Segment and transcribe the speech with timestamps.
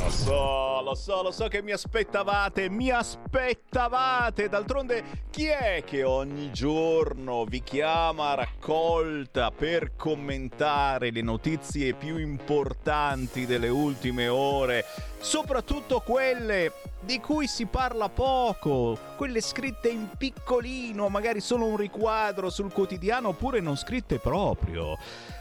[0.00, 4.48] Lo so, lo so, lo so che mi aspettavate, mi aspettavate.
[4.48, 12.16] D'altronde, chi è che ogni giorno vi chiama a raccolta per commentare le notizie più
[12.16, 14.84] importanti delle ultime ore?
[15.18, 22.50] Soprattutto quelle di cui si parla poco, quelle scritte in piccolino, magari solo un riquadro
[22.50, 24.96] sul quotidiano oppure non scritte proprio.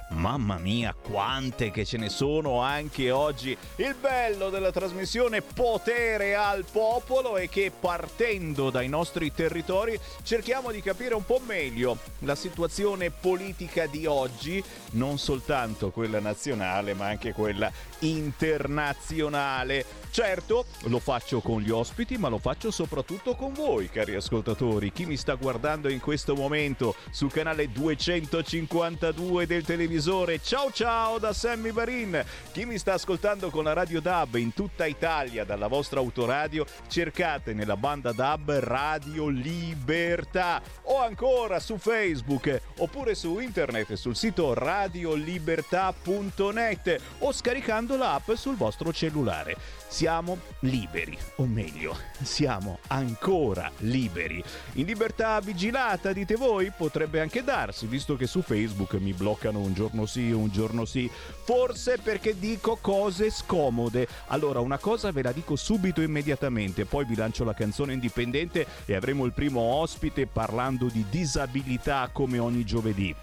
[0.09, 3.55] Mamma mia, quante che ce ne sono anche oggi.
[3.75, 10.81] Il bello della trasmissione Potere al Popolo è che partendo dai nostri territori cerchiamo di
[10.81, 17.33] capire un po' meglio la situazione politica di oggi, non soltanto quella nazionale ma anche
[17.33, 20.05] quella internazionale.
[20.17, 24.91] Certo, lo faccio con gli ospiti, ma lo faccio soprattutto con voi, cari ascoltatori.
[24.91, 31.33] Chi mi sta guardando in questo momento sul canale 252 del televisore, ciao ciao da
[31.33, 32.25] Sammy Barin.
[32.51, 37.53] Chi mi sta ascoltando con la radio DAB in tutta Italia dalla vostra autoradio, cercate
[37.53, 47.01] nella banda DAB Radio Libertà o ancora su Facebook oppure su internet sul sito radiolibertà.net
[47.19, 49.76] o scaricando l'app sul vostro cellulare.
[49.89, 54.43] Siamo liberi, o meglio, siamo ancora liberi.
[54.73, 56.71] In libertà vigilata, dite voi?
[56.75, 61.09] Potrebbe anche darsi, visto che su Facebook mi bloccano un giorno sì, un giorno sì.
[61.09, 64.07] Forse perché dico cose scomode.
[64.27, 68.93] Allora, una cosa ve la dico subito immediatamente, poi vi lancio la canzone indipendente e
[68.93, 73.15] avremo il primo ospite parlando di disabilità come ogni giovedì.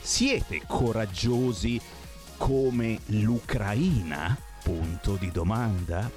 [0.00, 1.80] Siete coraggiosi
[2.36, 4.50] come l'Ucraina?
[4.62, 6.08] Punto di domanda.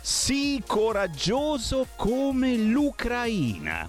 [0.00, 3.88] Sii coraggioso come l'Ucraina.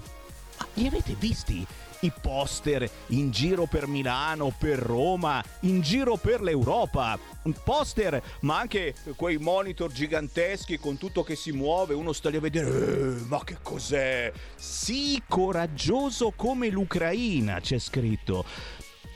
[0.59, 1.66] Ma li avete visti
[2.02, 7.18] i poster in giro per Milano, per Roma, in giro per l'Europa?
[7.64, 12.41] Poster, ma anche quei monitor giganteschi con tutto che si muove, uno sta lì a
[12.41, 14.31] vedere, eh, ma che cos'è?
[14.56, 18.46] Sii coraggioso come l'Ucraina, c'è scritto.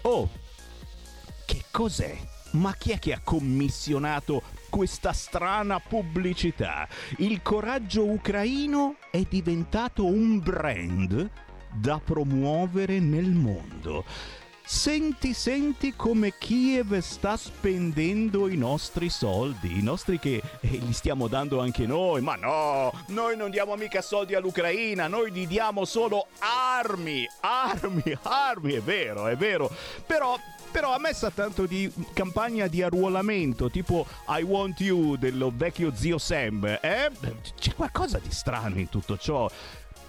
[0.04, 0.28] Oh,
[1.46, 2.18] che cos'è?
[2.52, 4.42] Ma chi è che ha commissionato
[4.72, 6.88] questa strana pubblicità?
[7.18, 11.30] Il coraggio ucraino è diventato un brand
[11.72, 14.06] da promuovere nel mondo.
[14.64, 21.28] Senti, senti come Kiev sta spendendo i nostri soldi, i nostri che eh, li stiamo
[21.28, 22.22] dando anche noi.
[22.22, 28.72] Ma no, noi non diamo mica soldi all'Ucraina, noi gli diamo solo armi, armi, armi,
[28.72, 29.70] è vero, è vero.
[30.06, 30.40] Però
[30.72, 35.94] però a me sa tanto di campagna di arruolamento, tipo I Want You dello vecchio
[35.94, 36.66] zio Sam.
[36.82, 37.12] Eh?
[37.60, 39.50] C'è qualcosa di strano in tutto ciò.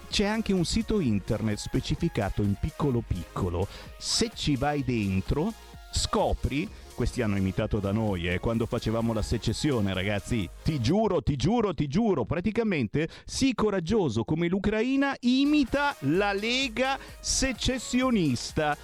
[0.09, 3.67] C'è anche un sito internet specificato in piccolo piccolo.
[3.99, 5.53] Se ci vai dentro,
[5.91, 10.49] scopri questi hanno imitato da noi eh, quando facevamo la secessione, ragazzi.
[10.62, 12.25] Ti giuro, ti giuro, ti giuro.
[12.25, 18.77] Praticamente, sii coraggioso come l'Ucraina imita la Lega secessionista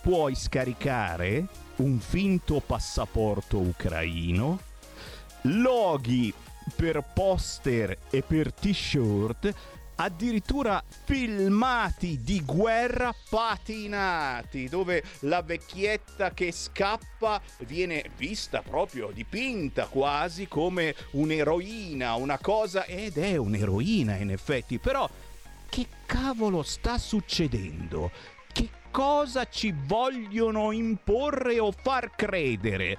[0.00, 1.46] puoi scaricare
[1.76, 4.60] un finto passaporto ucraino,
[5.42, 6.32] loghi
[6.74, 9.54] per poster e per t-shirt,
[9.96, 20.48] addirittura filmati di guerra patinati, dove la vecchietta che scappa viene vista proprio dipinta quasi
[20.48, 25.08] come un'eroina, una cosa ed è un'eroina in effetti, però
[25.68, 28.10] che cavolo sta succedendo?
[28.90, 32.96] Cosa ci vogliono imporre o far credere.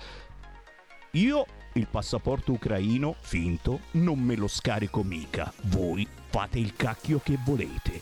[1.11, 5.51] Io il passaporto ucraino finto non me lo scarico mica.
[5.63, 8.01] Voi fate il cacchio che volete.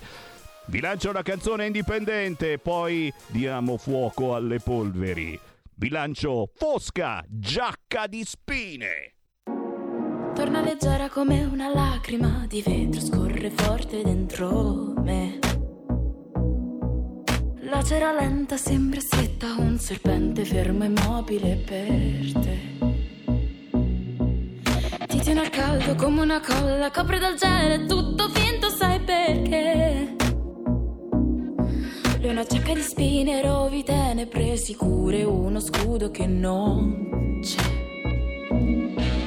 [0.68, 5.40] Vi lancio una canzone indipendente, poi diamo fuoco alle polveri.
[5.76, 9.16] Vi lancio Fosca, giacca di spine.
[10.36, 15.39] Torna leggera come una lacrima di vetro, scorre forte dentro me.
[17.70, 22.58] La cera lenta sembra stretta, un serpente fermo immobile per te.
[25.06, 30.16] Ti tiene al caldo come una colla, copre dal gelo, tutto finto, sai perché?
[32.20, 39.19] Le una giacca di spine, rovi tenebre sicure, uno scudo che non c'è.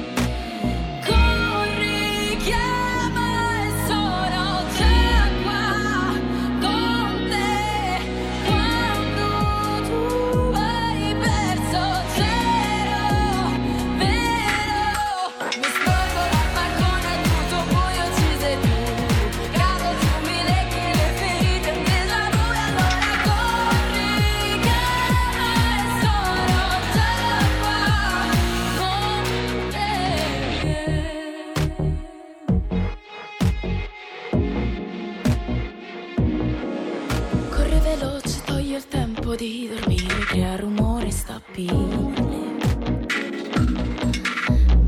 [41.53, 42.11] Stabile.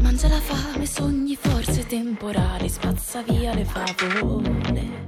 [0.02, 5.04] Mangia la fame, sogni forze temporali, spazza via le favole.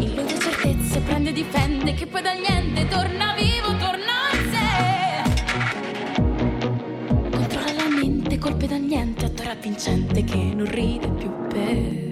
[0.00, 4.66] Illude certezze, prende, difende, che poi dal niente torna vivo, torna a sé.
[7.30, 12.07] Controlla la mente, colpe dal niente, attore vincente che non ride più per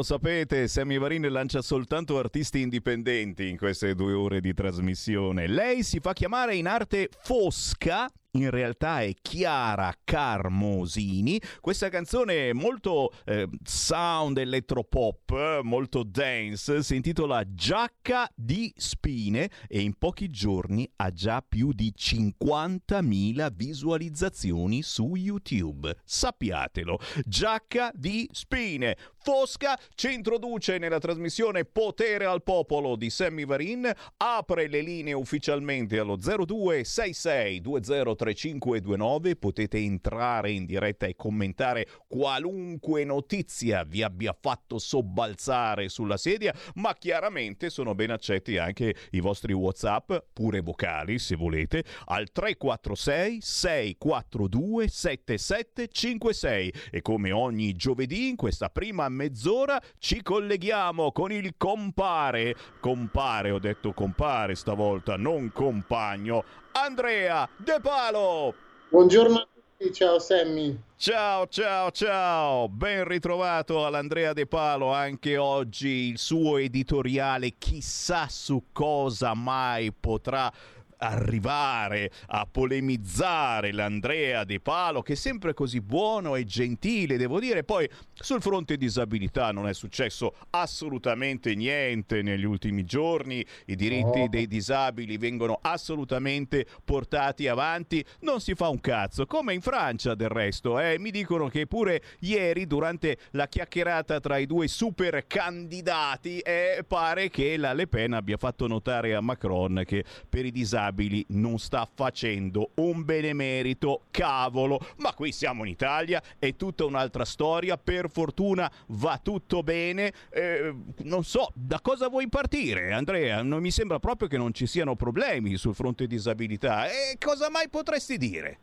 [0.00, 5.46] lo sapete, Sammy Varin lancia soltanto artisti indipendenti in queste due ore di trasmissione.
[5.46, 11.40] Lei si fa chiamare in arte Fosca in realtà è Chiara Carmosini.
[11.60, 19.94] Questa canzone molto eh, sound elettropop, molto dance, si intitola Giacca di spine e in
[19.94, 25.96] pochi giorni ha già più di 50.000 visualizzazioni su YouTube.
[26.04, 28.96] Sappiatelo, Giacca di spine.
[29.22, 35.98] Fosca ci introduce nella trasmissione Potere al Popolo di Sammy Varin, apre le linee ufficialmente
[35.98, 44.78] allo 0266 20 3529 potete entrare in diretta e commentare qualunque notizia vi abbia fatto
[44.78, 51.34] sobbalzare sulla sedia, ma chiaramente sono ben accetti anche i vostri WhatsApp, pure vocali se
[51.34, 61.10] volete, al 346 642 7756 e come ogni giovedì in questa prima mezz'ora ci colleghiamo
[61.12, 68.54] con il compare, compare ho detto compare stavolta, non compagno, Andrea De Palo.
[68.88, 70.78] Buongiorno a tutti, ciao Sammy.
[70.96, 78.66] Ciao, ciao, ciao, ben ritrovato all'Andrea De Palo anche oggi il suo editoriale chissà su
[78.72, 80.52] cosa mai potrà
[81.00, 87.64] arrivare a polemizzare l'Andrea De Palo, che è sempre così buono e gentile, devo dire.
[87.64, 94.46] Poi sul fronte disabilità non è successo assolutamente niente negli ultimi giorni, i diritti dei
[94.46, 100.78] disabili vengono assolutamente portati avanti, non si fa un cazzo, come in Francia del resto.
[100.78, 100.98] Eh?
[100.98, 107.30] Mi dicono che pure ieri, durante la chiacchierata tra i due super candidati, eh, pare
[107.30, 111.58] che la Le Pen abbia fatto notare a Macron che per i disabili disabili non
[111.58, 114.78] sta facendo un benemerito, cavolo.
[114.96, 120.12] Ma qui siamo in Italia, è tutta un'altra storia, per fortuna va tutto bene.
[120.30, 123.42] Eh, non so, da cosa vuoi partire Andrea?
[123.42, 126.86] Non mi sembra proprio che non ci siano problemi sul fronte disabilità.
[126.88, 128.58] E cosa mai potresti dire?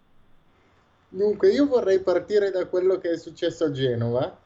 [1.10, 4.46] Dunque, io vorrei partire da quello che è successo a Genova.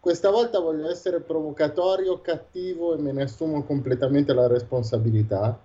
[0.00, 5.58] Questa volta voglio essere provocatorio, cattivo e me ne assumo completamente la responsabilità.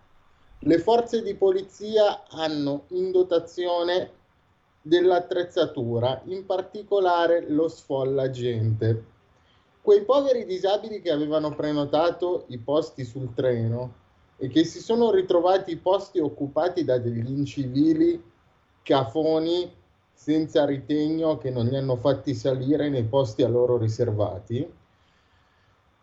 [0.62, 4.12] Le forze di polizia hanno in dotazione
[4.82, 9.06] dell'attrezzatura, in particolare lo sfollagente.
[9.82, 13.94] Quei poveri disabili che avevano prenotato i posti sul treno
[14.36, 18.22] e che si sono ritrovati i posti occupati da degli incivili
[18.84, 19.72] cafoni
[20.12, 24.70] senza ritegno che non li hanno fatti salire nei posti a loro riservati,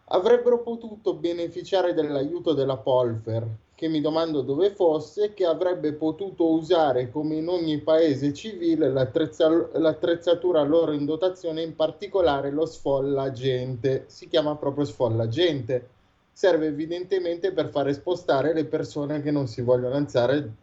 [0.04, 3.46] avrebbero potuto beneficiare dell'aiuto della Polfer,
[3.76, 9.68] che mi domando dove fosse, che avrebbe potuto usare come in ogni paese civile l'attrezza-
[9.74, 14.04] l'attrezzatura loro in dotazione, in particolare lo sfollagente.
[14.06, 15.90] Si chiama proprio sfollagente.
[16.32, 20.54] Serve evidentemente per fare spostare le persone che non si vogliono alzare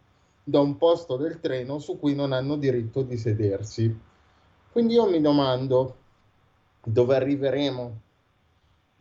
[0.43, 3.95] da un posto del treno su cui non hanno diritto di sedersi.
[4.71, 5.97] Quindi io mi domando
[6.83, 8.02] dove arriveremo.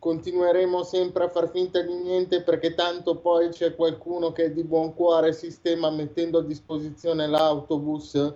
[0.03, 4.93] Continueremo sempre a far finta di niente perché tanto poi c'è qualcuno che di buon
[4.93, 8.33] cuore sistema mettendo a disposizione l'autobus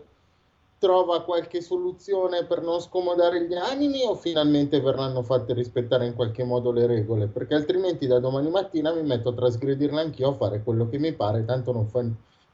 [0.78, 6.46] trova qualche soluzione per non scomodare gli animi o finalmente verranno fatte rispettare in qualche
[6.46, 7.28] modo le regole?
[7.28, 11.12] Perché altrimenti da domani mattina mi metto a trasgredirle anch'io, a fare quello che mi
[11.12, 12.02] pare, tanto non, fa,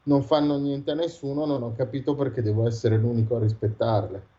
[0.06, 4.33] non fanno niente a nessuno, non ho capito perché devo essere l'unico a rispettarle.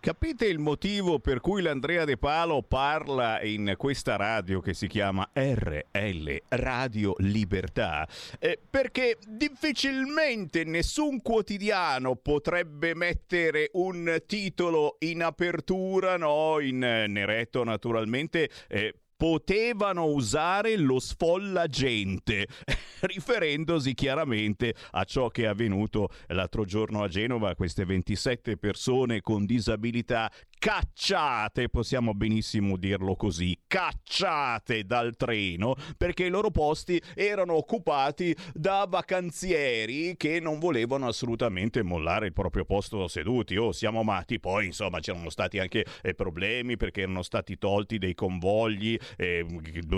[0.00, 5.28] Capite il motivo per cui l'Andrea De Palo parla in questa radio che si chiama
[5.34, 8.08] RL Radio Libertà?
[8.38, 16.60] Eh, perché difficilmente nessun quotidiano potrebbe mettere un titolo in apertura, no?
[16.60, 18.48] In neretto naturalmente.
[18.68, 22.46] Eh, potevano usare lo sfollagente,
[23.00, 29.44] riferendosi chiaramente a ciò che è avvenuto l'altro giorno a Genova, queste 27 persone con
[29.44, 38.36] disabilità cacciate, possiamo benissimo dirlo così, cacciate dal treno perché i loro posti erano occupati
[38.52, 43.56] da vacanzieri che non volevano assolutamente mollare il proprio posto seduti.
[43.56, 44.38] Oh, siamo matti.
[44.38, 49.46] Poi, insomma, c'erano stati anche eh, problemi perché erano stati tolti dei convogli eh,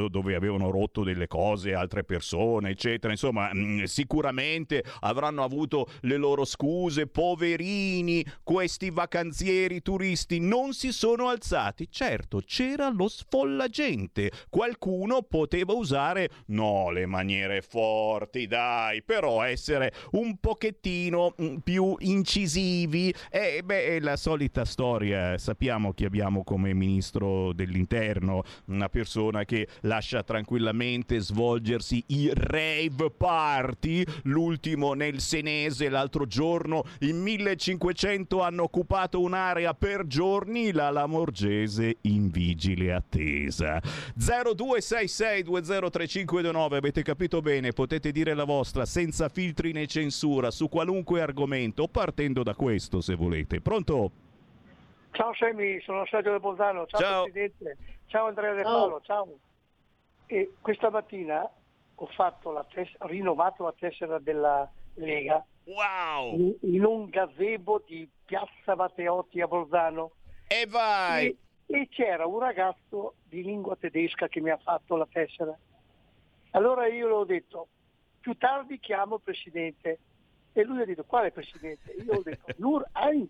[0.09, 3.13] dove avevano rotto delle cose altre persone, eccetera.
[3.13, 7.09] Insomma, mh, mm, sicuramente avranno avuto le loro scuse.
[7.09, 11.89] Poverini, questi vacanzieri turisti non si sono alzati.
[11.91, 14.31] Certo, c'era lo sfollagente.
[14.51, 23.15] Qualcuno poteva usare, no, le maniere forti, dai, però essere un pochettino mm, più incisivi.
[23.31, 25.39] E eh, beh, è la solita storia.
[25.39, 34.05] Sappiamo chi abbiamo come ministro dell'interno, una persona che lascia tranquillamente svolgersi i rave party.
[34.25, 41.99] L'ultimo nel Senese l'altro giorno, in 1500 hanno occupato un'area per giorno giorni la Lamorgese
[42.03, 43.81] in vigile attesa.
[44.19, 51.87] 0266203529, avete capito bene, potete dire la vostra senza filtri né censura su qualunque argomento,
[51.87, 53.61] partendo da questo se volete.
[53.61, 54.11] Pronto?
[55.13, 57.23] Ciao Semi, sono Sergio Del Bolzano, ciao, ciao.
[57.25, 59.29] Presidente, ciao Andrea De Paolo, ciao.
[60.27, 61.49] E questa mattina
[61.95, 62.09] ho,
[62.73, 66.35] tes- ho rinnovato la tessera della Lega wow.
[66.35, 70.11] in, in un gazebo di Piazza Matteotti a Bolzano
[70.47, 71.27] e vai!
[71.27, 75.57] E, e c'era un ragazzo di lingua tedesca che mi ha fatto la tessera.
[76.51, 77.69] Allora io le ho detto,
[78.21, 79.99] più tardi chiamo il presidente.
[80.53, 81.93] E lui ha detto, quale presidente?
[81.93, 83.29] Io ho detto, Nur ein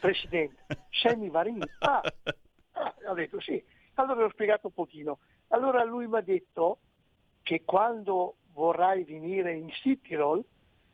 [0.00, 1.62] presidente, Semi Varin.
[1.80, 2.02] Ah,
[2.72, 3.62] ah, ha detto sì.
[3.94, 5.18] Allora ho spiegato un pochino.
[5.48, 6.78] Allora lui mi ha detto
[7.42, 10.44] che quando vorrai venire in Cityroll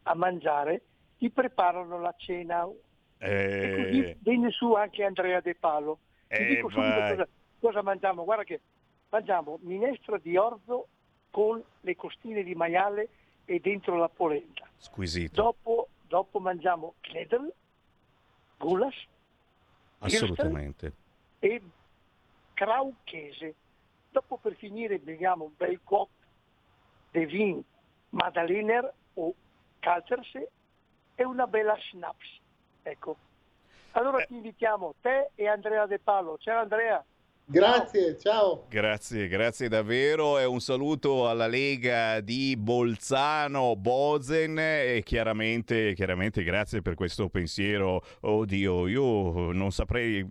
[0.05, 0.83] a mangiare,
[1.19, 2.67] ti preparano la cena
[3.25, 4.17] eh...
[4.21, 5.99] Venne su anche Andrea De Palo.
[6.29, 7.29] Ti eh, dico subito cosa,
[7.61, 8.25] cosa, mangiamo.
[8.25, 8.61] Guarda che
[9.11, 10.89] mangiamo minestra di orzo
[11.31, 13.09] con le costine di maiale
[13.45, 14.69] e dentro la polenta.
[14.77, 15.41] Squisito.
[15.41, 17.53] Dopo, dopo mangiamo knedel,
[18.59, 19.07] goulash,
[19.99, 20.93] assolutamente
[21.39, 21.61] e
[22.55, 23.55] krauchese.
[24.11, 26.09] Dopo per finire beviamo un bel cuoc
[27.11, 27.63] de vin
[28.11, 29.35] Madaliner o
[29.81, 30.49] Kalterse
[31.15, 32.41] e una bella schnapps.
[32.85, 33.17] Ecco.
[33.93, 34.27] Allora eh.
[34.27, 36.37] ti invitiamo, te e Andrea De Palo.
[36.39, 37.05] Ciao Andrea.
[37.47, 38.65] Grazie, ciao.
[38.71, 46.81] Grazie, grazie davvero e un saluto alla Lega di Bolzano Bozen e chiaramente, chiaramente grazie
[46.81, 48.03] per questo pensiero.
[48.21, 50.27] Oddio, io non saprei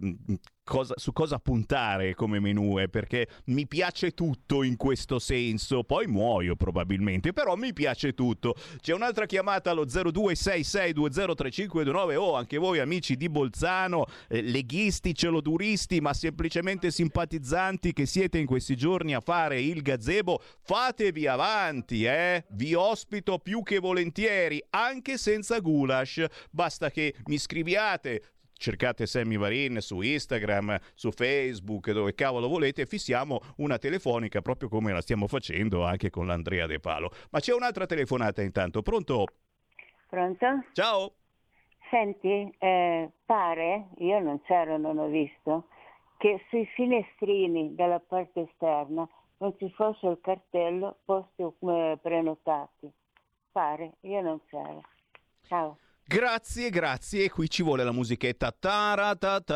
[0.63, 5.83] cosa, su cosa puntare come menù, eh, perché mi piace tutto in questo senso.
[5.83, 8.55] Poi muoio probabilmente, però mi piace tutto.
[8.79, 12.15] C'è un'altra chiamata allo 0266203529.
[12.15, 18.45] Oh, anche voi amici di Bolzano, eh, leghisti, celoduristi, ma semplicemente simpatizzanti che siete in
[18.45, 22.45] questi giorni a fare il gazebo, fatevi avanti, eh?
[22.49, 26.25] Vi ospito più che volentieri, anche senza goulash.
[26.49, 28.32] Basta che mi scriviate
[28.63, 34.93] cercate Sammy Varin su Instagram, su Facebook, dove cavolo volete, fissiamo una telefonica proprio come
[34.93, 37.11] la stiamo facendo anche con l'Andrea De Palo.
[37.31, 39.25] Ma c'è un'altra telefonata intanto, pronto?
[40.07, 40.63] Pronto?
[40.71, 41.11] Ciao.
[41.89, 45.67] Senti, eh, pare, io non c'ero, non ho visto,
[46.17, 49.05] che sui finestrini della parte esterna
[49.39, 52.89] non ci fosse il cartello posti eh, prenotati.
[53.51, 54.81] Pare, io non c'ero.
[55.47, 55.77] Ciao.
[56.05, 57.29] Grazie, grazie.
[57.29, 58.51] Qui ci vuole la musichetta.
[58.51, 59.55] Taratata.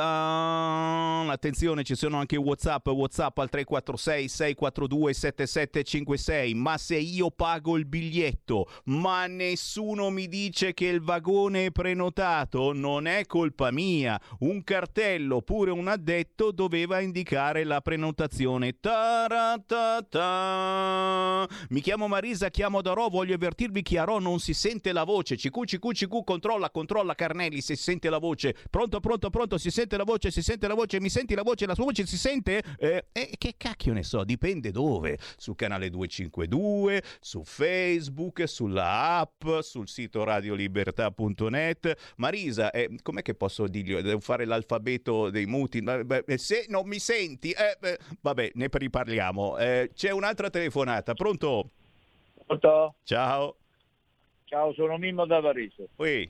[1.29, 2.87] Attenzione, ci sono anche WhatsApp.
[2.87, 6.53] WhatsApp al 346 642 7756.
[6.53, 12.71] Ma se io pago il biglietto, ma nessuno mi dice che il vagone è prenotato,
[12.71, 14.17] non è colpa mia.
[14.39, 18.79] Un cartello oppure un addetto doveva indicare la prenotazione.
[18.79, 20.15] Taratata.
[21.69, 25.03] Mi chiamo Marisa, chiamo da Ro, voglio avvertirvi che a Ro non si sente la
[25.03, 25.35] voce.
[25.35, 28.55] CQ, CQ, CQ, controlla, controlla Carnelli se si sente la voce.
[28.69, 31.65] Pronto, pronto, pronto, si sente la voce, si sente la voce, mi senti la voce,
[31.65, 32.63] la sua voce si sente?
[32.77, 35.17] Eh, eh, che cacchio ne so, dipende dove.
[35.37, 42.13] Sul canale 252, su Facebook, sulla app, sul sito radiolibertà.net.
[42.17, 43.95] Marisa, eh, com'è che posso dirgli?
[44.01, 45.83] Devo fare l'alfabeto dei muti?
[46.35, 49.57] Se non mi senti, eh, vabbè, ne riparliamo.
[49.57, 51.71] Eh, c'è un'altra telefonata, pronto?
[52.45, 52.95] Pronto?
[53.03, 53.55] Ciao.
[54.47, 55.89] Ciao, sono Mimmo da Varese.
[55.97, 56.29] Oui.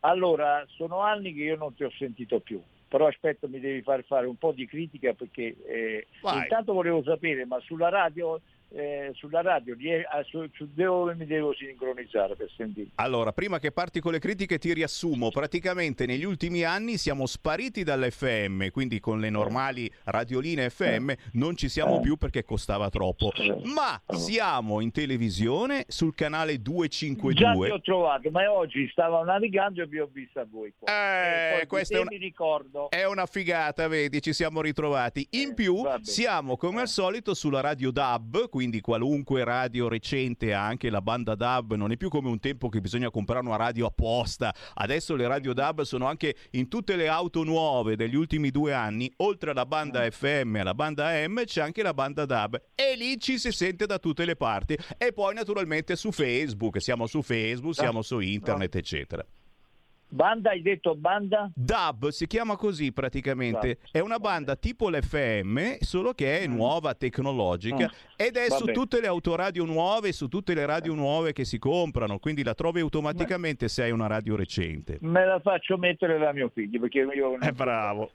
[0.00, 4.02] Allora, sono anni che io non ti ho sentito più, però aspetta, mi devi far
[4.04, 8.40] fare un po' di critica perché eh, intanto volevo sapere, ma sulla radio
[8.70, 9.76] eh, sulla radio
[10.24, 12.88] su, su, dove mi devo sincronizzare per sentire.
[12.96, 17.82] Allora, prima che parti con le critiche ti riassumo, praticamente negli ultimi anni siamo spariti
[17.82, 21.18] dall'FM, quindi con le normali radioline FM eh.
[21.32, 22.00] non ci siamo eh.
[22.00, 23.60] più perché costava troppo, eh.
[23.74, 27.34] ma siamo in televisione sul canale 252.
[27.34, 30.92] Già ti ho trovato, ma oggi stavo navigando e vi ho visto a voi qua.
[30.92, 32.10] Eh, questa è una...
[32.10, 32.90] ricordo.
[32.90, 35.26] è una figata, vedi, ci siamo ritrovati.
[35.30, 40.90] In più siamo come al solito sulla radio DAB, quindi qualunque radio recente ha anche
[40.90, 44.52] la banda DAB, non è più come un tempo che bisogna comprare una radio apposta,
[44.74, 49.12] adesso le radio DAB sono anche in tutte le auto nuove degli ultimi due anni,
[49.18, 53.20] oltre alla banda FM e alla banda AM c'è anche la banda DAB e lì
[53.20, 54.76] ci si sente da tutte le parti.
[54.96, 59.24] E poi naturalmente su Facebook, siamo su Facebook, siamo su internet eccetera.
[60.10, 61.50] Banda, hai detto banda?
[61.54, 63.78] DAB si chiama così praticamente.
[63.80, 63.90] DAB.
[63.92, 66.54] È una banda tipo l'FM, solo che è mm.
[66.54, 68.16] nuova, tecnologica mm.
[68.16, 68.60] ed è Vabbè.
[68.60, 72.54] su tutte le autoradio nuove, su tutte le radio nuove che si comprano, quindi la
[72.54, 73.70] trovi automaticamente Beh.
[73.70, 74.96] se hai una radio recente.
[75.02, 78.10] Me la faccio mettere da mio figlio perché io È bravo.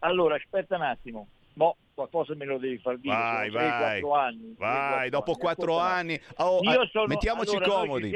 [0.00, 1.28] Allora, aspetta un attimo.
[1.52, 3.14] Boh, qualcosa me lo devi far dire.
[3.14, 4.00] Vai, vai.
[4.00, 4.54] 3, anni.
[4.56, 6.20] Vai, dopo quattro anni.
[6.36, 8.12] Oh, io sono, mettiamoci allora, comodi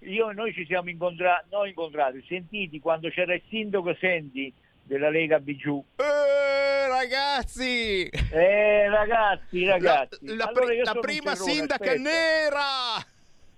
[0.00, 5.40] io, noi ci siamo incontrati, no, incontrati, sentiti quando c'era il sindaco Senti della Lega
[5.40, 5.82] Bigiù.
[5.96, 8.08] Eh, ragazzi!
[8.08, 10.18] Eh, ragazzi, ragazzi.
[10.26, 12.02] La, la, allora la prima sindaca aspetta.
[12.02, 13.06] nera!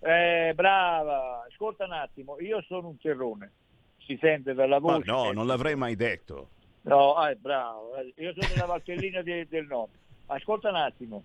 [0.01, 1.45] Eh, brava.
[1.49, 3.51] Ascolta un attimo, io sono un terrone.
[3.99, 5.11] Si sente dalla voce.
[5.11, 6.49] Ma no, non l'avrei mai detto.
[6.83, 7.93] No, ah, bravo.
[8.17, 9.91] Io sono della Valtellina de, del Nord.
[10.27, 11.25] Ascolta un attimo.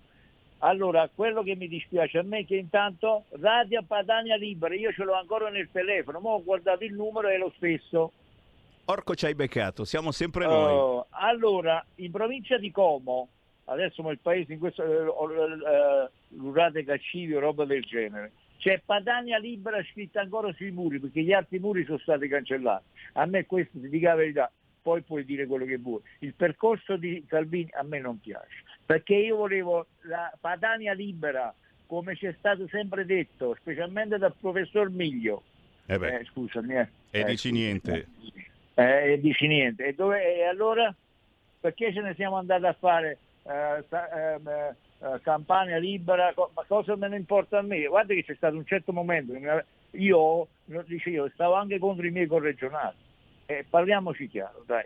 [0.65, 5.03] Allora, quello che mi dispiace a me è che intanto Radio Padania Libera, io ce
[5.03, 8.13] l'ho ancora nel telefono, ma ho guardato il numero è lo stesso.
[8.85, 10.73] Orco ci hai beccato, siamo sempre noi.
[10.73, 13.27] Uh, allora, in provincia di Como,
[13.65, 19.39] adesso il paese in questo, uh, uh, l'urate Caccivi o roba del genere, c'è Padania
[19.39, 22.85] Libera scritta ancora sui muri, perché gli altri muri sono stati cancellati.
[23.13, 26.01] A me questo, ti dico la verità, poi puoi dire quello che vuoi.
[26.19, 31.53] Il percorso di Salvini a me non piace, perché io volevo la Padania libera,
[31.87, 35.43] come ci è stato sempre detto, specialmente dal professor Miglio.
[35.85, 36.75] Eh beh, eh, scusami.
[36.75, 36.87] Eh.
[37.11, 38.07] E eh, dici niente.
[38.73, 39.85] Eh, e dici niente.
[39.85, 40.93] E, dove, e allora
[41.59, 46.33] perché ce ne siamo andati a fare eh, ehm, eh, campagna libera?
[46.35, 47.85] Ma cosa me ne importa a me?
[47.85, 49.33] Guarda che c'è stato un certo momento,
[49.91, 50.47] io,
[50.85, 52.95] dicevo, stavo anche contro i miei corregionali
[53.69, 54.85] parliamoci chiaro, dai.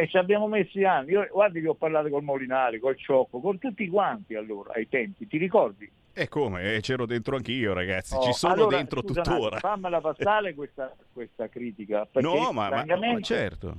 [0.00, 1.10] E ci abbiamo messi anni.
[1.10, 5.26] Io, guardi che ho parlato col Molinari, col Ciocco, con tutti quanti allora, ai tempi,
[5.26, 5.90] ti ricordi?
[6.14, 6.78] E come?
[6.80, 9.58] C'ero dentro anch'io, ragazzi, oh, ci sono allora, dentro scusa, tuttora.
[9.58, 12.08] Fammela passare questa, questa critica.
[12.14, 13.76] No, ma, ma, ma certo.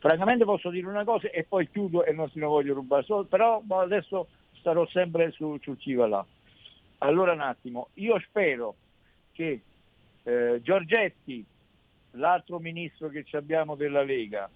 [0.00, 3.22] Francamente posso dire una cosa e poi chiudo e non si ne voglio rubare solo,
[3.22, 4.26] però adesso
[4.58, 6.26] starò sempre su, sul Civa là.
[6.98, 8.74] Allora un attimo, io spero
[9.30, 9.60] che
[10.24, 11.44] eh, Giorgetti
[12.12, 14.50] l'altro ministro che abbiamo della Lega.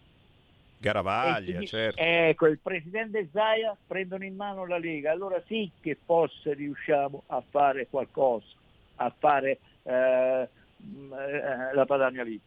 [0.79, 2.01] Garavaglia, certo.
[2.01, 7.43] Ecco, il presidente Zaia prendono in mano la Lega, allora sì che forse riusciamo a
[7.49, 8.47] fare qualcosa,
[8.97, 10.49] a fare eh,
[11.75, 12.41] la Padania lì.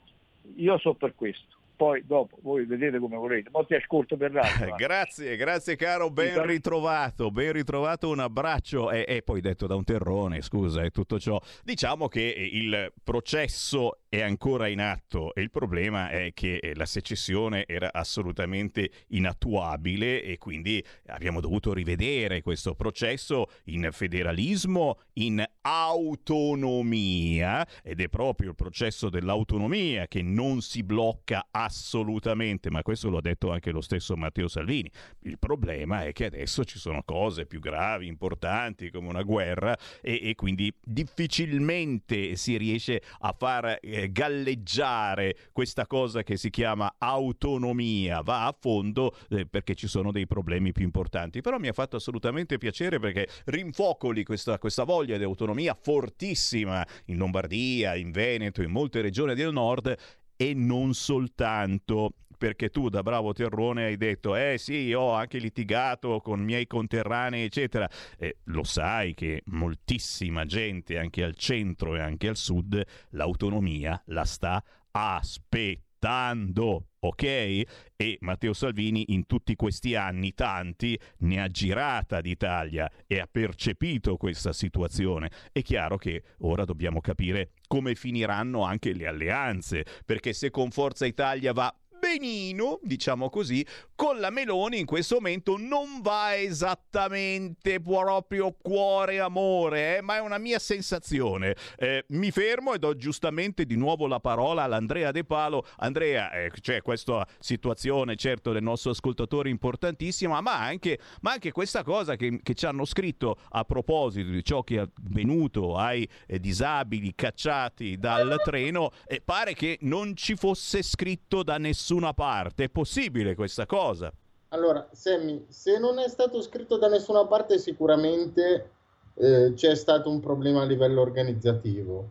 [0.56, 3.50] Io so per questo poi dopo voi vedete come volete.
[3.52, 4.76] Ma ti ascolto per radio.
[4.78, 9.84] grazie, grazie caro, ben ritrovato, ben ritrovato, un abbraccio e, e, poi detto da un
[9.84, 11.42] terrone, scusa, e tutto ciò.
[11.64, 16.86] Diciamo che il processo è ancora in atto e il problema è che eh, la
[16.86, 27.66] secessione era assolutamente inattuabile e quindi abbiamo dovuto rivedere questo processo in federalismo, in autonomia
[27.82, 33.22] ed è proprio il processo dell'autonomia che non si blocca assolutamente, ma questo lo ha
[33.22, 34.92] detto anche lo stesso Matteo Salvini.
[35.22, 40.20] Il problema è che adesso ci sono cose più gravi, importanti come una guerra e,
[40.22, 48.22] e quindi difficilmente si riesce a far eh, galleggiare questa cosa che si chiama autonomia,
[48.22, 51.42] va a fondo eh, perché ci sono dei problemi più importanti.
[51.42, 57.18] Però mi ha fatto assolutamente piacere perché rinfocoli questa, questa voglia di autonomia fortissima in
[57.18, 59.96] Lombardia, in Veneto, in molte regioni del nord
[60.36, 66.22] e non soltanto perché tu da bravo terrone hai detto eh sì ho anche litigato
[66.22, 72.30] con miei conterranei eccetera eh, lo sai che moltissima gente anche al centro e anche
[72.30, 77.24] al sud l'autonomia la sta aspettando ok?
[77.24, 84.18] E Matteo Salvini in tutti questi anni, tanti, ne ha girata d'Italia e ha percepito
[84.18, 85.32] questa situazione.
[85.52, 91.06] È chiaro che ora dobbiamo capire come finiranno anche le alleanze, perché se con Forza
[91.06, 91.74] Italia va
[92.12, 93.66] benino, diciamo così,
[94.02, 100.20] con la Meloni in questo momento non va esattamente proprio cuore amore, eh, ma è
[100.20, 101.56] una mia sensazione.
[101.78, 105.68] Eh, mi fermo e do giustamente di nuovo la parola all'Andrea De Palo.
[105.78, 111.84] Andrea, eh, c'è questa situazione, certo, del nostro ascoltatore importantissima, ma anche, ma anche questa
[111.84, 116.40] cosa che, che, ci hanno scritto a proposito di ciò che è avvenuto ai eh,
[116.40, 118.90] disabili cacciati dal treno.
[119.24, 122.64] Pare che non ci fosse scritto da nessuna parte.
[122.64, 123.90] È possibile questa cosa?
[123.92, 124.14] Cosa?
[124.50, 128.72] Allora, Sammy, se non è stato scritto da nessuna parte, sicuramente
[129.16, 132.10] eh, c'è stato un problema a livello organizzativo.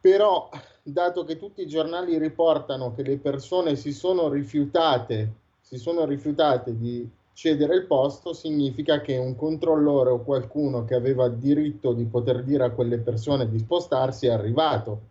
[0.00, 0.48] Però,
[0.82, 6.76] dato che tutti i giornali riportano che le persone si sono rifiutate, si sono rifiutate
[6.76, 12.42] di cedere il posto, significa che un controllore o qualcuno che aveva diritto di poter
[12.42, 15.10] dire a quelle persone di spostarsi è arrivato.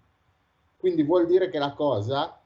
[0.77, 2.40] Quindi vuol dire che la cosa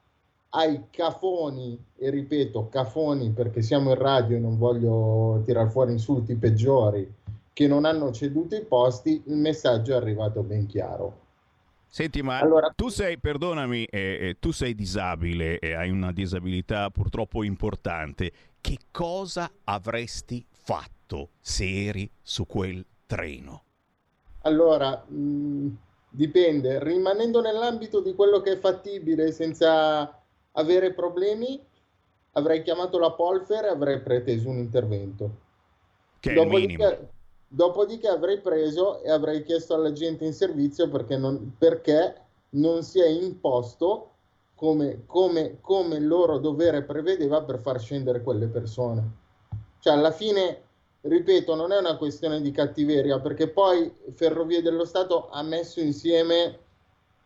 [0.50, 6.34] ai cafoni, e ripeto cafoni perché siamo in radio e non voglio tirare fuori insulti
[6.36, 7.12] peggiori,
[7.52, 11.24] che non hanno ceduto i posti, il messaggio è arrivato ben chiaro.
[11.88, 16.90] Senti, ma allora, tu sei, perdonami, eh, eh, tu sei disabile e hai una disabilità
[16.90, 18.30] purtroppo importante.
[18.60, 23.62] Che cosa avresti fatto se eri su quel treno?
[24.42, 25.68] Allora, mh,
[26.10, 30.20] dipende, rimanendo nell'ambito di quello che è fattibile senza
[30.56, 31.62] avere problemi,
[32.32, 35.44] avrei chiamato la Polfer e avrei preteso un intervento.
[36.20, 37.08] Che dopodiché,
[37.48, 43.00] dopodiché avrei preso e avrei chiesto alla gente in servizio perché non, perché non si
[43.00, 44.12] è imposto
[44.54, 49.24] come, come, come il loro dovere prevedeva per far scendere quelle persone.
[49.78, 50.62] Cioè, alla fine,
[51.02, 56.58] ripeto, non è una questione di cattiveria, perché poi Ferrovie dello Stato ha messo insieme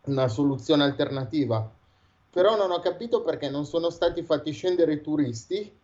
[0.03, 1.79] una soluzione alternativa
[2.31, 5.79] però non ho capito perché non sono stati fatti scendere i turisti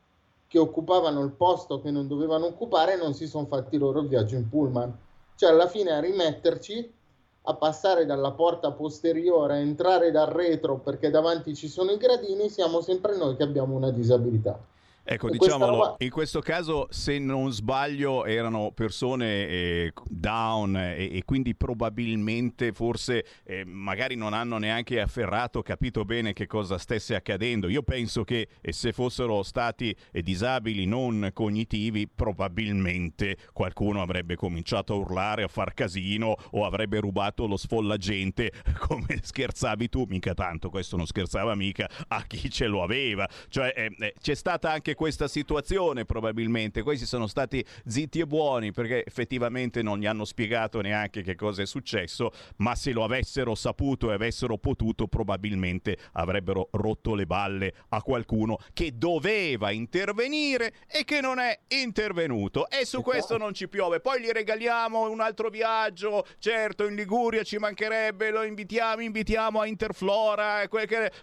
[0.48, 4.02] che occupavano il posto che non dovevano occupare e non si sono fatti il loro
[4.02, 4.98] viaggio in pullman.
[5.36, 6.94] Cioè alla fine a rimetterci,
[7.42, 12.50] a passare dalla porta posteriore, a entrare dal retro perché davanti ci sono i gradini,
[12.50, 14.58] siamo sempre noi che abbiamo una disabilità.
[15.10, 15.96] Ecco, diciamolo, roba...
[16.00, 23.26] in questo caso, se non sbaglio, erano persone eh, down eh, e quindi probabilmente, forse,
[23.46, 27.70] eh, magari non hanno neanche afferrato, capito bene che cosa stesse accadendo.
[27.70, 34.92] Io penso che eh, se fossero stati eh, disabili non cognitivi, probabilmente qualcuno avrebbe cominciato
[34.92, 40.70] a urlare, a far casino o avrebbe rubato lo sfollagente, come scherzavi tu, mica tanto,
[40.70, 43.26] questo non scherzava mica, a chi ce lo aveva.
[43.48, 46.82] Cioè, eh, c'è stata anche questa situazione probabilmente.
[46.82, 51.62] Questi sono stati zitti e buoni perché effettivamente non gli hanno spiegato neanche che cosa
[51.62, 57.74] è successo, ma se lo avessero saputo e avessero potuto probabilmente avrebbero rotto le balle
[57.90, 62.68] a qualcuno che doveva intervenire e che non è intervenuto.
[62.68, 64.00] E su questo non ci piove.
[64.00, 69.68] Poi gli regaliamo un altro viaggio, certo in Liguria ci mancherebbe, lo invitiamo, invitiamo a
[69.68, 70.68] Interflora,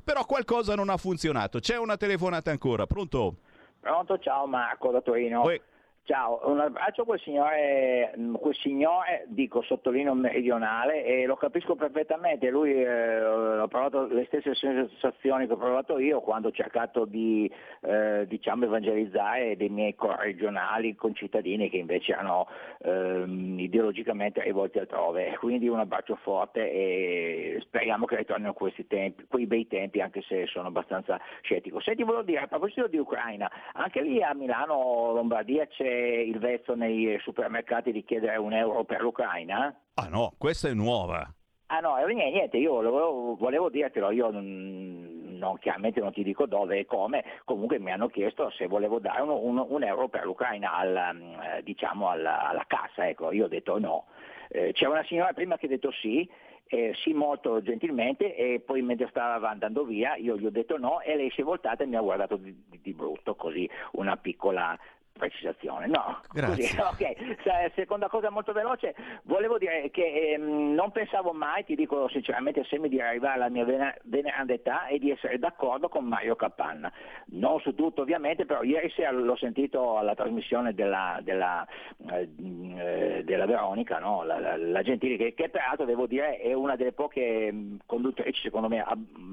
[0.04, 1.58] però qualcosa non ha funzionato.
[1.58, 3.38] C'è una telefonata ancora, pronto?
[3.85, 5.42] Pronto, ciao Marco da Torino.
[5.42, 5.61] Oi.
[6.06, 11.76] Ciao, un abbraccio a quel signore, mm, quel signore, dico sottolineo meridionale e lo capisco
[11.76, 17.06] perfettamente, lui eh, ha provato le stesse sensazioni che ho provato io quando ho cercato
[17.06, 22.48] di eh, diciamo, evangelizzare dei miei corregionali concittadini che invece erano
[22.82, 23.24] eh,
[23.56, 25.38] ideologicamente rivolti altrove.
[25.38, 30.44] Quindi un abbraccio forte e speriamo che ritornino questi tempi, quei bei tempi anche se
[30.48, 31.80] sono abbastanza scettico.
[31.80, 36.74] Senti, volevo dire, a proposito di Ucraina, anche lì a Milano, Lombardia c'è il vezzo
[36.74, 39.74] nei supermercati di chiedere un euro per l'Ucraina?
[39.94, 41.33] Ah no, questa è nuova.
[41.66, 46.85] Ah no, niente, io volevo, volevo dirtelo, io non, chiaramente non ti dico dove e
[46.85, 50.96] come, comunque mi hanno chiesto se volevo dare un, un, un euro per l'Ucraina al,
[50.96, 54.07] eh, diciamo alla, alla, cassa, ecco, io ho detto no.
[54.48, 56.28] Eh, c'era una signora prima che ha detto sì,
[56.66, 61.00] eh, sì molto gentilmente e poi mentre stava andando via io gli ho detto no
[61.00, 64.78] e lei si è voltata e mi ha guardato di, di brutto, così una piccola
[65.16, 65.87] precisazione.
[65.87, 66.77] No, Grazie.
[66.77, 66.79] Così,
[67.38, 67.72] ok.
[67.74, 72.88] Seconda cosa molto veloce, volevo dire che ehm, non pensavo mai, ti dico sinceramente, semi
[72.88, 73.64] di arrivare alla mia
[74.05, 76.92] veneranda età e di essere d'accordo con Mario Capanna.
[77.27, 81.66] Non su tutto ovviamente, però ieri sera l'ho sentito alla trasmissione della, della,
[82.11, 84.24] eh, della Veronica, no?
[84.24, 87.53] la, la, la, Gentili, che, che, peraltro devo dire è una delle poche
[87.87, 88.85] conduttrici secondo me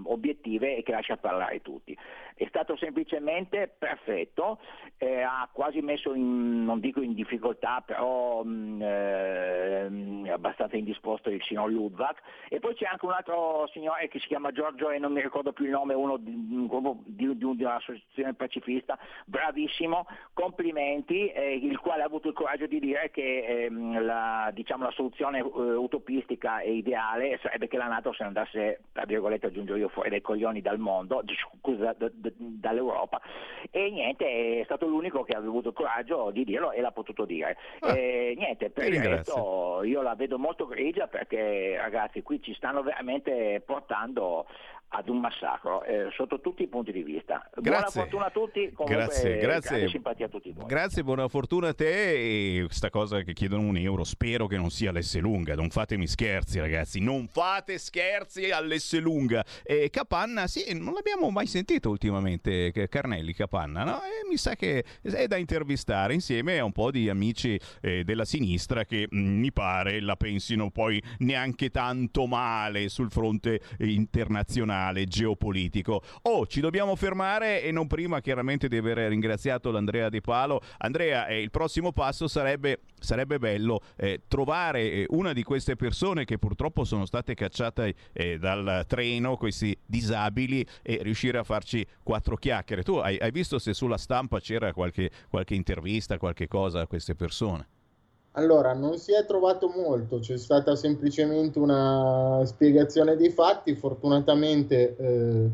[0.04, 1.98] obiettive e che lascia parlare tutti.
[2.36, 4.60] È stato semplicemente perfetto,
[4.98, 9.01] eh, ha quasi quasi messo in, non dico in difficoltà, però mh, eh,
[10.42, 12.16] abbastanza indisposto il signor Ludwig.
[12.50, 15.54] E poi c'è anche un altro signore che si chiama Giorgio e non mi ricordo
[15.54, 16.68] più il nome, uno di,
[17.06, 23.12] di, di un'associazione pacifista, bravissimo, complimenti, eh, il quale ha avuto il coraggio di dire
[23.12, 28.24] che ehm, la, diciamo, la, soluzione eh, utopistica e ideale sarebbe che la Nato se
[28.24, 31.24] ne andasse, tra virgolette aggiungo io, fuori dai coglioni dal mondo,
[31.60, 33.22] scusa, d- d- dall'Europa.
[33.70, 37.26] E niente, è stato l'unico che ha avuto il coraggio di dirlo e l'ha potuto
[37.26, 37.58] dire.
[37.80, 42.54] Ah, e niente, per il resto io la vedo molto grigia perché ragazzi qui ci
[42.54, 44.48] stanno veramente portando
[44.94, 47.48] ad un massacro eh, sotto tutti i punti di vista.
[47.56, 47.62] Grazie.
[47.62, 49.88] Buona fortuna a tutti, comunque grazie, grazie.
[49.88, 50.66] simpatia a tutti voi.
[50.66, 54.70] Grazie, buona fortuna a te e questa cosa che chiedono un euro spero che non
[54.70, 59.46] sia l'S lunga, non fatemi scherzi ragazzi, non fate scherzi all'S lunga.
[59.64, 64.02] E Capanna, sì, non l'abbiamo mai sentito ultimamente, Carnelli Capanna, no?
[64.02, 68.26] E mi sa che è da intervistare insieme a un po' di amici eh, della
[68.26, 74.81] sinistra che mh, mm, mi pare la pensino poi neanche tanto male sul fronte internazionale
[74.82, 76.02] nazionale, geopolitico.
[76.24, 80.62] Oh, ci dobbiamo fermare e non prima chiaramente di aver ringraziato l'Andrea De Palo.
[80.80, 86.26] Andrea, eh, il prossimo passo sarebbe, sarebbe bello eh, trovare eh, una di queste persone
[86.26, 92.36] che purtroppo sono state cacciate eh, dal treno, questi disabili, e riuscire a farci quattro
[92.36, 92.84] chiacchiere.
[92.84, 97.16] Tu hai, hai visto se sulla stampa c'era qualche, qualche intervista, qualche cosa a queste
[97.16, 97.68] persone?
[98.34, 105.50] Allora, non si è trovato molto, c'è stata semplicemente una spiegazione dei fatti, fortunatamente eh,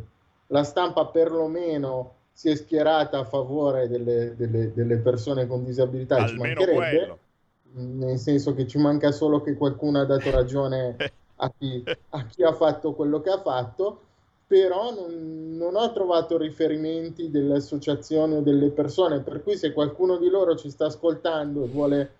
[0.47, 6.31] la stampa perlomeno si è schierata a favore delle, delle, delle persone con disabilità, Almeno
[6.31, 7.17] ci mancherebbe, quello.
[7.73, 10.95] nel senso che ci manca solo che qualcuno ha dato ragione
[11.37, 14.01] a chi, a chi ha fatto quello che ha fatto,
[14.45, 20.17] però non, non, ho trovato riferimenti delle associazioni o delle persone, per cui se qualcuno
[20.17, 22.11] di loro ci sta ascoltando e vuole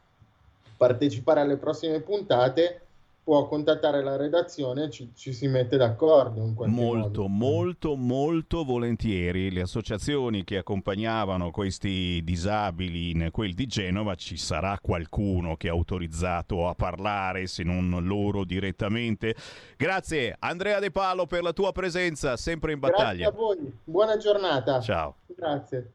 [0.78, 2.82] partecipare alle prossime puntate
[3.28, 6.40] può contattare la redazione e ci, ci, si mette d'accordo.
[6.40, 7.28] In molto, modo.
[7.28, 9.52] molto, molto volentieri.
[9.52, 15.72] Le associazioni che accompagnavano questi disabili in quel di Genova, ci sarà qualcuno che è
[15.72, 19.36] autorizzato a parlare, se non loro direttamente.
[19.76, 23.26] Grazie Andrea De Palo per la tua presenza, sempre in battaglia.
[23.26, 24.80] Grazie a voi, buona giornata.
[24.80, 25.16] Ciao.
[25.26, 25.92] Grazie.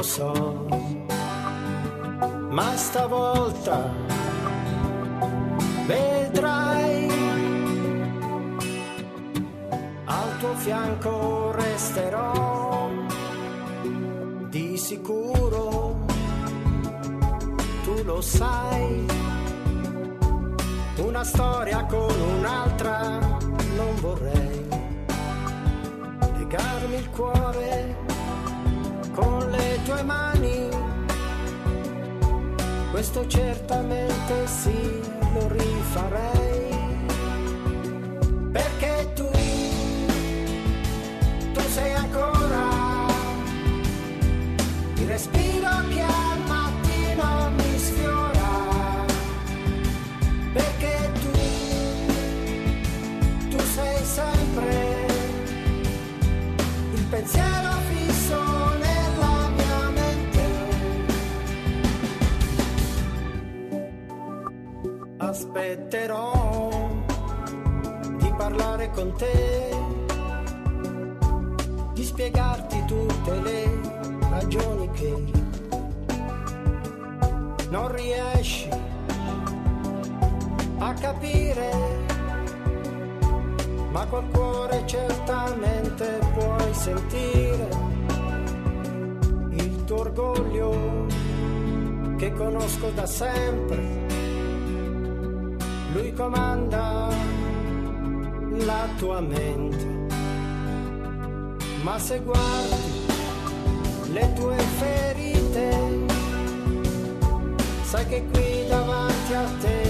[0.00, 0.66] Lo so,
[2.48, 3.92] ma stavolta
[5.86, 7.10] vedrai
[10.06, 12.90] al tuo fianco resterò
[14.48, 16.06] di sicuro,
[17.82, 19.06] tu lo sai
[20.96, 23.18] una storia con un'altra,
[23.76, 24.66] non vorrei
[26.38, 27.96] legarmi il cuore
[29.14, 30.68] con le tue mani
[32.90, 35.00] questo certamente sì,
[35.32, 36.68] lo rifarei.
[38.52, 39.30] Perché tu,
[41.52, 43.06] tu sei ancora
[44.96, 49.04] il respiro che al mattino mi sfiora.
[50.52, 51.30] Perché tu,
[53.48, 55.06] tu sei sempre
[56.92, 57.69] il pensiero
[65.52, 66.68] Aspetterò
[68.18, 69.74] di parlare con te,
[71.92, 73.80] di spiegarti tutte le
[74.30, 75.24] ragioni che
[77.68, 78.68] non riesci
[80.78, 81.70] a capire,
[83.90, 87.68] ma col cuore certamente puoi sentire
[89.50, 91.06] il tuo orgoglio
[92.18, 93.99] che conosco da sempre.
[95.92, 97.08] Lui comanda
[98.64, 99.86] la tua mente,
[101.82, 103.06] ma se guardi
[104.12, 106.06] le tue ferite,
[107.82, 109.89] sai che qui davanti a te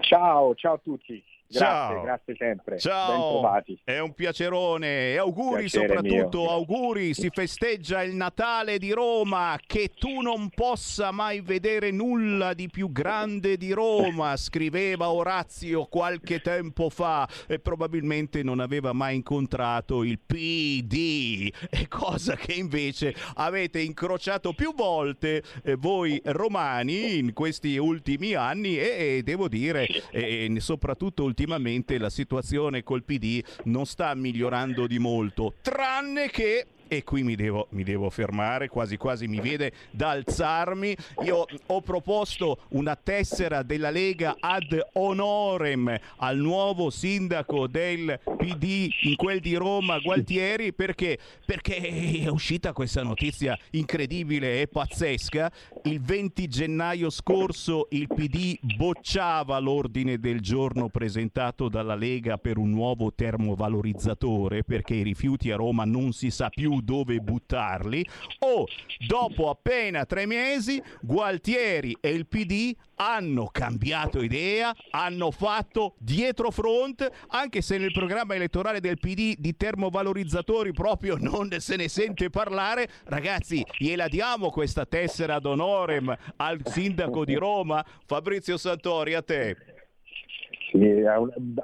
[0.00, 1.22] Ciao, ciao a tutti.
[1.52, 2.02] Grazie, Ciao.
[2.02, 2.78] grazie sempre.
[2.78, 6.50] Ciao, è un piacerone e auguri Piacere soprattutto, mio.
[6.50, 12.70] auguri, si festeggia il Natale di Roma, che tu non possa mai vedere nulla di
[12.70, 20.04] più grande di Roma, scriveva Orazio qualche tempo fa e probabilmente non aveva mai incontrato
[20.04, 27.76] il PD, e cosa che invece avete incrociato più volte eh, voi romani in questi
[27.76, 33.84] ultimi anni e, e devo dire, e soprattutto ultimamente ultimamente la situazione col PD non
[33.84, 39.26] sta migliorando di molto, tranne che e qui mi devo, mi devo, fermare, quasi quasi
[39.26, 40.94] mi vede da alzarmi.
[41.24, 49.16] Io ho proposto una tessera della Lega ad honorem al nuovo sindaco del PD in
[49.16, 51.18] quel di Roma, Gualtieri, perché?
[51.46, 51.76] Perché
[52.24, 55.50] è uscita questa notizia incredibile e pazzesca.
[55.84, 62.68] Il 20 gennaio scorso il PD bocciava l'ordine del giorno presentato dalla Lega per un
[62.68, 68.06] nuovo termovalorizzatore perché i rifiuti a Roma non si sa più dove buttarli
[68.40, 68.66] o
[69.06, 77.08] dopo appena tre mesi Gualtieri e il PD hanno cambiato idea, hanno fatto dietro front,
[77.28, 82.88] anche se nel programma elettorale del PD di termovalorizzatori proprio non se ne sente parlare.
[83.04, 89.71] Ragazzi, gliela diamo questa tessera d'onorem al sindaco di Roma, Fabrizio Santori, a te.
[90.72, 91.04] Sì,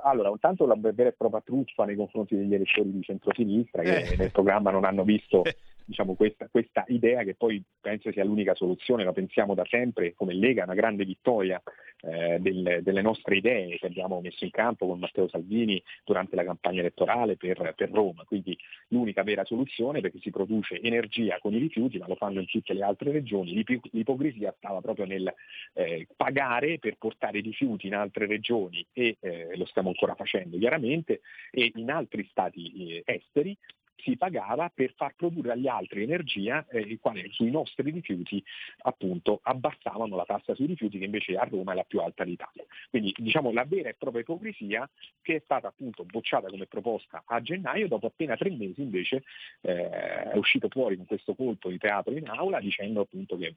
[0.02, 4.16] allora, intanto la vera e propria truffa nei confronti degli elettori di centrosinistra che Eh.
[4.18, 5.42] nel programma non hanno visto
[5.88, 10.34] diciamo, questa, questa idea che poi penso sia l'unica soluzione, la pensiamo da sempre come
[10.34, 11.60] Lega, una grande vittoria
[12.02, 16.44] eh, del- delle nostre idee che abbiamo messo in campo con Matteo Salvini durante la
[16.44, 18.56] campagna elettorale per, per Roma, quindi
[18.88, 22.74] l'unica vera soluzione perché si produce energia con i rifiuti, ma lo fanno in tutte
[22.74, 25.32] le altre regioni, L'ipi- l'ipocrisia stava proprio nel
[25.72, 30.58] eh, pagare per portare i rifiuti in altre regioni e eh, lo stiamo ancora facendo
[30.58, 31.20] chiaramente
[31.50, 33.56] e in altri stati eh, esteri
[33.98, 38.42] si pagava per far produrre agli altri energia eh, quale sui nostri rifiuti
[38.82, 42.64] appunto abbassavano la tassa sui rifiuti che invece a Roma è la più alta d'Italia.
[42.90, 44.88] Quindi diciamo la vera e propria ipocrisia
[45.22, 49.24] che è stata appunto bocciata come proposta a gennaio, dopo appena tre mesi invece
[49.62, 53.56] eh, è uscito fuori con questo colpo di teatro in aula dicendo appunto che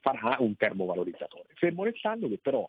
[0.00, 1.48] farà un termovalorizzatore.
[1.54, 2.68] Fermo restando che però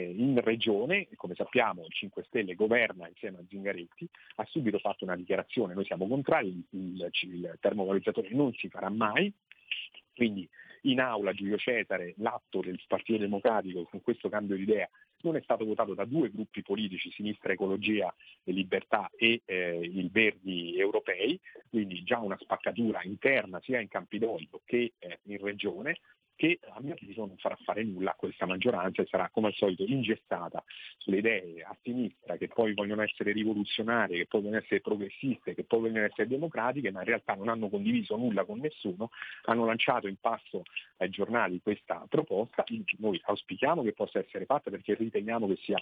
[0.00, 5.16] in regione, come sappiamo il 5 Stelle governa insieme a Zingaretti, ha subito fatto una
[5.16, 9.32] dichiarazione, noi siamo contrari, il, il termovalorizzatore non si farà mai,
[10.14, 10.48] quindi
[10.82, 14.88] in aula Giulio Cesare, l'atto del Partito Democratico con questo cambio di idea
[15.22, 20.10] non è stato votato da due gruppi politici, Sinistra Ecologia e Libertà e eh, il
[20.10, 21.40] Verdi europei,
[21.70, 25.98] quindi già una spaccatura interna sia in Campidoglio che eh, in regione
[26.36, 29.54] che a mio avviso non farà fare nulla a questa maggioranza e sarà come al
[29.54, 30.62] solito ingessata
[30.98, 35.64] sulle idee a sinistra che poi vogliono essere rivoluzionarie, che poi vogliono essere progressiste, che
[35.64, 39.10] poi vogliono essere democratiche, ma in realtà non hanno condiviso nulla con nessuno,
[39.44, 40.62] hanno lanciato in passo
[40.98, 42.64] ai giornali questa proposta,
[42.98, 45.78] noi auspichiamo che possa essere fatta perché riteniamo che sia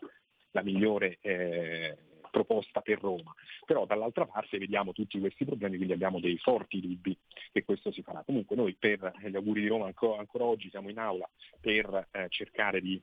[0.52, 1.96] la migliore eh,
[2.32, 3.32] proposta per Roma.
[3.64, 7.16] Però dall'altra parte vediamo tutti questi problemi, quindi abbiamo dei forti dubbi
[7.52, 8.22] che questo si farà.
[8.24, 11.28] Comunque noi per gli auguri di Roma ancora, ancora oggi siamo in aula
[11.60, 13.00] per eh, cercare di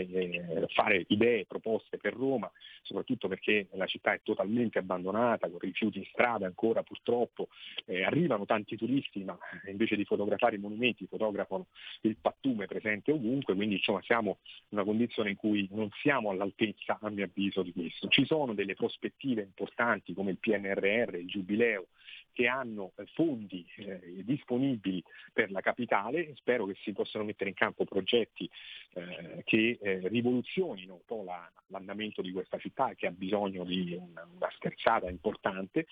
[0.00, 2.50] eh, fare idee, proposte per Roma,
[2.82, 7.48] soprattutto perché la città è totalmente abbandonata, con rifiuti in strada ancora purtroppo,
[7.86, 9.36] eh, arrivano tanti turisti ma
[9.66, 11.66] invece di fotografare i monumenti fotografano
[12.02, 14.38] il pattume presente ovunque, quindi insomma siamo
[14.68, 18.08] in una condizione in cui non siamo all'altezza a mio avviso di questo.
[18.08, 21.86] Ci sono delle prospettive importanti come il PNRR, il Giubileo,
[22.34, 27.84] che hanno fondi eh, disponibili per la capitale, spero che si possano mettere in campo
[27.84, 28.50] progetti
[28.94, 33.96] eh, che eh, rivoluzionino un po' la, l'andamento di questa città che ha bisogno di
[33.98, 35.86] una, una scherzata importante.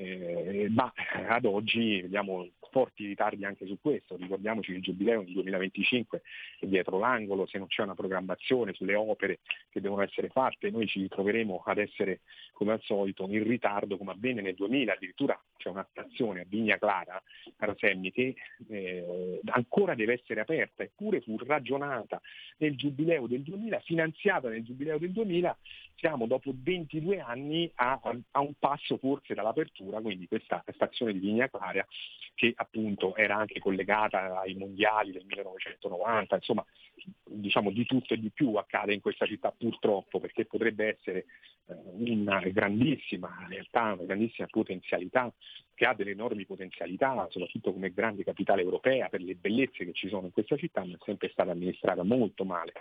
[0.00, 0.92] Eh, ma
[1.28, 6.22] ad oggi vediamo forti ritardi anche su questo, ricordiamoci che il giubileo del 2025
[6.60, 9.40] è dietro l'angolo, se non c'è una programmazione sulle opere
[9.70, 12.20] che devono essere fatte noi ci troveremo ad essere
[12.52, 16.78] come al solito in ritardo come avvenne nel 2000, addirittura c'è una stazione a Vigna
[16.78, 17.20] Clara,
[17.56, 18.36] a Semmi, che
[18.68, 22.20] eh, ancora deve essere aperta, eppure fu ragionata
[22.58, 25.58] nel giubileo del 2000, finanziata nel giubileo del 2000,
[25.98, 31.48] siamo dopo 22 anni a, a un passo forse dall'apertura, quindi questa stazione di Vigna
[31.48, 31.84] Clara
[32.34, 36.64] che appunto era anche collegata ai mondiali del 1990, insomma
[37.24, 41.26] diciamo di tutto e di più accade in questa città purtroppo perché potrebbe essere
[41.66, 45.32] eh, una grandissima realtà, una grandissima potenzialità
[45.74, 50.08] che ha delle enormi potenzialità, soprattutto come grande capitale europea per le bellezze che ci
[50.08, 52.72] sono in questa città, ma è sempre stata amministrata molto male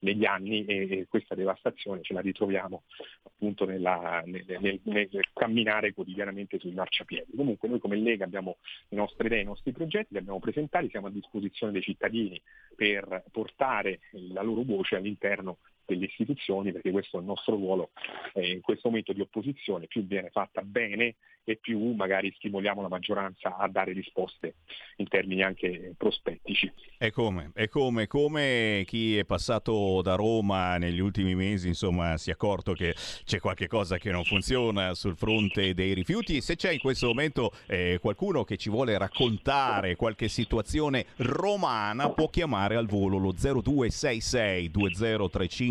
[0.00, 2.84] negli anni e, questa devastazione ce la ritroviamo
[3.22, 7.36] appunto nella, nel, nel, nel, camminare quotidianamente sui marciapiedi.
[7.36, 11.06] Comunque noi come Lega abbiamo le nostre idee, i nostri progetti, li abbiamo presentati, siamo
[11.06, 12.40] a disposizione dei cittadini
[12.74, 14.00] per portare
[14.32, 17.90] la loro voce all'interno delle istituzioni, perché questo è il nostro ruolo
[18.34, 21.14] eh, in questo momento di opposizione, più viene fatta bene
[21.48, 24.56] e più magari stimoliamo la maggioranza a dare risposte
[24.96, 26.70] in termini anche prospettici.
[26.98, 32.30] È come, è come, come chi è passato da Roma negli ultimi mesi, insomma, si
[32.30, 36.40] è accorto che c'è qualche cosa che non funziona sul fronte dei rifiuti.
[36.40, 42.28] Se c'è in questo momento eh, qualcuno che ci vuole raccontare qualche situazione romana, può
[42.28, 44.70] chiamare al volo lo 0266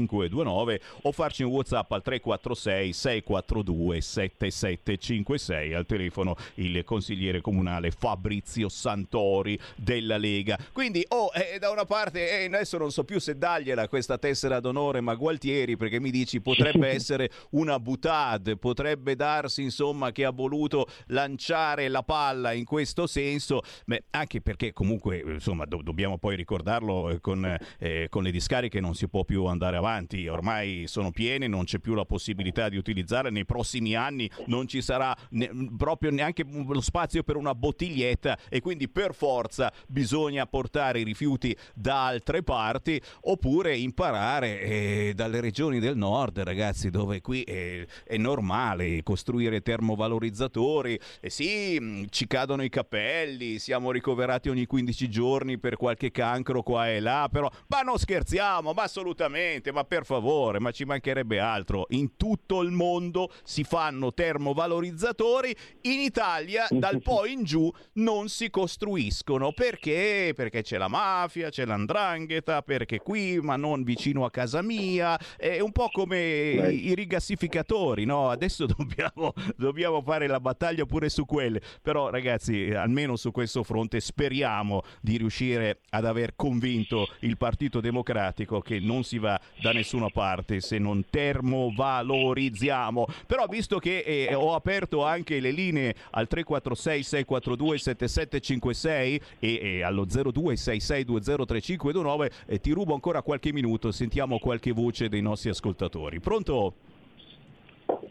[0.05, 8.69] 203529 o farci un WhatsApp al 346 642 7756 al telefono il consigliere comunale Fabrizio
[8.69, 10.57] Santori della Lega.
[10.71, 14.59] Quindi, oh, eh, da una parte, eh, adesso non so più se dargliela questa tessera
[14.59, 20.31] d'onore, ma Gualtieri, perché mi dici potrebbe essere una butade, potrebbe darsi insomma che ha
[20.31, 26.35] voluto lanciare la palla in questo senso, Beh, anche perché comunque insomma do- dobbiamo poi
[26.35, 29.94] ricordarlo eh, con, eh, con le discariche non si può più andare avanti,
[30.27, 34.81] ormai sono piene, non c'è più la possibilità di utilizzarle, nei prossimi anni non ci
[34.81, 40.99] sarà ne- proprio neanche lo spazio per una bottiglietta e quindi per forza bisogna portare
[40.99, 47.41] i rifiuti da altre parti oppure imparare eh, dalle regioni del nord, ragazzi, dove qui
[47.43, 50.99] è, è normale costruire termovalorizzatori.
[51.19, 56.61] E sì, mh, ci cadono i capelli, siamo ricoverati ogni 15 giorni per qualche cancro
[56.61, 61.39] qua e là, però ma non scherziamo, ma assolutamente, ma per favore, ma ci mancherebbe
[61.39, 61.85] altro.
[61.89, 68.49] In tutto il mondo si fanno termovalorizzatori, in Italia dal poi in giù non si
[68.49, 70.33] costruiscono perché?
[70.35, 75.59] Perché c'è la mafia, c'è l'andrangheta, perché qui, ma non vicino a casa mia, è
[75.59, 78.29] un po' come i, i rigassificatori, no?
[78.29, 83.99] Adesso dobbiamo, dobbiamo fare la battaglia pure su quelle, però ragazzi, almeno su questo fronte
[83.99, 90.09] speriamo di riuscire ad aver convinto il Partito Democratico che non si va da nessuna
[90.09, 93.05] parte se non termovalorizziamo.
[93.27, 99.83] Però visto che eh, ho aperto anche le linee al 346 642 7756 e, e
[99.83, 106.19] allo 0266203529 eh, ti rubo ancora qualche minuto, sentiamo qualche voce dei nostri ascoltatori.
[106.19, 106.73] Pronto?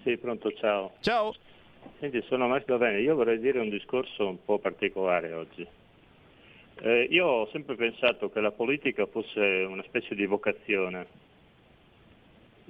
[0.02, 0.92] Sì, pronto, ciao.
[1.00, 1.34] Ciao.
[1.98, 5.66] Senti, sono Marco Bene, io vorrei dire un discorso un po' particolare oggi.
[6.80, 11.06] Eh, io ho sempre pensato che la politica fosse una specie di vocazione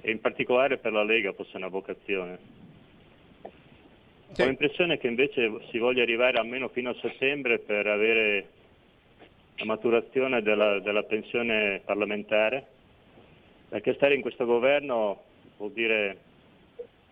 [0.05, 2.37] e in particolare per la Lega fosse una vocazione.
[4.37, 8.49] Ho l'impressione che invece si voglia arrivare almeno fino a settembre per avere
[9.55, 12.67] la maturazione della, della pensione parlamentare,
[13.67, 15.23] perché stare in questo governo
[15.57, 16.17] vuol dire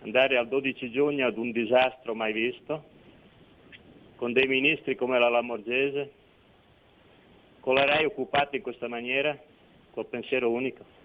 [0.03, 2.83] andare al 12 giugno ad un disastro mai visto,
[4.17, 6.11] con dei ministri come la Lamorgese,
[7.59, 9.35] con la RAI occupata in questa maniera,
[9.89, 11.01] col pensiero unico.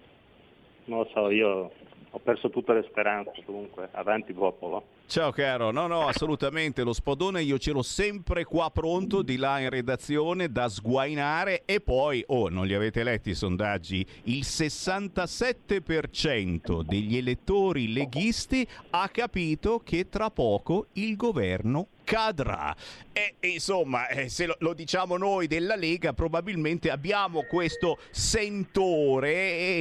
[0.89, 1.71] Non lo so, io
[2.11, 4.83] ho perso tutte le speranze comunque, avanti popolo.
[5.05, 9.59] Ciao caro, no no assolutamente lo spodone io ce l'ho sempre qua pronto di là
[9.59, 11.61] in redazione da sguainare.
[11.65, 19.07] E poi, oh non li avete letti i sondaggi, il 67% degli elettori leghisti ha
[19.09, 22.75] capito che tra poco il governo cadrà.
[23.13, 29.31] E insomma, eh, se lo, lo diciamo noi della Lega, probabilmente abbiamo questo sentore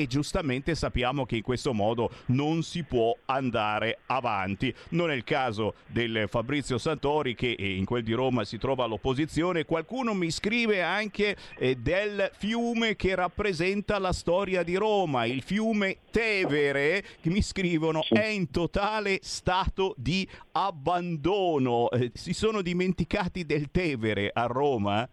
[0.01, 4.75] e giustamente sappiamo che in questo modo non si può andare avanti.
[4.91, 8.85] Non è il caso del Fabrizio Santori che eh, in quel di Roma si trova
[8.85, 9.65] all'opposizione.
[9.65, 15.97] Qualcuno mi scrive anche eh, del fiume che rappresenta la storia di Roma, il fiume
[16.11, 21.89] Tevere, che mi scrivono è in totale stato di abbandono.
[21.91, 25.09] Eh, si sono dimenticati del Tevere a Roma?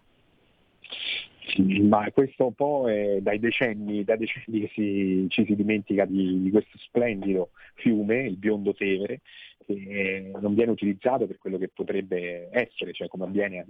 [1.80, 6.42] Ma questo un po' è dai decenni, da decenni che si, ci si dimentica di,
[6.42, 9.22] di questo splendido fiume, il biondo Tevere,
[9.66, 13.66] che non viene utilizzato per quello che potrebbe essere, cioè come avviene a,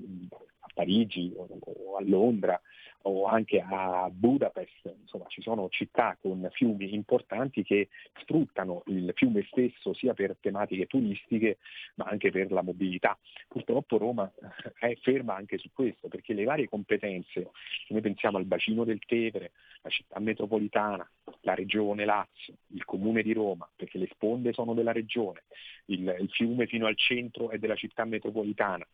[0.61, 2.59] a Parigi o, o a Londra
[3.07, 7.89] o anche a Budapest, insomma ci sono città con fiumi importanti che
[8.21, 11.57] sfruttano il fiume stesso sia per tematiche turistiche
[11.95, 13.17] ma anche per la mobilità.
[13.47, 14.31] Purtroppo Roma
[14.79, 17.51] è ferma anche su questo perché le varie competenze,
[17.89, 19.51] noi pensiamo al bacino del Tevere,
[19.81, 21.07] la città metropolitana,
[21.41, 25.43] la regione Lazio, il comune di Roma, perché le sponde sono della regione,
[25.85, 28.85] il, il fiume fino al centro è della città metropolitana,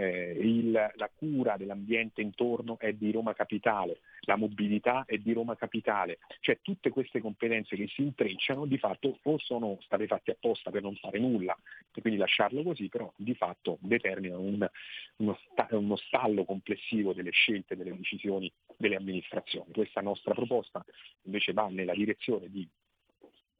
[0.00, 5.56] eh, il, la cura dell'ambiente intorno è di Roma Capitale, la mobilità è di Roma
[5.56, 10.70] Capitale, cioè tutte queste competenze che si intrecciano di fatto o sono state fatte apposta
[10.70, 11.54] per non fare nulla
[11.94, 14.66] e quindi lasciarlo così, però di fatto determinano un,
[15.16, 19.70] uno, sta, uno stallo complessivo delle scelte, delle decisioni delle amministrazioni.
[19.70, 20.82] Questa nostra proposta
[21.24, 22.66] invece va nella direzione di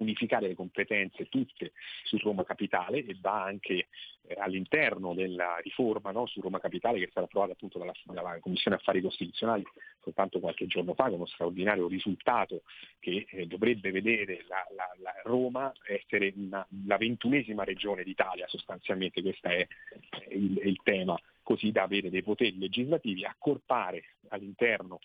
[0.00, 1.72] unificare le competenze tutte
[2.04, 3.88] su Roma Capitale e va anche
[4.26, 8.38] eh, all'interno della riforma no, su Roma Capitale che è stata approvata appunto dalla, dalla
[8.40, 9.64] Commissione Affari Costituzionali
[10.02, 12.62] soltanto qualche giorno fa con uno straordinario risultato
[12.98, 19.22] che eh, dovrebbe vedere la, la- la Roma essere una- la ventunesima regione d'Italia sostanzialmente,
[19.22, 25.00] questo è eh, il, il tema, così da avere dei poteri legislativi, accorpare all'interno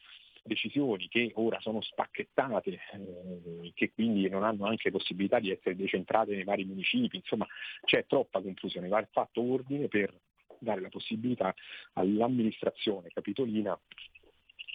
[0.45, 6.35] decisioni che ora sono spacchettate, eh, che quindi non hanno anche possibilità di essere decentrate
[6.35, 7.47] nei vari municipi, insomma
[7.83, 10.13] c'è troppa confusione, va fatto ordine per
[10.59, 11.53] dare la possibilità
[11.93, 13.77] all'amministrazione capitolina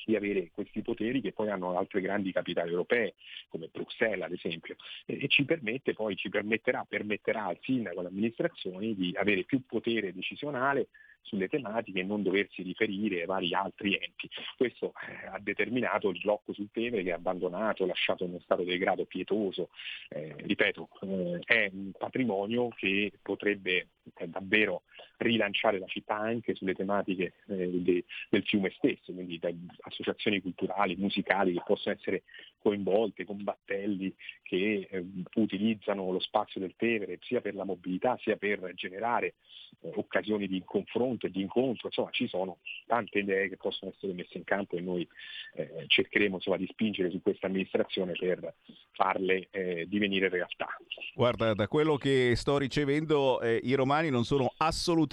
[0.05, 3.15] di avere questi poteri che poi hanno altre grandi capitali europee,
[3.49, 8.95] come Bruxelles ad esempio, e, ci permette poi, ci permetterà, permetterà al sindaco e alle
[8.95, 10.89] di avere più potere decisionale
[11.23, 14.29] sulle tematiche e non doversi riferire ai vari altri enti.
[14.57, 18.63] Questo eh, ha determinato il blocco sul Tevere che è abbandonato, lasciato in uno stato
[18.63, 19.71] di degrado pietoso.
[20.09, 24.83] Eh, ripeto, eh, è un patrimonio che potrebbe eh, davvero
[25.21, 29.51] rilanciare la città anche sulle tematiche eh, de- del fiume stesso, quindi da
[29.83, 32.23] associazioni culturali, musicali che possono essere
[32.59, 35.05] coinvolte, con battelli che eh,
[35.35, 39.35] utilizzano lo spazio del Tevere sia per la mobilità sia per generare
[39.81, 44.13] eh, occasioni di confronto e di incontro, insomma ci sono tante idee che possono essere
[44.13, 45.07] messe in campo e noi
[45.55, 48.55] eh, cercheremo insomma, di spingere su questa amministrazione per
[48.93, 50.69] farle eh, divenire realtà.
[51.15, 55.10] Guarda, da quello che sto ricevendo, eh, i romani non sono assolutamente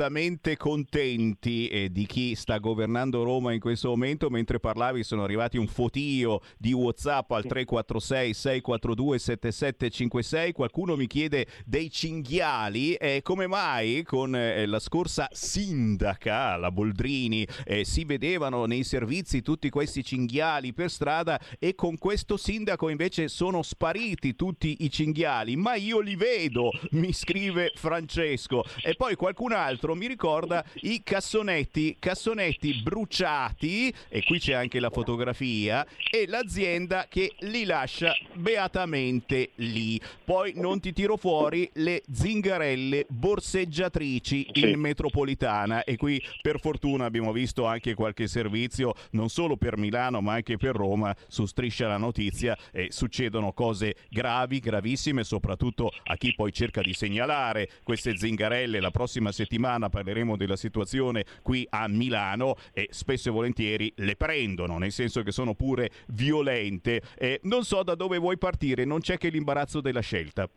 [0.58, 4.30] contenti eh, di chi sta governando Roma in questo momento.
[4.30, 10.52] Mentre parlavi, sono arrivati un fotio di WhatsApp al 346 642 7756.
[10.52, 12.94] Qualcuno mi chiede dei cinghiali.
[12.94, 19.42] Eh, come mai con eh, la scorsa sindaca, la Boldrini, eh, si vedevano nei servizi
[19.42, 25.56] tutti questi cinghiali per strada e con questo sindaco invece sono spariti tutti i cinghiali?
[25.56, 28.64] Ma io li vedo, mi scrive Francesco.
[28.84, 34.90] E poi qualcun altro mi ricorda i cassonetti, cassonetti bruciati, e qui c'è anche la
[34.90, 40.00] fotografia, e l'azienda che li lascia beatamente lì.
[40.24, 44.70] Poi non ti tiro fuori le zingarelle borseggiatrici Sì.
[44.72, 50.22] in metropolitana e qui per fortuna abbiamo visto anche qualche servizio non solo per Milano
[50.22, 56.16] ma anche per Roma su Striscia la Notizia e succedono cose gravi, gravissime soprattutto a
[56.16, 58.80] chi poi cerca di segnalare queste zingarelle.
[58.80, 64.78] La prossima settimana parleremo della situazione qui a Milano e spesso e volentieri le prendono,
[64.78, 67.02] nel senso che sono pure violente.
[67.18, 70.50] E non so da dove vuoi partire, non c'è che l'imbarazzo della scelta.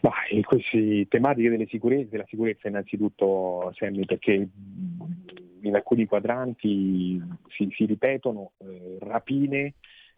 [0.00, 0.12] Ma
[0.42, 4.48] queste tematiche delle sicurezze, della sicurezza innanzitutto, Sammy, perché
[5.60, 9.74] in alcuni quadranti si, si ripetono eh, rapine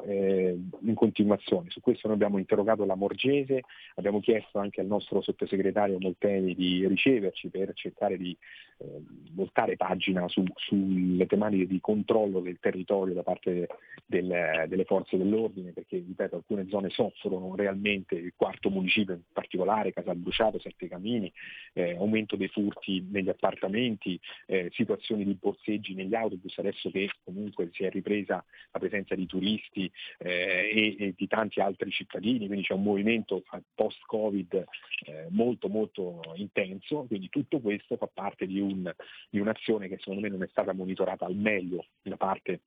[0.06, 1.70] eh, in continuazione.
[1.70, 3.62] Su questo noi abbiamo interrogato la Morgese,
[3.96, 8.36] abbiamo chiesto anche al nostro sottosegretario Molteni di riceverci per cercare di
[8.78, 8.86] eh,
[9.32, 13.68] voltare pagina su- sulle tematiche di controllo del territorio da parte
[14.04, 19.92] del- delle forze dell'ordine, perché ripeto alcune zone soffrono realmente, il quarto municipio in particolare,
[19.92, 21.32] Casalbruciato, Sette Camini,
[21.72, 27.70] eh, aumento dei furti negli appartamenti, eh, situazioni di borseggi negli autobus, adesso che comunque
[27.72, 29.83] si è ripresa la presenza di turisti
[30.18, 33.42] eh, e, e di tanti altri cittadini, quindi c'è un movimento
[33.74, 34.64] post-Covid
[35.06, 38.92] eh, molto molto intenso, quindi tutto questo fa parte di, un-
[39.30, 42.60] di un'azione che secondo me non è stata monitorata al meglio da parte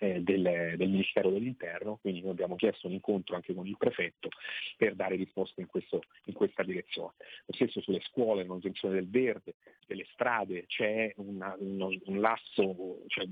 [0.00, 4.30] eh, del, del Ministero dell'Interno, quindi noi abbiamo chiesto un incontro anche con il prefetto
[4.76, 7.12] per dare risposte in, questo- in questa direzione.
[7.44, 13.02] Lo stesso sulle scuole, la manutenzione del verde, delle strade, c'è una- uno- un lasso,
[13.08, 13.26] cioè,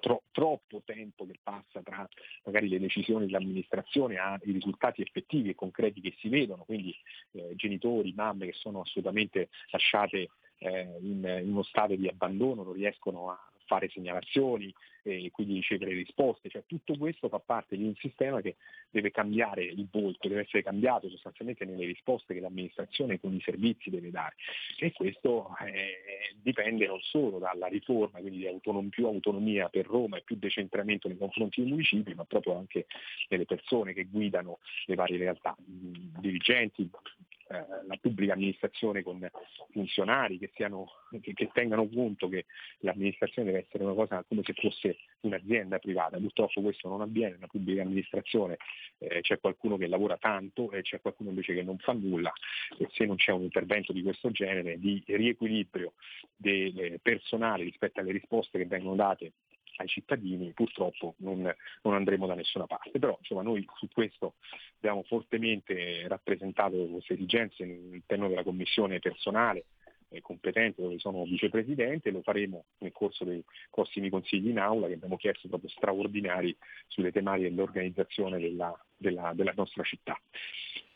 [0.00, 2.08] tro- troppo tempo che passa tra
[2.44, 6.96] magari le decisioni dell'amministrazione ai risultati effettivi e concreti che si vedono, quindi
[7.32, 12.72] eh, genitori, mamme che sono assolutamente lasciate eh, in, in uno stato di abbandono, non
[12.72, 17.94] riescono a fare segnalazioni e quindi ricevere risposte, cioè tutto questo fa parte di un
[17.94, 18.56] sistema che
[18.90, 23.88] deve cambiare il volto, deve essere cambiato sostanzialmente nelle risposte che l'amministrazione con i servizi
[23.88, 24.34] deve dare.
[24.78, 30.16] E questo eh, dipende non solo dalla riforma, quindi di autonom- più autonomia per Roma
[30.16, 32.86] e più decentramento nei confronti dei municipi, ma proprio anche
[33.28, 39.28] delle persone che guidano le varie realtà, dirigenti, eh, la pubblica amministrazione con
[39.70, 40.90] funzionari che, siano,
[41.20, 42.46] che, che tengano conto che
[42.78, 46.18] l'amministrazione deve essere una cosa come se fosse un'azienda privata.
[46.18, 48.56] Purtroppo questo non avviene, nella pubblica amministrazione
[48.98, 52.32] eh, c'è qualcuno che lavora tanto e c'è qualcuno invece che non fa nulla
[52.78, 55.94] e se non c'è un intervento di questo genere di riequilibrio
[56.34, 59.32] del personale rispetto alle risposte che vengono date
[59.76, 61.52] ai cittadini, purtroppo non,
[61.82, 62.98] non andremo da nessuna parte.
[62.98, 64.34] Però insomma, noi su questo
[64.76, 69.64] abbiamo fortemente rappresentato queste esigenze all'interno della commissione personale
[70.10, 74.86] eh, competente dove sono vicepresidente e lo faremo nel corso dei prossimi consigli in aula
[74.86, 76.56] che abbiamo chiesto proprio straordinari
[76.86, 80.18] sulle tematiche dell'organizzazione della, della, della nostra città.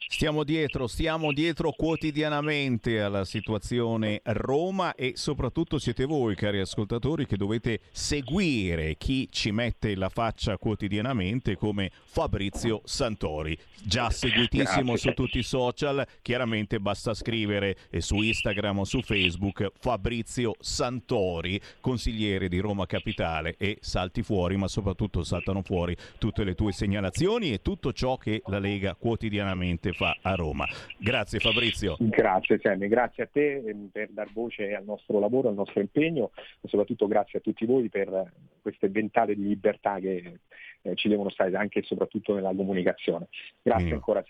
[0.08, 7.36] Stiamo dietro, stiamo dietro quotidianamente alla situazione Roma e soprattutto siete voi, cari ascoltatori, che
[7.36, 13.56] dovete seguire chi ci mette la faccia quotidianamente come Fabrizio Santori.
[13.82, 19.70] Già seguitissimo su tutti i social, chiaramente basta scrivere eh, su Instagram o su Facebook
[19.78, 26.54] Fabrizio Santori, consigliere di Roma Capitale e salti fuori, ma soprattutto saltano fuori tutte le
[26.54, 30.66] tue segnalazioni e tutto ciò che la Lega quotidianamente fa a Roma.
[30.98, 31.96] Grazie Fabrizio.
[31.98, 36.30] Grazie Sammy, grazie a te ehm, per dar voce al nostro lavoro, al nostro impegno
[36.60, 38.32] e soprattutto grazie a tutti voi per
[38.62, 40.40] queste ventate di libertà che
[40.82, 43.28] eh, ci devono stare anche e soprattutto nella comunicazione.
[43.62, 43.98] Grazie Minimo.
[43.98, 44.22] ancora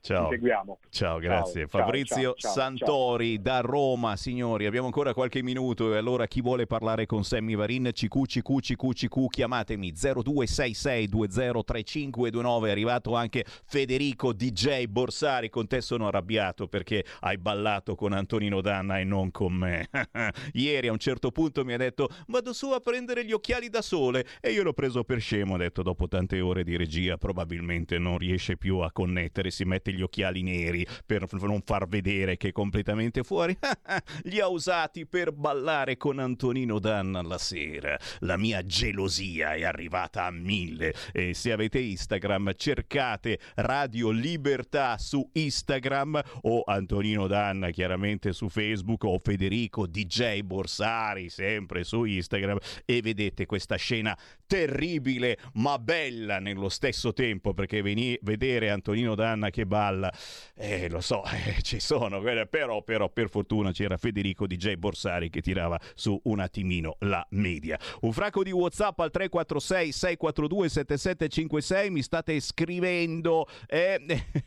[0.00, 0.24] Ciao.
[0.24, 0.78] ci seguiamo.
[0.90, 1.66] Ciao, grazie.
[1.66, 4.66] Ciao, Fabrizio ciao, Santori da Roma, signori.
[4.66, 8.92] Abbiamo ancora qualche minuto e allora chi vuole parlare con Sammy Varin, CQ, CQ, CQ,
[8.92, 12.66] CQ, chiamatemi 0266203529.
[12.66, 15.48] È arrivato anche Federico DJ Borsari.
[15.48, 19.88] Con te sono arrabbiato perché hai ballato con Antonino Danna e non con me.
[20.52, 23.80] Ieri a un certo punto mi ha detto vado su a prendere gli occhiali da
[23.80, 25.54] sole e io l'ho preso per scemo.
[25.54, 29.92] Ho detto dopo tante ore di regia probabilmente non riesce più a connettere, si mette
[29.92, 33.56] gli occhiali neri per non far vedere che è completamente fuori.
[34.24, 37.98] Li ha usati per ballare con Antonino Danna la sera.
[38.20, 40.94] La mia gelosia è arrivata a mille.
[41.12, 49.04] E se avete Instagram cercate Radio Libertà su Instagram o Antonino Danna chiaramente su Facebook
[49.04, 54.16] o Federico DJ Borsari sempre su Instagram e vedete questa scena
[54.46, 60.10] terribile ma bella nello stesso tempo perché veni- vedere Antonino Danna che balla
[60.56, 65.42] eh, lo so eh, ci sono però, però per fortuna c'era Federico DJ Borsari che
[65.42, 67.78] tirava su un attimino la media.
[68.00, 74.00] Un fracco di whatsapp al 346 642 7756 mi state scrivendo eh,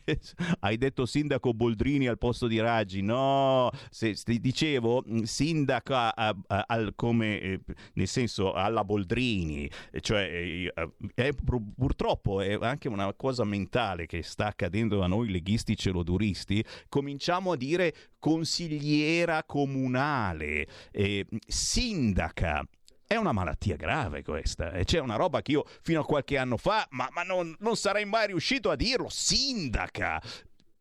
[0.60, 3.00] hai detto sindaco Boldrini al posto di Raggi?
[3.02, 7.60] No se, se dicevo mh, sindaca a- a- al- come eh,
[7.94, 10.70] nel senso alla Boldrini eh, cioè
[11.14, 16.64] eh, pur- purtroppo è anche una cosa mentale che sta accadendo a noi leghisti celoduristi
[16.88, 22.66] cominciamo a dire consigliera comunale eh, sindaca
[23.08, 26.58] è una malattia grave questa, e c'è una roba che io fino a qualche anno
[26.58, 30.20] fa, ma, ma non, non sarei mai riuscito a dirlo, sindaca.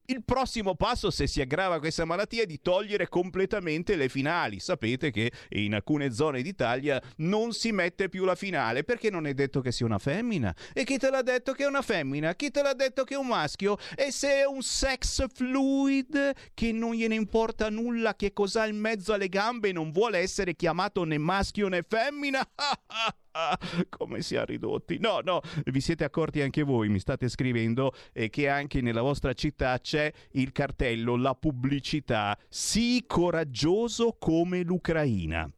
[0.09, 4.61] Il prossimo passo, se si aggrava questa malattia, è di togliere completamente le finali.
[4.61, 9.33] Sapete che in alcune zone d'Italia non si mette più la finale perché non è
[9.33, 10.55] detto che sia una femmina.
[10.71, 12.35] E chi te l'ha detto che è una femmina?
[12.35, 13.77] Chi te l'ha detto che è un maschio?
[13.97, 19.11] E se è un sex fluid che non gliene importa nulla che cos'ha in mezzo
[19.11, 22.47] alle gambe e non vuole essere chiamato né maschio né femmina?
[23.89, 24.97] come si è ridotti.
[24.99, 29.33] No, no, vi siete accorti anche voi, mi state scrivendo eh, che anche nella vostra
[29.33, 35.49] città c'è il cartello, la pubblicità, sii coraggioso come l'Ucraina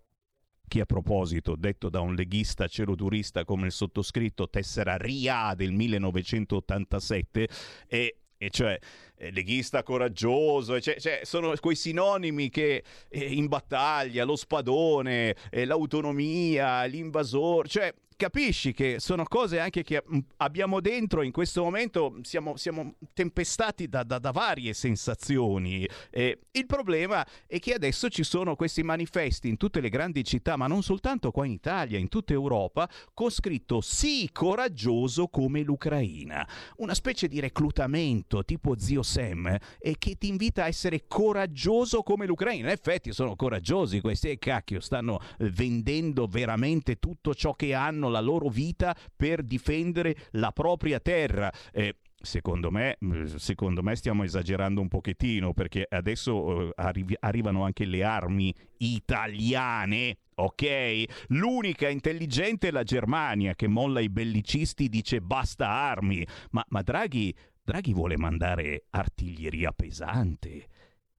[0.69, 7.49] che a proposito, detto da un leghista celodurista come il sottoscritto, tessera RIA del 1987,
[7.87, 8.79] e, e cioè
[9.17, 15.65] eh, leghista coraggioso, cioè, cioè, sono quei sinonimi che eh, in battaglia, lo spadone, eh,
[15.65, 22.17] l'autonomia, l'invasore, cioè capisci che sono cose anche che mm, abbiamo dentro in questo momento,
[22.23, 25.87] siamo, siamo tempestati da, da- da varie sensazioni.
[26.09, 30.57] Eh, il problema è che adesso ci sono questi manifesti in tutte le grandi città,
[30.57, 36.45] ma non soltanto qua in Italia, in tutta Europa, con scritto sì coraggioso come l'Ucraina.
[36.77, 42.25] Una specie di reclutamento tipo zio Sam eh, che ti invita a essere coraggioso come
[42.25, 42.65] l'Ucraina.
[42.67, 48.19] In effetti sono coraggiosi questi, e cacchio, stanno vendendo veramente tutto ciò che hanno, la
[48.21, 51.51] loro vita per difendere la propria terra.
[51.71, 57.63] Eh, Secondo me, mh, secondo me stiamo esagerando un pochettino perché adesso eh, arrivi- arrivano
[57.63, 60.17] anche le armi italiane.
[60.35, 66.25] Ok, l'unica intelligente è la Germania che molla i bellicisti, dice basta armi.
[66.51, 67.33] Ma, ma Draghi,
[67.63, 70.67] Draghi vuole mandare artiglieria pesante.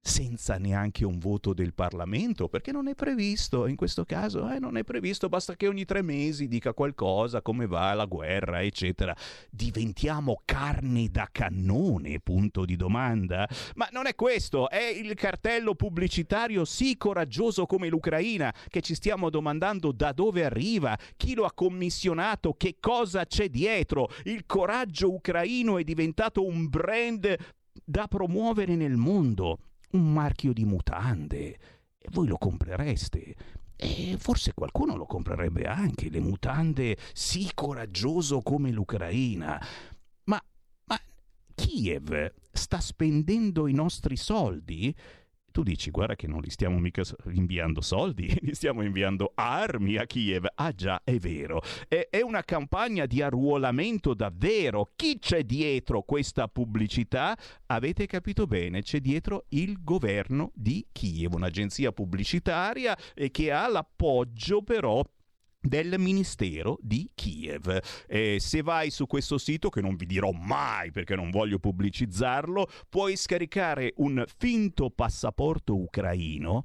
[0.03, 4.77] Senza neanche un voto del Parlamento, perché non è previsto, in questo caso eh, non
[4.77, 9.15] è previsto, basta che ogni tre mesi dica qualcosa, come va la guerra, eccetera.
[9.51, 13.47] Diventiamo carne da cannone, punto di domanda?
[13.75, 19.29] Ma non è questo, è il cartello pubblicitario sì coraggioso come l'Ucraina, che ci stiamo
[19.29, 24.09] domandando da dove arriva, chi lo ha commissionato, che cosa c'è dietro.
[24.25, 27.37] Il coraggio ucraino è diventato un brand
[27.85, 29.59] da promuovere nel mondo
[29.93, 31.59] un marchio di mutande
[31.99, 33.35] e voi lo comprereste.
[33.77, 39.59] E forse qualcuno lo comprerebbe anche, le mutande sì coraggioso come l'Ucraina.
[40.25, 40.43] Ma,
[40.85, 41.01] ma
[41.55, 44.95] Kiev sta spendendo i nostri soldi?
[45.51, 50.07] Tu dici, guarda che non li stiamo mica inviando soldi, li stiamo inviando armi a
[50.07, 50.47] Kiev.
[50.55, 51.63] Ah già, è vero.
[51.89, 54.91] È, è una campagna di arruolamento davvero.
[54.95, 57.37] Chi c'è dietro questa pubblicità?
[57.67, 64.63] Avete capito bene, c'è dietro il governo di Kiev, un'agenzia pubblicitaria eh, che ha l'appoggio
[64.63, 65.03] però
[65.61, 67.79] del Ministero di Kiev.
[68.07, 72.67] Eh, se vai su questo sito, che non vi dirò mai perché non voglio pubblicizzarlo,
[72.89, 76.63] puoi scaricare un finto passaporto ucraino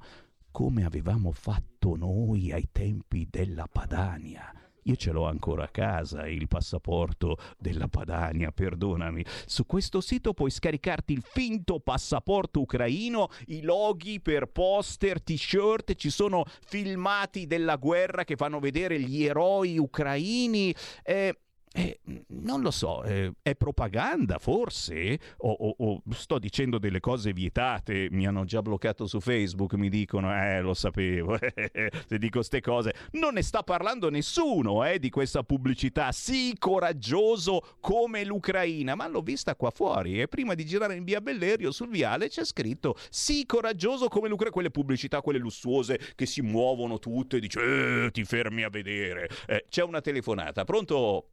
[0.50, 4.65] come avevamo fatto noi ai tempi della Padania.
[4.86, 9.24] Io ce l'ho ancora a casa, il passaporto della Padania, perdonami.
[9.44, 16.10] Su questo sito puoi scaricarti il finto passaporto ucraino, i loghi per poster, t-shirt, ci
[16.10, 20.72] sono filmati della guerra che fanno vedere gli eroi ucraini.
[21.02, 21.34] Eh,
[21.76, 25.18] eh, non lo so, eh, è propaganda forse?
[25.38, 28.08] O, o- o sto dicendo delle cose vietate?
[28.10, 31.36] Mi hanno già bloccato su Facebook, mi dicono, eh lo sapevo,
[32.08, 32.94] se dico ste cose.
[33.12, 39.20] Non ne sta parlando nessuno eh, di questa pubblicità, sì coraggioso come l'Ucraina, ma l'ho
[39.20, 43.44] vista qua fuori e prima di girare in via Bellerio sul viale c'è scritto sì
[43.44, 48.62] coraggioso come l'Ucraina, quelle pubblicità, quelle lussuose che si muovono tutte, dice eh, ti fermi
[48.62, 49.28] a vedere.
[49.46, 51.32] Eh, c'è una telefonata, pronto?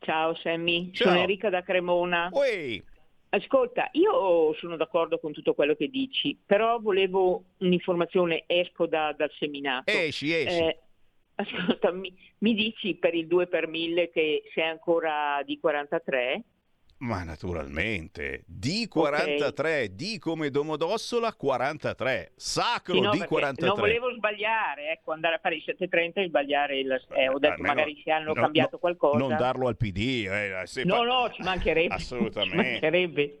[0.00, 1.08] Ciao Sammy, Ciao.
[1.08, 2.28] sono Enrica da Cremona.
[2.32, 2.82] Uè.
[3.32, 9.30] Ascolta, io sono d'accordo con tutto quello che dici, però volevo un'informazione, esco da- dal
[9.38, 9.90] seminato.
[9.92, 10.58] Esci, esci.
[10.58, 10.78] Eh,
[11.36, 16.42] ascolta, mi, mi dici per il 2 per 1000 che sei ancora di 43?
[17.00, 23.64] Ma naturalmente, D43, D come Domodossola 43, sacro no, perché D43.
[23.64, 26.90] Non volevo sbagliare, ecco, andare a fare il 730 e sbagliare il...
[27.14, 29.16] eh, ho detto Almeno magari se hanno no- cambiato no- qualcosa.
[29.18, 31.94] Non darlo al PD, eh, se No, no, ci mancherebbe.
[31.94, 32.56] Assolutamente.
[32.58, 33.38] Ci mancherebbe.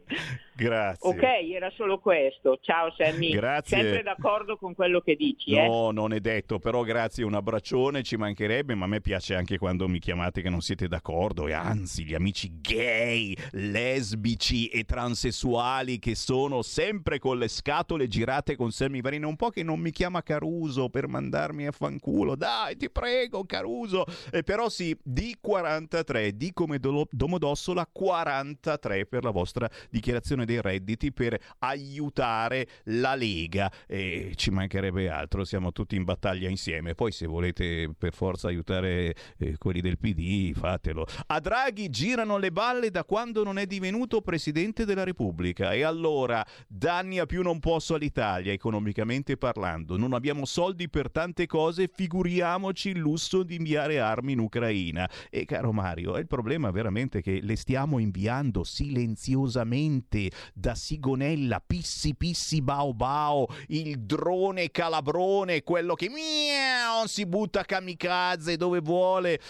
[0.60, 1.08] Grazie.
[1.08, 1.22] Ok,
[1.54, 2.58] era solo questo.
[2.60, 3.30] Ciao Sammy.
[3.30, 3.80] Grazie.
[3.80, 5.66] Sempre d'accordo con quello che dici, eh?
[5.66, 9.56] No, non è detto, però grazie, un abbraccione, ci mancherebbe, ma a me piace anche
[9.56, 15.98] quando mi chiamate che non siete d'accordo e anzi gli amici gay, lesbici e transessuali
[15.98, 19.90] che sono sempre con le scatole girate con Sammy Varin, un po' che non mi
[19.90, 26.52] chiama Caruso per mandarmi a fanculo, dai ti prego Caruso, Eh, però sì, D43, D
[26.52, 34.50] come Domodossola 43 per la vostra dichiarazione dei redditi per aiutare la Lega e ci
[34.50, 36.94] mancherebbe altro, siamo tutti in battaglia insieme.
[36.94, 41.06] Poi se volete per forza aiutare eh, quelli del PD, fatelo.
[41.26, 46.46] A Draghi girano le balle da quando non è divenuto presidente della Repubblica e allora
[46.66, 49.96] danni a più non posso all'Italia economicamente parlando.
[49.96, 55.08] Non abbiamo soldi per tante cose, figuriamoci il lusso di inviare armi in Ucraina.
[55.30, 62.62] E caro Mario, il problema veramente che le stiamo inviando silenziosamente da Sigonella, pissi pissi
[62.62, 69.40] bao bao, il drone calabrone, quello che miau, si butta kamikaze dove vuole.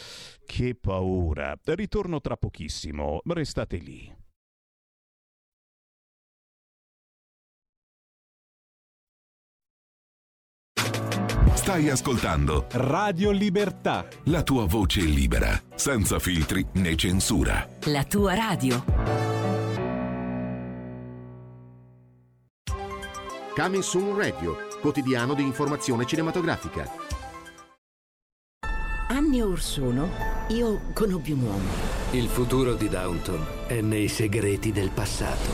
[0.44, 1.56] Che paura.
[1.62, 4.18] Ritorno tra pochissimo, restate lì.
[11.54, 14.08] Stai ascoltando Radio Libertà.
[14.24, 17.68] la tua voce libera, senza filtri né censura.
[17.84, 18.82] La tua radio.
[23.54, 26.90] Coming Soon Radio, quotidiano di informazione cinematografica.
[29.08, 30.08] Anni or sono,
[30.48, 31.99] io conobbi un uomo.
[32.12, 35.48] Il futuro di Downton è nei segreti del passato.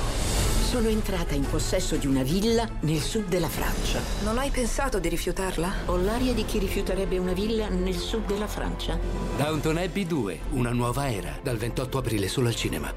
[0.64, 4.00] Sono entrata in possesso di una villa nel sud della Francia.
[4.24, 5.70] Non hai pensato di rifiutarla?
[5.84, 8.98] Ho l'aria di chi rifiuterebbe una villa nel sud della Francia.
[9.36, 12.90] Downton Abbey 2, una nuova era, dal 28 aprile solo al cinema.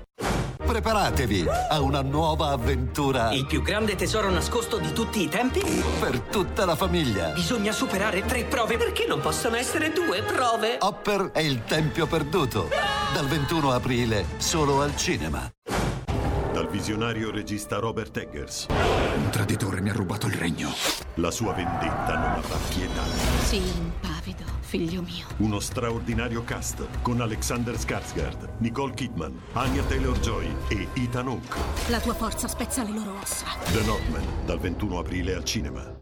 [0.70, 3.32] Preparatevi a una nuova avventura.
[3.32, 5.62] Il più grande tesoro nascosto di tutti i tempi?
[6.00, 7.32] Per tutta la famiglia.
[7.32, 10.78] Bisogna superare tre prove perché non possono essere due prove.
[10.80, 12.70] Hopper è il tempio perduto.
[13.16, 15.52] Dal 21 aprile solo al cinema.
[16.54, 18.68] Dal visionario regista Robert Eggers.
[18.70, 20.70] Un traditore mi ha rubato il regno.
[21.16, 23.02] La sua vendetta non avrà pietà.
[23.44, 24.29] Sì, impavido,
[24.70, 25.26] figlio mio.
[25.38, 31.58] Uno straordinario cast con Alexander Skarsgård, Nicole Kidman, Anya Taylor-Joy e Ethan Hawke.
[31.88, 33.46] La tua forza spezza le loro ossa.
[33.72, 35.98] The Northman, dal 21 aprile al cinema.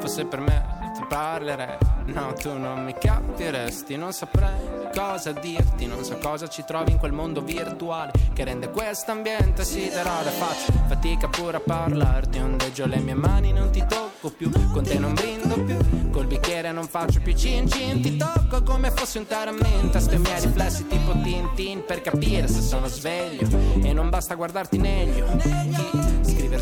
[0.00, 0.81] Fosse per me
[1.12, 6.92] parlerei, no tu non mi capiresti, non saprei cosa dirti, non so cosa ci trovi
[6.92, 12.86] in quel mondo virtuale che rende questo ambiente siderale, faccio fatica pure a parlarti, ondeggio
[12.86, 16.88] le mie mani, non ti tocco più, con te non brindo più, col bicchiere non
[16.88, 21.12] faccio più cin cin, ti tocco come fossi un taramento, sto i miei riflessi tipo
[21.20, 23.46] Tintin per capire se sono sveglio.
[23.82, 25.20] E non basta guardarti negli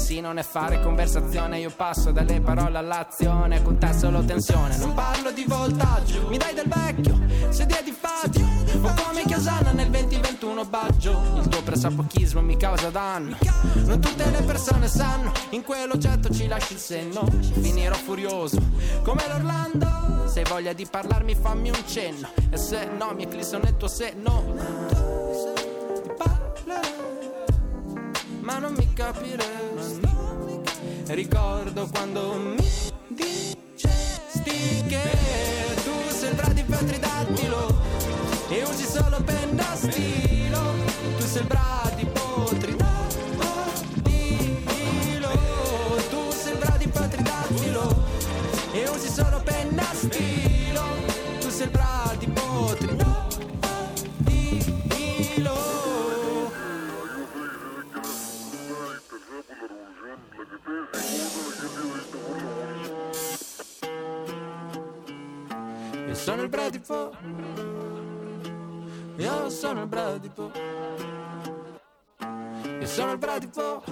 [0.00, 4.94] Scriversi non è fare conversazione, io passo dalle parole all'azione, con te solo tensione, non
[4.94, 7.20] parlo di voltaggio, mi dai del vecchio,
[7.50, 13.36] sedia di faggio, o come Chiasanna nel 2021 baggio, il tuo pressapochismo mi causa danno,
[13.84, 17.24] non tutte le persone sanno, in quell'oggetto ci lasci il senno,
[17.60, 18.58] finirò furioso,
[19.02, 23.58] come l'Orlando, se hai voglia di parlarmi fammi un cenno, e se no mi eclisso
[23.58, 24.79] nel tuo seno,
[28.50, 30.08] ma non mi capiresti.
[31.06, 32.56] Ricordo quando mi
[33.08, 35.02] dicesti che
[35.84, 37.80] tu sembra di petridattilo
[38.48, 40.74] e usi solo penna stilo.
[41.18, 42.88] Tu sembra di potridattilo,
[46.10, 48.04] tu sembra di petridattilo
[48.72, 50.82] e usi solo penna stilo.
[51.38, 51.99] Tu sembra
[66.06, 67.10] Io sono il bradipo
[69.16, 70.52] Io sono il bradipo
[72.62, 73.82] Io sono il bradipo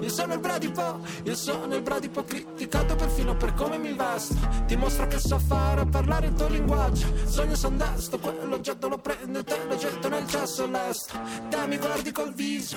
[0.00, 4.36] Io sono il bradipo Io sono il bradipo criticato perfino per come mi vesto.
[4.66, 7.06] Ti mostro che so fare parlare il tuo linguaggio.
[7.24, 11.18] Sogno son desto Quell'oggetto lo prendo e te lo getto nel cesso lesto
[11.48, 12.76] Te mi guardi col viso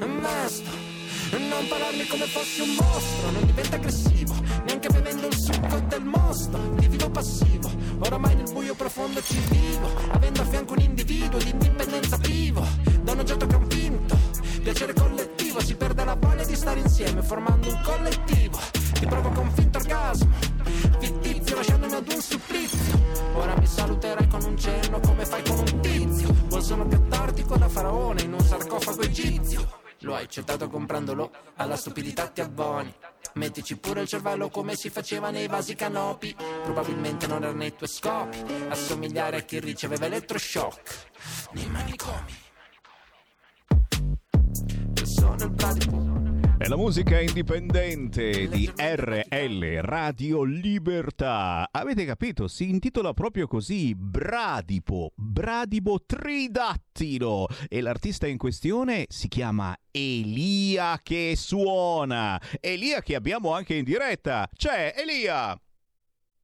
[0.00, 0.93] Mesto
[1.38, 6.60] non parlarmi come fossi un mostro, non diventa aggressivo, neanche bevendo il succo del mostro,
[6.76, 11.50] di vivo passivo, oramai nel buio profondo ci vivo, avendo a fianco un individuo di
[11.50, 12.64] indipendenza privo,
[13.02, 14.18] da un oggetto che è un pinto,
[14.62, 18.58] piacere collettivo, si perde la voglia di stare insieme formando un collettivo,
[18.92, 20.30] ti provoca un finto orgasmo,
[20.98, 23.00] fittizio lasciandomi ad un supplizio,
[23.34, 27.58] ora mi saluterai con un cenno come fai con un tizio, vuol solo piattarti con
[27.58, 29.83] la faraone in un sarcofago egizio.
[30.04, 32.94] Lo hai accettato comprandolo, alla stupidità ti abboni.
[33.34, 36.36] Mettici pure il cervello come si faceva nei vasi canopi.
[36.62, 38.38] Probabilmente non era nei tuoi scopi.
[38.68, 41.08] Assomigliare a chi riceveva elettroshock
[41.52, 42.34] nei manicomi.
[44.94, 46.23] Io sono il bradipo.
[46.64, 51.68] È la musica indipendente di RL Radio Libertà.
[51.70, 52.48] Avete capito?
[52.48, 57.48] Si intitola proprio così: Bradipo, Bradipo Tridattilo.
[57.68, 62.40] E l'artista in questione si chiama Elia che suona.
[62.60, 64.48] Elia che abbiamo anche in diretta.
[64.56, 65.60] C'è Elia!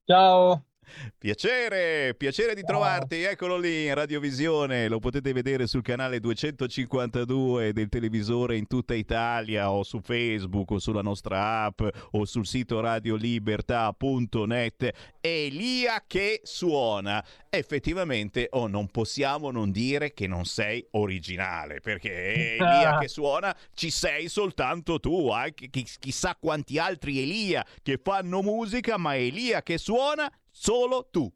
[0.04, 0.69] Ciao!
[1.18, 7.88] Piacere, piacere di trovarti, eccolo lì in radiovisione, lo potete vedere sul canale 252 del
[7.88, 11.82] televisore in tutta Italia o su Facebook o sulla nostra app
[12.12, 14.90] o sul sito radiolibertà.net.
[15.20, 17.24] Elia che suona.
[17.48, 23.90] Effettivamente oh, non possiamo non dire che non sei originale, perché Elia che suona ci
[23.90, 29.78] sei soltanto tu, anche chi- chissà quanti altri Elia che fanno musica, ma Elia che
[29.78, 31.32] suona solo tu.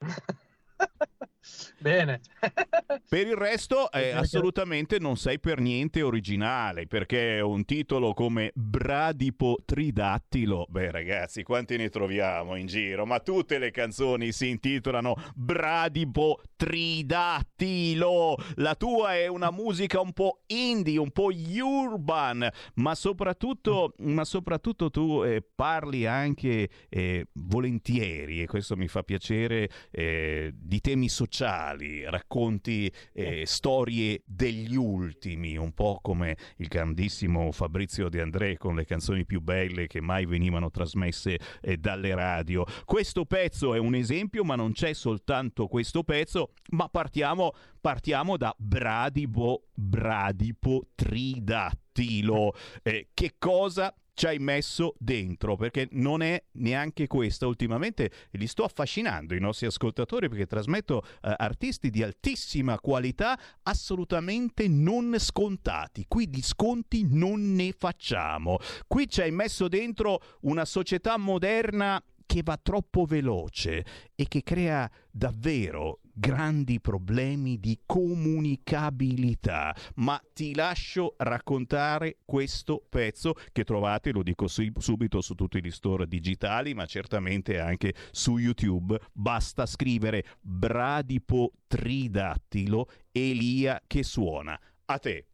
[1.78, 2.20] Bene.
[3.08, 9.58] Per il resto, eh, assolutamente non sei per niente originale, perché un titolo come Bradipo
[9.64, 13.06] Tridattilo, beh ragazzi, quanti ne troviamo in giro?
[13.06, 18.36] Ma tutte le canzoni si intitolano Bradipo Tridattilo.
[18.56, 24.90] La tua è una musica un po' indie, un po' urban, ma soprattutto, ma soprattutto
[24.90, 31.34] tu eh, parli anche eh, volentieri, e questo mi fa piacere, eh, di temi sociali,
[31.40, 38.84] racconti eh, storie degli ultimi, un po' come il grandissimo Fabrizio De André con le
[38.84, 42.64] canzoni più belle che mai venivano trasmesse eh, dalle radio.
[42.84, 48.54] Questo pezzo è un esempio, ma non c'è soltanto questo pezzo, ma partiamo, partiamo da
[48.56, 52.54] Bradipo, Bradipo Tridattilo.
[52.82, 55.56] Eh, che cosa ci hai messo dentro?
[55.56, 57.46] Perché non è neanche questa.
[57.46, 64.68] Ultimamente li sto affascinando i nostri ascoltatori perché trasmetto eh, artisti di altissima qualità assolutamente
[64.68, 66.06] non scontati.
[66.08, 68.56] Qui di sconti non ne facciamo.
[68.86, 74.90] Qui ci hai messo dentro una società moderna che va troppo veloce e che crea
[75.10, 79.76] davvero grandi problemi di comunicabilità.
[79.96, 85.70] Ma ti lascio raccontare questo pezzo che trovate, lo dico su- subito, su tutti gli
[85.70, 88.98] store digitali, ma certamente anche su YouTube.
[89.12, 94.58] Basta scrivere Bradipo Tridattilo Elia che suona.
[94.86, 95.26] A te.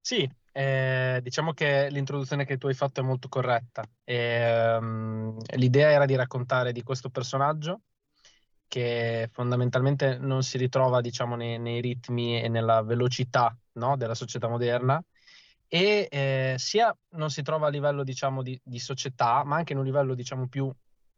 [0.00, 3.84] Sì, eh, diciamo che l'introduzione che tu hai fatto è molto corretta.
[4.04, 7.80] Ehm, l'idea era di raccontare di questo personaggio
[8.68, 14.48] che fondamentalmente non si ritrova, diciamo, nei, nei ritmi e nella velocità, no, della società
[14.48, 15.02] moderna
[15.68, 19.78] e eh, sia non si trova a livello, diciamo, di, di società, ma anche in
[19.80, 20.72] un livello, diciamo, più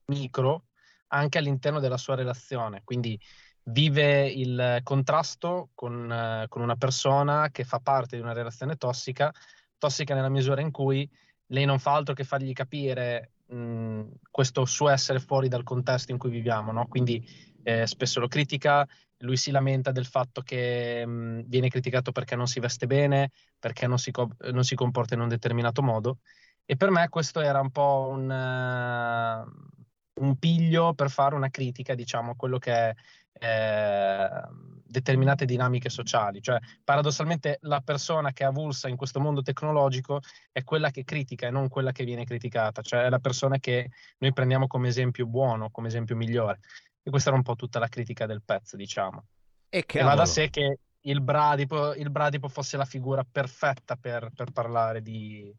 [0.06, 0.66] micro,
[1.08, 2.80] anche all'interno della sua relazione.
[2.84, 3.20] Quindi
[3.64, 9.32] vive il contrasto con, eh, con una persona che fa parte di una relazione tossica,
[9.76, 11.08] tossica nella misura in cui
[11.48, 16.18] lei non fa altro che fargli capire mh, questo suo essere fuori dal contesto in
[16.18, 16.86] cui viviamo, no?
[16.88, 17.24] Quindi
[17.62, 18.86] eh, spesso lo critica,
[19.18, 23.86] lui si lamenta del fatto che mh, viene criticato perché non si veste bene, perché
[23.86, 26.18] non si, co- non si comporta in un determinato modo.
[26.64, 29.75] E per me questo era un po' un, uh,
[30.16, 32.94] un piglio per fare una critica, diciamo, a quello che è
[33.38, 34.42] eh,
[34.84, 36.40] determinate dinamiche sociali.
[36.40, 40.20] Cioè, paradossalmente, la persona che è avulsa in questo mondo tecnologico
[40.52, 43.90] è quella che critica e non quella che viene criticata, cioè è la persona che
[44.18, 46.60] noi prendiamo come esempio buono, come esempio migliore.
[47.02, 49.24] E questa era un po' tutta la critica del pezzo, diciamo.
[49.68, 54.30] E, e va da sé che il Bradipo, il Bradipo fosse la figura perfetta per,
[54.34, 55.54] per parlare di,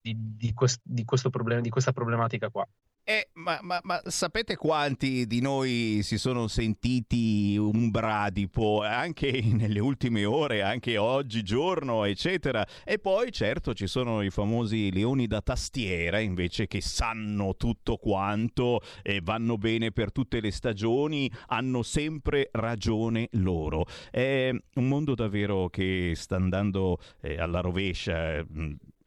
[0.00, 2.66] di, di, quest, di questo problema, di questa problematica qua.
[3.02, 9.80] Eh, ma, ma, ma, sapete quanti di noi si sono sentiti un bradipo anche nelle
[9.80, 12.64] ultime ore, anche oggi giorno, eccetera?
[12.84, 18.80] E poi certo ci sono i famosi leoni da tastiera invece che sanno tutto quanto
[19.02, 23.86] e vanno bene per tutte le stagioni, hanno sempre ragione loro.
[24.10, 28.44] È un mondo davvero che sta andando eh, alla rovescia.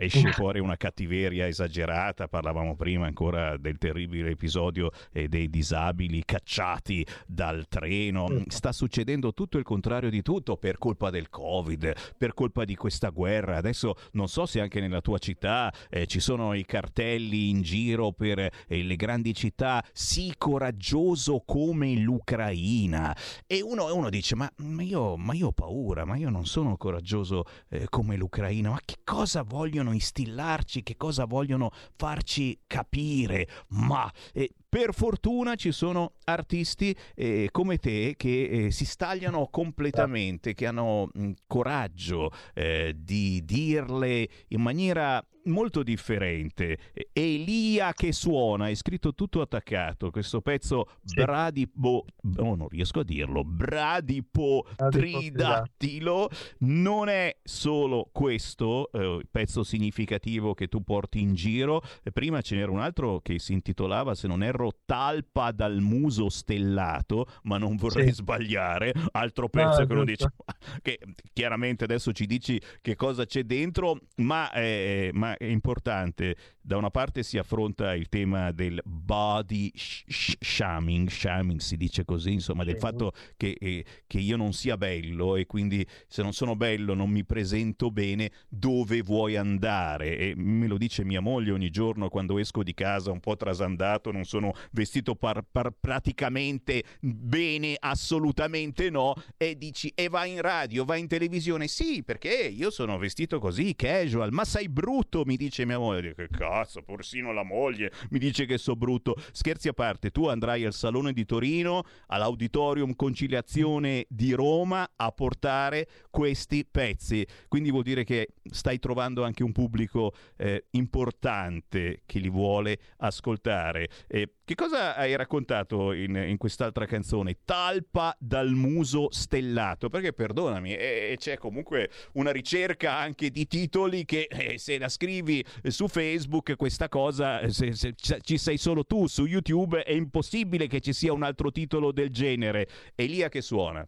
[0.04, 7.08] Esce fuori una cattiveria esagerata, parlavamo prima ancora del terribile episodio eh, dei disabili cacciati
[7.26, 8.28] dal treno.
[8.48, 13.10] Sta succedendo tutto il contrario di tutto per colpa del Covid, per colpa di questa
[13.10, 13.56] guerra.
[13.56, 18.12] Adesso non so se anche nella tua città eh, ci sono i cartelli in giro
[18.12, 23.16] per eh, le grandi città, sì coraggioso come l'Ucraina.
[23.48, 26.76] E uno, uno dice, ma, ma, io, ma, io, ho paura, ma io non sono
[26.76, 28.72] coraggioso eh, come l'Ucraina.
[28.72, 33.48] Ma che cosa vogliono instillarci, che cosa vogliono farci capire?
[33.70, 40.56] Ma eh, per fortuna ci sono artisti eh, come te che eh, si stagliano completamente,
[40.56, 46.78] che hanno mh, coraggio eh, di dirle in maniera molto differente.
[47.12, 50.12] Elia che suona, è scritto tutto attaccato.
[50.12, 51.16] Questo pezzo sì.
[51.16, 52.06] Bradipo,
[52.38, 60.54] oh, non riesco a dirlo, Bradipo, Bradipo tridattilo, non è solo questo eh, pezzo significativo
[60.54, 61.82] che tu porti in giro.
[62.14, 67.28] Prima ce n'era un altro che si intitolava, se non erro, Talpa dal muso stellato,
[67.44, 68.16] ma non vorrei sì.
[68.16, 68.94] sbagliare.
[69.12, 70.34] Altro pezzo no, che non dice,
[70.82, 71.00] che
[71.34, 76.36] chiaramente adesso ci dici che cosa c'è dentro, ma, eh, ma è importante.
[76.62, 82.32] Da una parte si affronta il tema del body sh- shaming, shaming si dice così,
[82.32, 86.56] insomma, del fatto che, eh, che, io non sia bello e quindi se non sono
[86.56, 90.18] bello, non mi presento bene, dove vuoi andare?
[90.18, 94.12] E me lo dice mia moglie ogni giorno quando esco di casa un po' trasandato,
[94.12, 100.86] non sono vestito par- par- praticamente bene, assolutamente no, e dici e vai in radio,
[100.86, 101.68] vai in televisione?
[101.68, 106.28] Sì, perché io sono vestito così, casual, ma sei brutto mi dice mia moglie, che
[106.28, 109.16] cazzo, persino la moglie mi dice che so brutto.
[109.32, 115.88] Scherzi a parte, tu andrai al Salone di Torino, all'Auditorium Conciliazione di Roma a portare
[116.10, 117.26] questi pezzi.
[117.48, 123.90] Quindi vuol dire che stai trovando anche un pubblico eh, importante che li vuole ascoltare.
[124.08, 127.38] Eh, che cosa hai raccontato in, in, quest'altra canzone?
[127.46, 134.28] Talpa dal muso stellato, perché perdonami, eh, c'è comunque una ricerca anche di titoli che
[134.30, 139.26] eh, se la scrivi su Facebook questa cosa, se, se ci sei solo tu su
[139.26, 142.68] YouTube, è impossibile che ci sia un altro titolo del genere.
[142.96, 143.88] Elia che suona.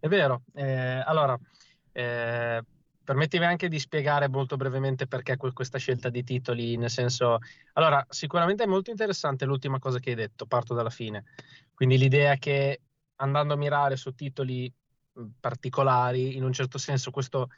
[0.00, 1.38] È vero, eh, allora,
[1.92, 2.62] eh,
[3.02, 7.38] permettimi anche di spiegare molto brevemente perché que- questa scelta di titoli, nel senso,
[7.74, 11.24] allora, sicuramente è molto interessante l'ultima cosa che hai detto, parto dalla fine.
[11.74, 12.80] Quindi l'idea che
[13.16, 14.72] andando a mirare su titoli
[15.38, 17.48] particolari, in un certo senso, questo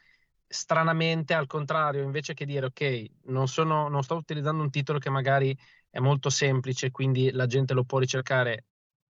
[0.46, 5.10] stranamente al contrario, invece che dire ok, non, sono, non sto utilizzando un titolo che
[5.10, 5.56] magari
[5.90, 8.66] è molto semplice, quindi la gente lo può ricercare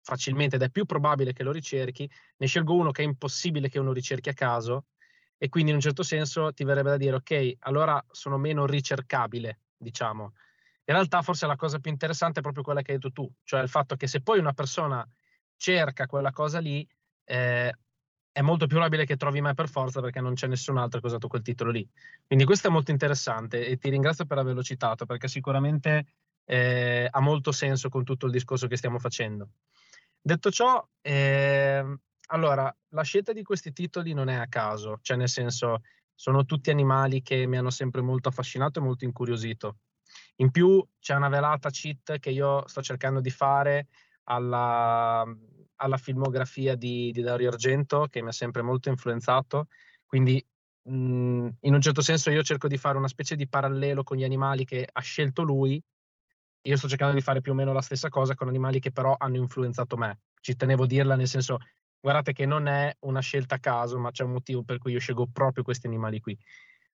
[0.01, 3.79] facilmente ed è più probabile che lo ricerchi, ne scelgo uno che è impossibile che
[3.79, 4.85] uno ricerchi a caso
[5.41, 9.61] e quindi in un certo senso ti verrebbe da dire ok, allora sono meno ricercabile,
[9.77, 10.33] diciamo.
[10.83, 13.61] In realtà forse la cosa più interessante è proprio quella che hai detto tu, cioè
[13.61, 15.07] il fatto che se poi una persona
[15.55, 16.85] cerca quella cosa lì,
[17.23, 17.73] eh,
[18.31, 21.05] è molto più probabile che trovi me per forza perché non c'è nessun altro che
[21.05, 21.87] ha usato quel titolo lì.
[22.25, 26.05] Quindi questo è molto interessante e ti ringrazio per averlo citato perché sicuramente
[26.43, 29.49] eh, ha molto senso con tutto il discorso che stiamo facendo.
[30.21, 31.99] Detto ciò, ehm,
[32.31, 35.81] allora, la scelta di questi titoli non è a caso, cioè nel senso
[36.13, 39.77] sono tutti animali che mi hanno sempre molto affascinato e molto incuriosito.
[40.37, 43.87] In più c'è una velata cheat che io sto cercando di fare
[44.23, 45.25] alla,
[45.75, 49.67] alla filmografia di, di Dario Argento che mi ha sempre molto influenzato,
[50.05, 50.43] quindi
[50.83, 54.23] mh, in un certo senso io cerco di fare una specie di parallelo con gli
[54.23, 55.81] animali che ha scelto lui
[56.61, 59.15] io sto cercando di fare più o meno la stessa cosa con animali che però
[59.17, 60.19] hanno influenzato me.
[60.41, 61.59] Ci tenevo a dirla nel senso,
[61.99, 64.99] guardate che non è una scelta a caso, ma c'è un motivo per cui io
[64.99, 66.37] scelgo proprio questi animali qui.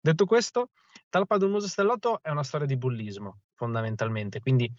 [0.02, 0.70] Detto questo,
[1.10, 4.40] Talpa del Muso Stellato è una storia di bullismo, fondamentalmente.
[4.40, 4.72] Quindi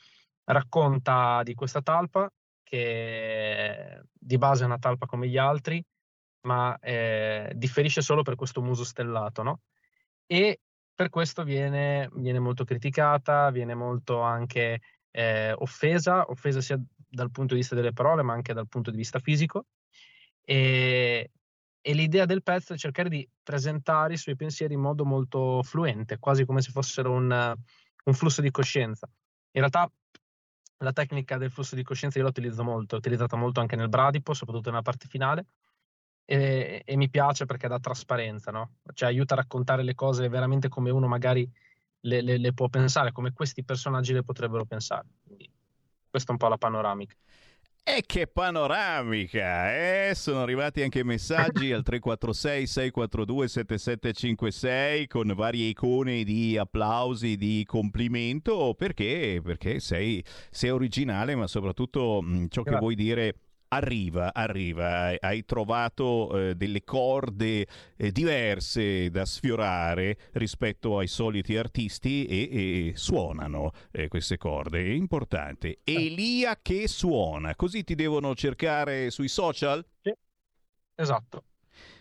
[0.44, 2.30] racconta di questa talpa
[2.62, 5.84] che di base è una talpa come gli altri,
[6.42, 9.60] ma eh, differisce solo per questo muso stellato, no?
[10.26, 10.60] E
[10.94, 14.80] per questo viene, viene molto criticata, viene molto anche
[15.10, 18.97] eh, offesa, offesa sia dal punto di vista delle parole ma anche dal punto di
[18.97, 19.66] vista fisico.
[20.44, 21.30] E,
[21.80, 26.18] e l'idea del pezzo è cercare di presentare i suoi pensieri in modo molto fluente,
[26.18, 27.54] quasi come se fossero un,
[28.04, 29.08] un flusso di coscienza.
[29.52, 29.90] In realtà
[30.78, 33.88] la tecnica del flusso di coscienza io la utilizzo molto, l'ho utilizzata molto anche nel
[33.88, 35.46] bradipo, soprattutto nella parte finale,
[36.24, 38.76] e, e, mi piace perché dà trasparenza, no?
[38.92, 41.50] Cioè aiuta a raccontare le cose veramente come uno magari
[42.00, 45.08] le, le, le può pensare, come questi personaggi le potrebbero pensare.
[45.24, 45.50] Quindi
[46.08, 47.14] questa è un po' la panoramica.
[47.82, 49.74] E che panoramica!
[49.74, 50.15] Eh?
[50.15, 58.74] Sono arrivati anche messaggi al 346 642 7756 con varie icone di applausi, di complimento.
[58.77, 59.40] Perché?
[59.43, 63.35] Perché sei, sei originale, ma soprattutto mh, ciò che vuoi dire
[63.72, 72.24] Arriva, arriva, hai trovato eh, delle corde eh, diverse da sfiorare rispetto ai soliti artisti
[72.26, 75.78] e, e suonano eh, queste corde, è importante.
[75.84, 79.86] Elia che suona, così ti devono cercare sui social?
[80.02, 80.12] Sì,
[80.97, 81.44] esatto,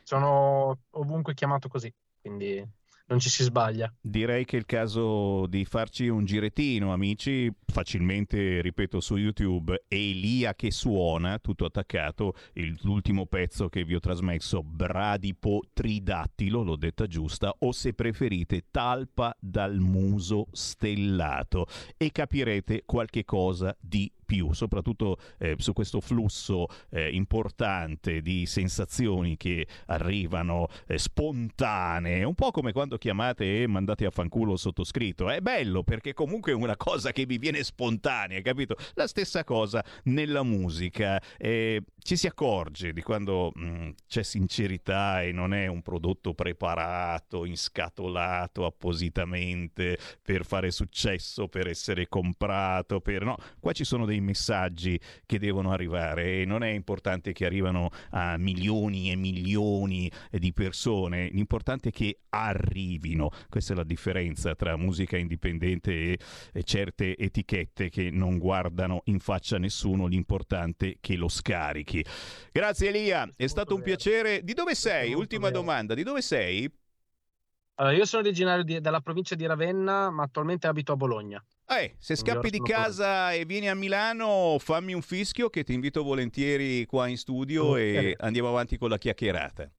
[0.04, 2.66] sono ovunque chiamato così, quindi
[3.10, 3.92] non ci si sbaglia.
[4.00, 10.54] Direi che è il caso di farci un girettino, amici, facilmente, ripeto, su YouTube, Elia
[10.56, 17.08] che suona, tutto attaccato, il, l'ultimo pezzo che vi ho trasmesso, Bradipo Tridattilo, l'ho detta
[17.08, 21.66] giusta, o se preferite, Talpa dal muso stellato,
[21.98, 29.38] e capirete qualche cosa di più, soprattutto eh, su questo flusso eh, importante di sensazioni
[29.38, 35.32] che arrivano eh, spontanee, un po' come quando chiamate e mandate a fanculo il sottoscritto.
[35.32, 38.76] È bello perché comunque è una cosa che vi viene spontanea, capito?
[38.94, 41.20] La stessa cosa nella musica.
[41.40, 48.66] Ci si accorge di quando mh, c'è sincerità e non è un prodotto preparato, inscatolato
[48.66, 55.40] appositamente per fare successo, per essere comprato, per no, qua ci sono dei messaggi che
[55.40, 61.90] devono arrivare e non è importante che arrivano a milioni e milioni di persone, l'importante
[61.90, 63.30] è che arrivino.
[63.50, 66.20] Questa è la differenza tra musica indipendente e,
[66.54, 72.04] e certe etichette che non guardano in faccia a nessuno, l'importante è che lo scarichi.
[72.52, 74.44] Grazie Elia, è stato un piacere.
[74.44, 75.14] Di dove sei?
[75.14, 76.70] Ultima domanda, di dove sei?
[77.76, 81.44] Allora, io sono originario di, della provincia di Ravenna, ma attualmente abito a Bologna.
[81.72, 86.02] Eh, se scappi di casa e vieni a Milano, fammi un fischio che ti invito
[86.02, 89.70] volentieri qua in studio e andiamo avanti con la chiacchierata.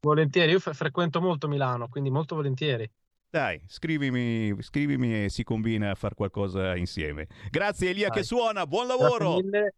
[0.00, 2.88] Volentieri, io f- frequento molto Milano, quindi molto volentieri.
[3.28, 7.26] Dai, scrivimi, scrivimi e si combina a fare qualcosa insieme.
[7.50, 8.18] Grazie Elia Dai.
[8.18, 9.36] che suona, buon lavoro!
[9.36, 9.74] Grazie mille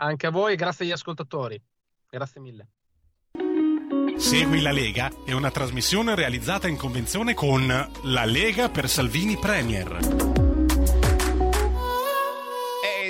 [0.00, 1.60] anche a voi e grazie agli ascoltatori.
[2.08, 2.68] Grazie mille.
[4.16, 10.49] Segui la Lega è una trasmissione realizzata in convenzione con La Lega per Salvini Premier.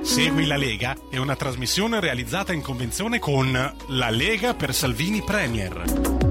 [0.00, 3.50] Segui la Lega è una trasmissione realizzata in convenzione con
[3.88, 6.25] La Lega per Salvini Premier.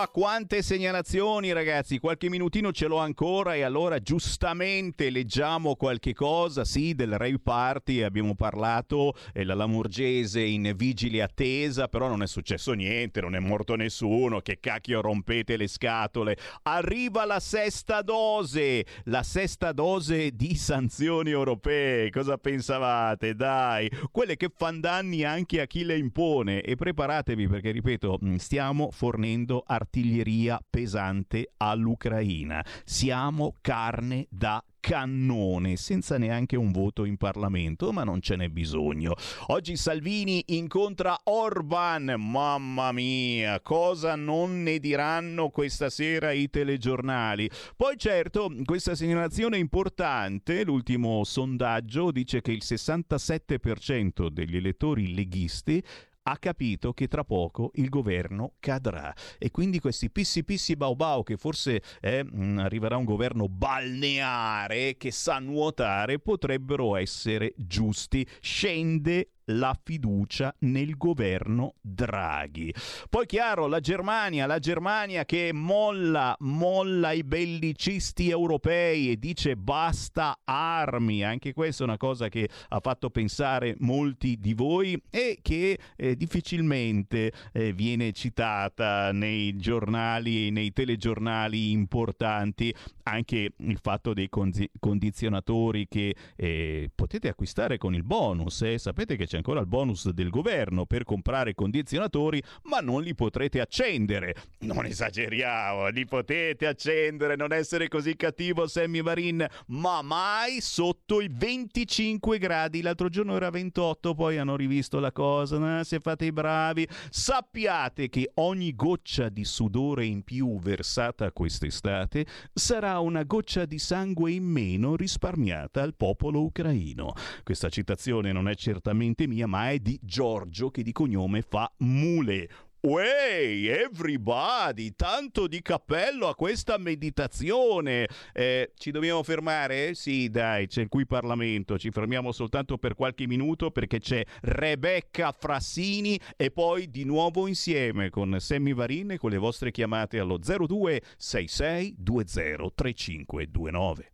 [0.00, 6.64] Ma quante segnalazioni ragazzi, qualche minutino ce l'ho ancora e allora giustamente leggiamo qualche cosa,
[6.64, 12.26] sì del Rave Party abbiamo parlato, eh, la Lamorgese in vigile attesa, però non è
[12.26, 18.86] successo niente, non è morto nessuno, che cacchio rompete le scatole, arriva la sesta dose,
[19.04, 23.34] la sesta dose di sanzioni europee, cosa pensavate?
[23.34, 26.62] Dai, quelle che fanno danni anche a chi le impone.
[26.62, 32.64] E preparatevi perché ripeto, mh, stiamo fornendo artiglieria pesante all'Ucraina.
[32.84, 39.14] Siamo carne da cannone senza neanche un voto in Parlamento, ma non ce n'è bisogno.
[39.48, 47.50] Oggi Salvini incontra Orban, mamma mia, cosa non ne diranno questa sera i telegiornali.
[47.76, 55.82] Poi certo, questa segnalazione importante, l'ultimo sondaggio dice che il 67% degli elettori leghisti
[56.30, 59.12] ha capito che tra poco il governo cadrà.
[59.38, 64.96] E quindi questi pissi pissi bau bau che forse eh, mh, arriverà un governo balneare
[64.96, 68.26] che sa nuotare potrebbero essere giusti.
[68.40, 72.72] Scende la fiducia nel governo Draghi.
[73.08, 80.40] Poi chiaro, la Germania, la Germania che molla, molla i bellicisti europei e dice basta
[80.44, 81.24] armi.
[81.24, 86.16] Anche questa è una cosa che ha fatto pensare molti di voi e che eh,
[86.16, 92.74] difficilmente eh, viene citata nei giornali, nei telegiornali importanti.
[93.02, 98.62] Anche il fatto dei condizionatori che eh, potete acquistare con il bonus.
[98.62, 98.78] eh.
[98.78, 103.60] Sapete che c'è ancora il bonus del governo per comprare condizionatori, ma non li potrete
[103.60, 104.34] accendere.
[104.62, 111.30] Non esageriamo, li potete accendere, non essere così cattivo Sammy Varin, ma mai sotto i
[111.30, 112.82] 25 gradi.
[112.82, 116.88] L'altro giorno era 28, poi hanno rivisto la cosa, eh, se fate i bravi.
[117.08, 124.32] Sappiate che ogni goccia di sudore in più versata quest'estate sarà una goccia di sangue
[124.32, 127.12] in meno risparmiata al popolo ucraino.
[127.44, 132.48] Questa citazione non è certamente mia, ma è di Giorgio che di cognome fa Mule.
[132.82, 138.08] Wey, everybody, tanto di cappello a questa meditazione.
[138.32, 139.92] Eh, ci dobbiamo fermare?
[139.94, 141.78] Sì, dai, c'è qui Parlamento.
[141.78, 148.08] Ci fermiamo soltanto per qualche minuto perché c'è Rebecca Frassini e poi di nuovo insieme
[148.08, 154.12] con Sammy Varin e con le vostre chiamate allo 02 66 20 3529.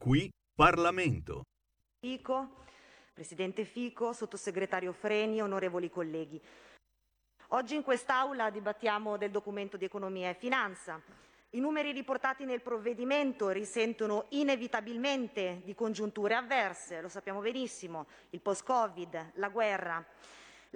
[0.00, 1.44] Qui Parlamento.
[2.06, 2.50] Fico,
[3.12, 6.40] Presidente Fico, Sottosegretario Freni, onorevoli colleghi.
[7.48, 11.02] Oggi in quest'Aula dibattiamo del documento di economia e finanza.
[11.50, 19.32] I numeri riportati nel provvedimento risentono inevitabilmente di congiunture avverse, lo sappiamo benissimo, il post-Covid,
[19.34, 20.06] la guerra.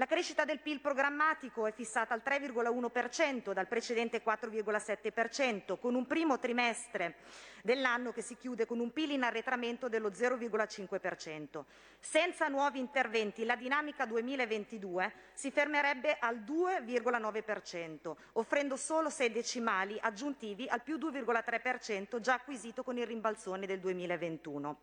[0.01, 6.39] La crescita del PIL programmatico è fissata al 3,1% dal precedente 4,7%, con un primo
[6.39, 7.17] trimestre
[7.63, 11.65] dell'anno che si chiude con un PIL in arretramento dello 0,5%.
[11.99, 20.67] Senza nuovi interventi la dinamica 2022 si fermerebbe al 2,9%, offrendo solo sei decimali aggiuntivi
[20.67, 24.79] al più 2,3% già acquisito con il rimbalzone del 2021.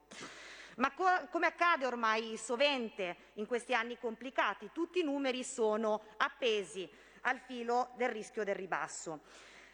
[0.77, 6.87] Ma co- come accade ormai sovente in questi anni complicati, tutti i numeri sono appesi
[7.21, 9.21] al filo del rischio del ribasso,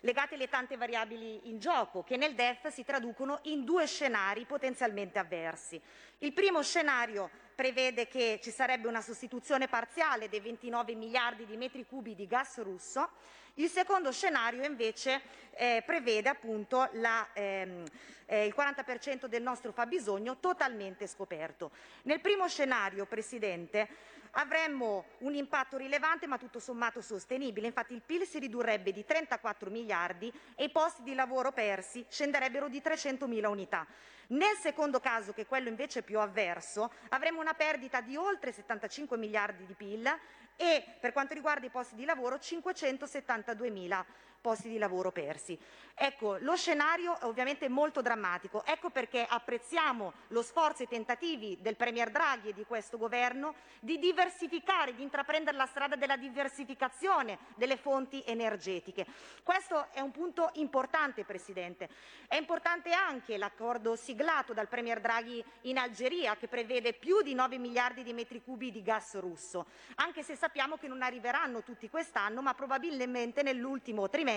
[0.02, 5.20] legati alle tante variabili in gioco, che nel DEF si traducono in due scenari potenzialmente
[5.20, 5.80] avversi.
[6.20, 11.86] Il primo scenario prevede che ci sarebbe una sostituzione parziale dei 29 miliardi di metri
[11.86, 13.10] cubi di gas russo
[13.58, 15.22] Il secondo scenario invece
[15.52, 17.84] eh, prevede appunto la, ehm,
[18.26, 21.70] eh, il 40% del nostro fabbisogno totalmente scoperto.
[22.04, 23.88] Nel primo scenario, Presidente,
[24.32, 27.68] avremmo un impatto rilevante ma tutto sommato sostenibile.
[27.68, 32.68] Infatti il PIL si ridurrebbe di 34 miliardi e i posti di lavoro persi scenderebbero
[32.70, 33.86] di 300 mila unità.
[34.28, 39.16] Nel secondo caso, che è quello invece più avverso, avremo una perdita di oltre 75
[39.18, 40.12] miliardi di PIL
[40.56, 44.06] e per quanto riguarda i posti di lavoro 572 mila
[44.44, 45.58] posti di lavoro persi.
[45.96, 51.58] Ecco, lo scenario è ovviamente molto drammatico, ecco perché apprezziamo lo sforzo e i tentativi
[51.62, 57.38] del Premier Draghi e di questo governo di diversificare, di intraprendere la strada della diversificazione
[57.56, 59.06] delle fonti energetiche.
[59.44, 61.88] Questo è un punto importante, Presidente.
[62.28, 67.58] È importante anche l'accordo siglato dal Premier Draghi in Algeria che prevede più di 9
[67.58, 72.42] miliardi di metri cubi di gas russo, anche se sappiamo che non arriveranno tutti quest'anno,
[72.42, 74.32] ma probabilmente nell'ultimo trimestre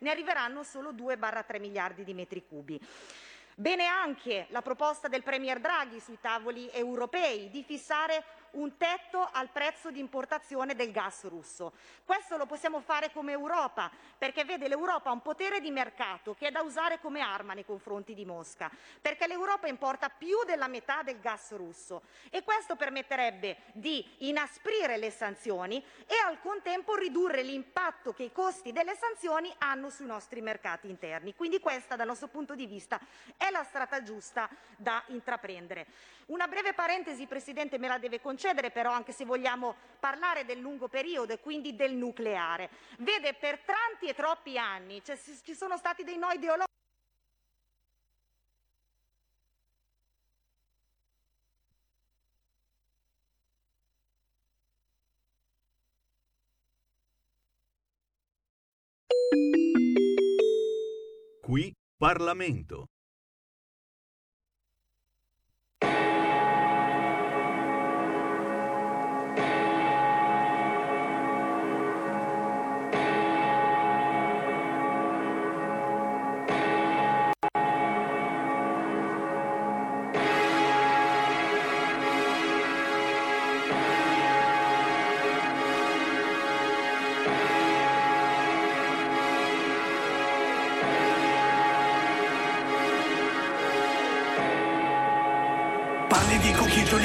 [0.00, 2.80] ne arriveranno solo 2-3 miliardi di metri cubi.
[3.54, 9.50] Bene anche la proposta del Premier Draghi sui tavoli europei di fissare un tetto al
[9.50, 11.72] prezzo di importazione del gas russo.
[12.04, 16.50] Questo lo possiamo fare come Europa, perché vede l'Europa un potere di mercato che è
[16.50, 18.70] da usare come arma nei confronti di Mosca,
[19.00, 25.10] perché l'Europa importa più della metà del gas russo e questo permetterebbe di inasprire le
[25.10, 30.88] sanzioni e al contempo ridurre l'impatto che i costi delle sanzioni hanno sui nostri mercati
[30.88, 31.34] interni.
[31.34, 32.98] Quindi questa dal nostro punto di vista
[33.36, 35.86] è la strada giusta da intraprendere.
[36.26, 38.39] Una breve parentesi, Presidente, me la deve concedere
[38.72, 42.70] però anche se vogliamo parlare del lungo periodo e quindi del nucleare.
[42.98, 46.68] Vede, per tanti e troppi anni cioè, ci sono stati dei no ideologici.
[61.42, 62.86] Qui Parlamento.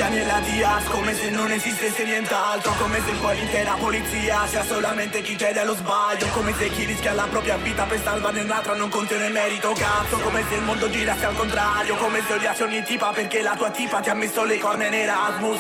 [0.06, 4.46] Cookie, Giuliani e la Diaz Come se non esistesse nient'altro Come se poi l'intera polizia
[4.48, 8.42] sia solamente chi cede allo sbaglio Come se chi rischia la propria vita per salvarne
[8.42, 12.64] un'altra non contiene merito Cazzo, come se il mondo girasse al contrario Come se odiassi
[12.64, 15.60] ogni tipa perché la tua tipa ti ha messo le corna in Erasmus.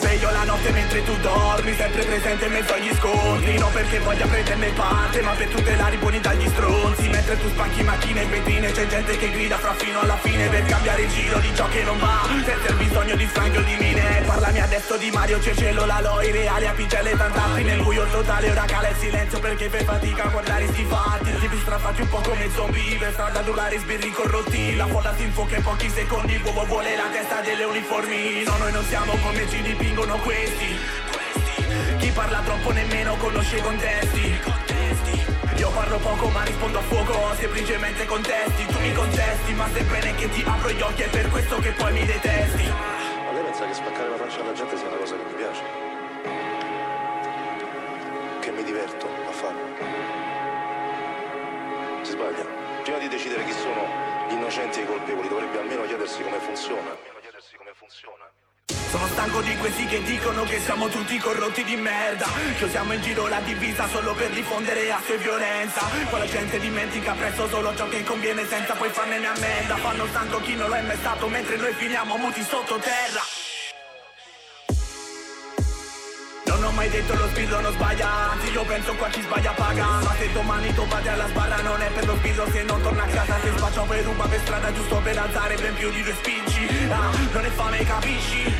[0.00, 4.26] Sveglio la notte mentre tu dormi Sempre presente in mezzo agli scontri Non perché voglia
[4.26, 8.72] prenderne parte Ma per tutelare i buoni dagli stronzi Mentre tu spacchi macchine e vetrine
[8.72, 11.82] C'è gente che grida fra fino alla fine Per cambiare il giro di ciò che
[11.82, 12.69] non va Senza
[13.30, 17.64] il bisogno di mine Parlami adesso di Mario Cecelo La Loi, reali a picelle tant'altri
[17.64, 21.38] Nel buio totale ora cala il silenzio Perché fai fatica a guardare sti fatti.
[21.38, 24.76] Tipi strafatti un po' come zombie Per strada durare sbirri corrotti.
[24.76, 28.42] La folla si infuoca in pochi secondi L'uovo vuole la testa delle uniformi.
[28.44, 30.78] No, noi non siamo come ci dipingono questi.
[31.98, 34.40] Chi parla troppo nemmeno conosce i contesti.
[35.56, 38.66] Io parlo poco ma rispondo a fuoco Semplicemente contesti.
[38.66, 41.70] Tu mi contesti ma sai bene che ti apro gli occhi È per questo che
[41.72, 42.99] poi mi detesti
[43.70, 45.62] che spaccare la faccia alla gente sia una cosa che mi piace?
[48.40, 49.62] Che mi diverto a farlo?
[52.02, 52.44] Si sbaglia.
[52.82, 53.86] Prima di decidere chi sono
[54.28, 56.96] gli innocenti e i colpevoli, dovrebbe almeno chiedersi come funziona.
[58.90, 62.26] Sono stanco di questi che dicono che siamo tutti corrotti di merda
[62.58, 66.58] Che usiamo in giro la divisa solo per diffondere asco e violenza Qua la gente
[66.58, 70.70] dimentica presto solo ciò che conviene senza poi farne ne ammenda Fanno stanco chi non
[70.70, 73.39] lo è mai stato mentre noi finiamo muti sottoterra
[76.70, 78.30] ho mai detto lo spirito non sbaglia.
[78.30, 79.84] Anzi io penso qua chi sbaglia paga.
[79.84, 83.02] Ma se domani tu vadi alla sbarra non è per lo spirito se non torna
[83.02, 83.38] a casa.
[83.42, 87.10] Se spaccio per ruba per strada giusto per alzare ben più di due spinci ah,
[87.32, 88.54] Non è fame capisci?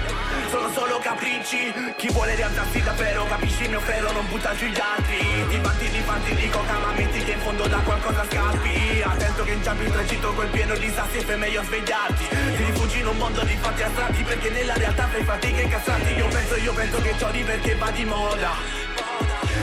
[0.50, 1.72] Sono solo capricci.
[1.96, 3.68] Chi vuole rialzarsi davvero capisci?
[3.68, 5.46] Mio ferro non butta giù gli altri.
[5.48, 9.44] Ti batti di fatti di coca ma metti che in fondo da qualcosa scappi Attento
[9.44, 12.24] che inciampi il tragitto col pieno di sassi e meglio a svegliarti.
[12.28, 16.12] Ti rifugi in un mondo di fatti astratti perché nella realtà fai fatica e incastranti
[16.14, 18.52] Io penso, io penso che ciò di perché va di moda.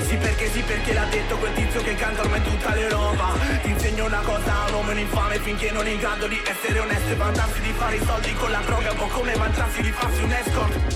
[0.06, 3.34] Sì perché sì perché l'ha detto quel tizio che canta ormai tutta l'Europa.
[3.64, 7.10] Ti insegno una cosa, un uomo infame finché non è in grado di essere onesto
[7.12, 10.22] E vantarsi di fare i soldi con la droga un po' come vantarsi di farsi
[10.22, 10.96] un escort.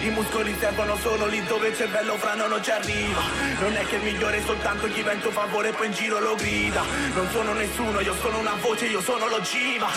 [0.00, 3.22] I muscoli servono solo lì dove il cervello frano non ci arriva.
[3.60, 6.34] Non è che il migliore è soltanto chi vento favore e poi in giro lo
[6.34, 6.82] grida.
[7.14, 9.88] Non sono nessuno, io sono una voce, io sono l'ogiva.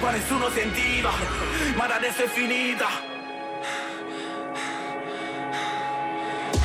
[0.00, 1.10] Ma nessuno sentiva,
[1.74, 3.11] ma da adesso è finita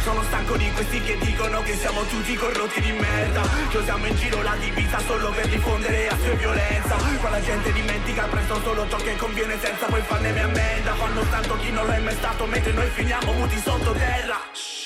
[0.08, 3.42] Sono stanco di questi che dicono che siamo tutti corrotti di merda.
[3.68, 6.96] Che usiamo in giro la divisa solo per diffondere asso e violenza.
[7.20, 10.96] Qua la gente dimentica presto solo ciò che conviene senza poi farne ammenda.
[10.96, 14.77] Fanno tanto chi non lo è mai stato mentre noi finiamo muti sottoterra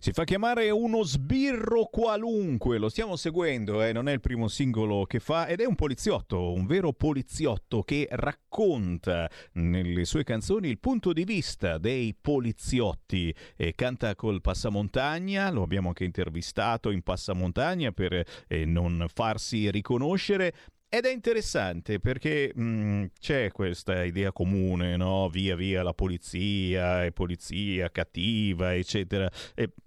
[0.00, 3.90] Si fa chiamare uno sbirro qualunque, lo stiamo seguendo, eh?
[3.90, 8.06] non è il primo singolo che fa ed è un poliziotto, un vero poliziotto che
[8.08, 13.34] racconta nelle sue canzoni il punto di vista dei poliziotti.
[13.56, 20.54] E canta col passamontagna, lo abbiamo anche intervistato in passamontagna per eh, non farsi riconoscere,
[20.90, 25.28] ed è interessante perché mh, c'è questa idea comune, no?
[25.28, 29.30] Via via la polizia, è polizia cattiva, eccetera.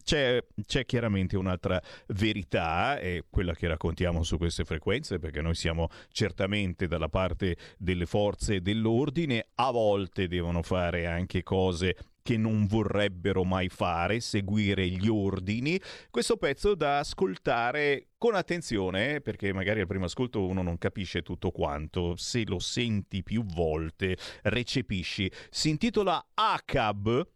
[0.03, 5.90] C'è, c'è chiaramente un'altra verità, è quella che raccontiamo su queste frequenze, perché noi siamo
[6.11, 13.43] certamente dalla parte delle forze dell'ordine, a volte devono fare anche cose che non vorrebbero
[13.43, 15.80] mai fare, seguire gli ordini.
[16.10, 21.52] Questo pezzo da ascoltare con attenzione, perché magari al primo ascolto uno non capisce tutto
[21.52, 25.31] quanto, se lo senti più volte recepisci.
[25.49, 27.27] Si intitola ACAB,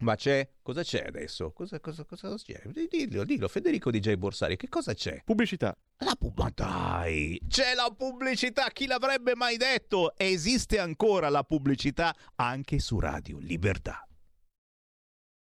[0.00, 0.48] ma c'è?
[0.62, 1.50] Cosa c'è adesso?
[1.50, 2.62] Cosa, cosa, cosa c'è?
[2.88, 5.22] Dillo, dillo, Federico DJ Borsari, che cosa c'è?
[5.24, 5.76] Pubblicità.
[6.00, 6.66] La pubblicità.
[6.66, 10.14] Ma dai, c'è la pubblicità, chi l'avrebbe mai detto?
[10.16, 14.07] Esiste ancora la pubblicità anche su Radio Libertà.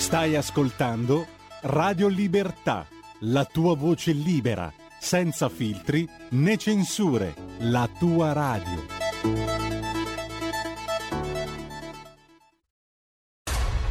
[0.00, 1.26] Stai ascoltando
[1.60, 2.86] Radio Libertà,
[3.20, 8.86] la tua voce libera, senza filtri né censure, la tua radio.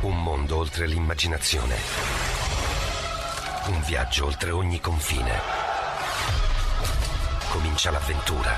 [0.02, 1.76] Un mondo oltre l'immaginazione.
[3.68, 5.40] Un viaggio oltre ogni confine.
[7.49, 8.57] comincia l'avventura.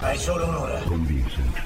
[0.00, 0.80] Hai solo un'ora.
[0.80, 1.65] Con Vincent.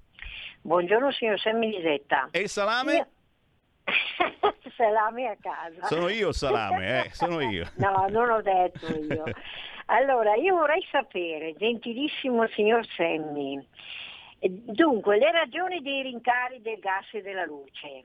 [0.62, 2.28] Buongiorno signor Sammy Lisetta.
[2.30, 2.94] E il salame?
[2.94, 3.06] Io...
[4.76, 5.86] salame a casa.
[5.86, 7.70] Sono io salame, eh, sono io.
[7.76, 9.24] no, non ho detto io.
[9.86, 13.66] Allora, io vorrei sapere, gentilissimo signor Semmi,
[14.38, 18.04] dunque, le ragioni dei rincari del gas e della luce.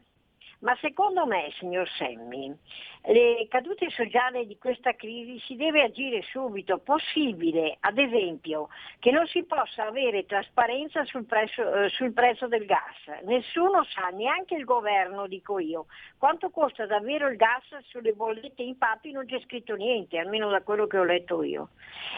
[0.60, 2.56] Ma secondo me, signor Semmi,
[3.04, 6.80] le cadute sociali di questa crisi si deve agire subito.
[6.80, 8.70] Possibile, ad esempio,
[9.00, 13.22] che non si possa avere trasparenza sul prezzo, eh, sul prezzo del gas.
[13.24, 15.86] Nessuno sa, neanche il governo, dico io,
[16.18, 18.64] quanto costa davvero il gas sulle bollette.
[18.64, 21.70] Infatti non c'è scritto niente, almeno da quello che ho letto io.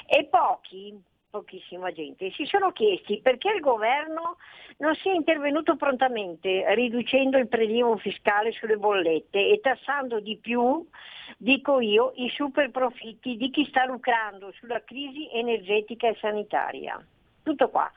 [0.06, 0.98] E pochi,
[1.30, 4.38] pochissima gente, si sono chiesti perché il governo
[4.78, 10.86] non sia intervenuto prontamente riducendo il prelievo fiscale sulle bollette e tassando di più,
[11.38, 17.04] dico io, i super profitti di chi sta lucrando sulla crisi energetica e sanitaria.
[17.44, 17.92] Tutto qua.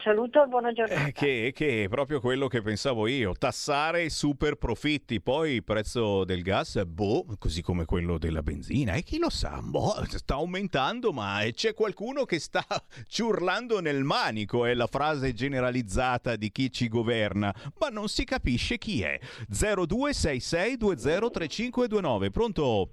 [0.00, 1.06] Saluto e buona giornata.
[1.06, 6.24] Eh, che, che, è proprio quello che pensavo io, tassare super profitti, poi il prezzo
[6.24, 11.12] del gas, boh, così come quello della benzina, e chi lo sa, boh, sta aumentando,
[11.12, 12.64] ma c'è qualcuno che sta
[13.06, 18.78] ciurlando nel manico, è la frase generalizzata di chi ci governa, ma non si capisce
[18.78, 19.20] chi è.
[19.50, 22.92] 0266203529, pronto?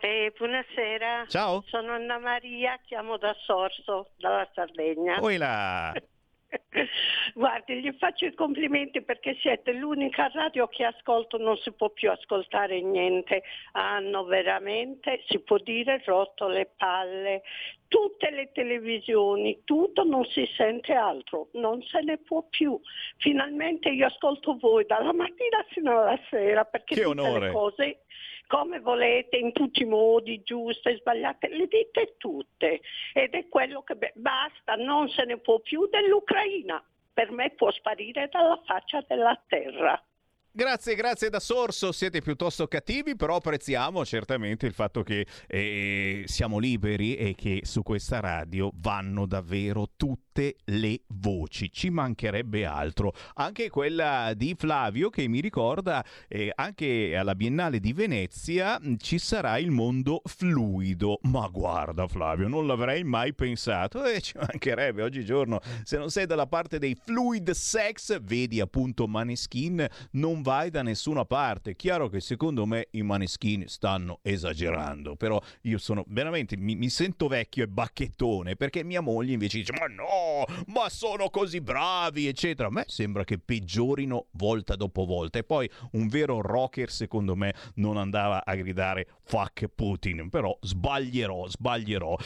[0.00, 1.26] Eh, buonasera.
[1.28, 1.62] Ciao.
[1.66, 5.20] Sono Anna Maria, chiamo da Sorso, dalla Sardegna.
[5.20, 5.92] Oi là.
[7.34, 12.10] Guardi, gli faccio i complimenti perché siete l'unica radio che ascolto, non si può più
[12.10, 13.42] ascoltare niente.
[13.72, 17.42] Hanno veramente, si può dire, rotto le palle.
[17.88, 22.80] Tutte le televisioni, tutto non si sente altro, non se ne può più.
[23.18, 27.46] Finalmente io ascolto voi dalla mattina fino alla sera perché che tutte onore.
[27.46, 28.02] le cose
[28.52, 32.82] come volete, in tutti i modi, giuste sbagliate, le dite tutte.
[33.14, 36.84] Ed è quello che basta, non se ne può più dell'Ucraina.
[37.14, 39.98] Per me può sparire dalla faccia della terra.
[40.54, 46.58] Grazie, grazie da Sorso, siete piuttosto cattivi, però apprezziamo certamente il fatto che eh, siamo
[46.58, 53.14] liberi e che su questa radio vanno davvero tutte le voci, ci mancherebbe altro.
[53.36, 59.18] Anche quella di Flavio che mi ricorda eh, anche alla Biennale di Venezia mh, ci
[59.18, 61.18] sarà il mondo fluido.
[61.22, 65.60] Ma guarda Flavio, non l'avrei mai pensato e ci mancherebbe oggigiorno.
[65.82, 71.24] Se non sei dalla parte dei fluid sex, vedi appunto Maneskin, non vai da nessuna
[71.24, 71.74] parte.
[71.74, 77.28] Chiaro che secondo me i Maneskin stanno esagerando, però io sono veramente mi, mi sento
[77.28, 82.68] vecchio e bacchettone perché mia moglie invece dice "Ma no, ma sono così bravi", eccetera.
[82.68, 87.54] A me sembra che peggiorino volta dopo volta e poi un vero rocker secondo me
[87.76, 92.16] non andava a gridare fuck Putin, però sbaglierò, sbaglierò.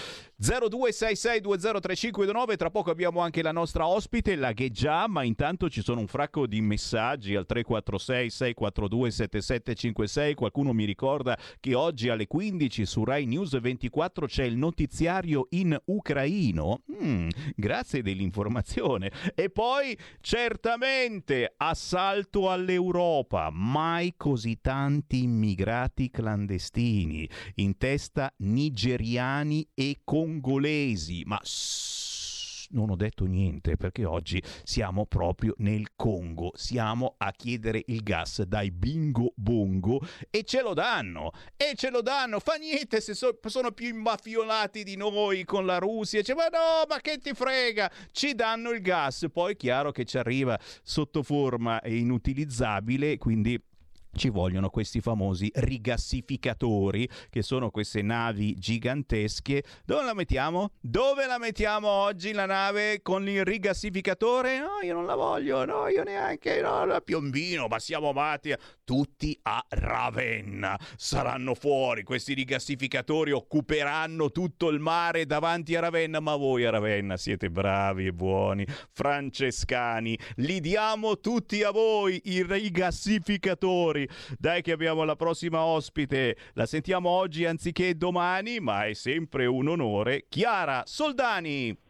[0.40, 6.06] 0266203529, tra poco abbiamo anche la nostra ospite, la Gheggia, ma intanto ci sono un
[6.06, 10.35] fracco di messaggi al 346 346 642 7756.
[10.35, 15.77] Qualcuno mi ricorda che oggi alle 15 su Rai News 24 c'è il notiziario in
[15.87, 16.83] ucraino.
[17.03, 19.11] Mm, grazie dell'informazione.
[19.35, 31.23] E poi certamente assalto all'Europa, mai così tanti immigrati clandestini, in testa nigeriani e congolesi.
[31.27, 31.41] Ma
[32.70, 38.43] non ho detto niente perché oggi siamo proprio nel Congo, siamo a chiedere il gas
[38.43, 43.38] dai bingo bongo e ce lo danno, e ce lo danno, fa niente se so,
[43.47, 47.90] sono più immafiolati di noi con la Russia, cioè, ma no, ma che ti frega,
[48.12, 53.60] ci danno il gas, poi è chiaro che ci arriva sotto forma inutilizzabile, quindi
[54.16, 59.62] ci vogliono questi famosi rigassificatori, che sono queste navi gigantesche.
[59.84, 60.70] Dove la mettiamo?
[60.80, 64.59] Dove la mettiamo oggi la nave con il rigassificatore?
[64.59, 68.55] No, io non la voglio, no, io neanche, no, la Piombino, ma siamo amati.
[68.84, 70.78] Tutti a Ravenna.
[70.97, 77.16] Saranno fuori, questi rigassificatori occuperanno tutto il mare davanti a Ravenna, ma voi a Ravenna
[77.16, 84.06] siete bravi e buoni, francescani, li diamo tutti a voi i rigassificatori
[84.39, 89.69] dai che abbiamo la prossima ospite, la sentiamo oggi anziché domani, ma è sempre un
[89.69, 90.27] onore.
[90.28, 91.85] Chiara Soldani.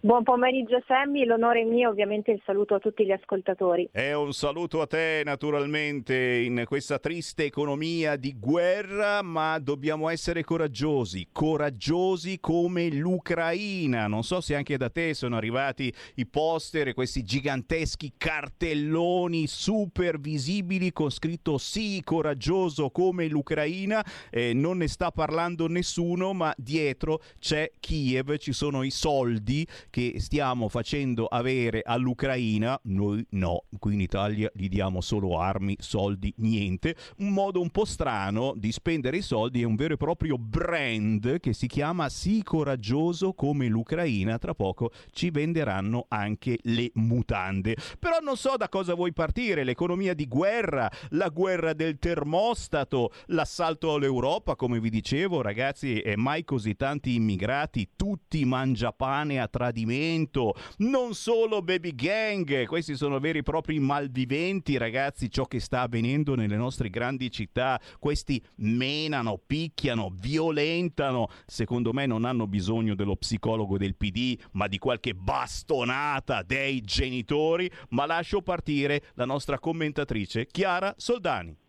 [0.00, 3.88] Buon pomeriggio Sammy, l'onore è mio, ovviamente il saluto a tutti gli ascoltatori.
[3.92, 10.44] E un saluto a te naturalmente in questa triste economia di guerra, ma dobbiamo essere
[10.44, 14.06] coraggiosi, coraggiosi come l'Ucraina.
[14.06, 20.92] Non so se anche da te sono arrivati i poster questi giganteschi cartelloni super visibili
[20.92, 24.04] con scritto sì, coraggioso come l'Ucraina.
[24.30, 30.14] Eh, non ne sta parlando nessuno, ma dietro c'è Kiev, ci sono i soldi che
[30.18, 36.96] stiamo facendo avere all'Ucraina, noi no, qui in Italia gli diamo solo armi, soldi, niente.
[37.18, 41.40] Un modo un po' strano di spendere i soldi è un vero e proprio brand
[41.40, 47.76] che si chiama Sii coraggioso come l'Ucraina, tra poco ci venderanno anche le mutande.
[47.98, 53.94] Però non so da cosa vuoi partire, l'economia di guerra, la guerra del termostato, l'assalto
[53.94, 61.14] all'Europa, come vi dicevo, ragazzi, è mai così tanti immigrati, tutti mangiapane a tradimento, non
[61.14, 66.56] solo baby gang, questi sono veri e propri malviventi, ragazzi, ciò che sta avvenendo nelle
[66.56, 73.94] nostre grandi città, questi menano, picchiano, violentano, secondo me non hanno bisogno dello psicologo del
[73.94, 81.61] PD, ma di qualche bastonata dei genitori, ma lascio partire la nostra commentatrice Chiara Soldani.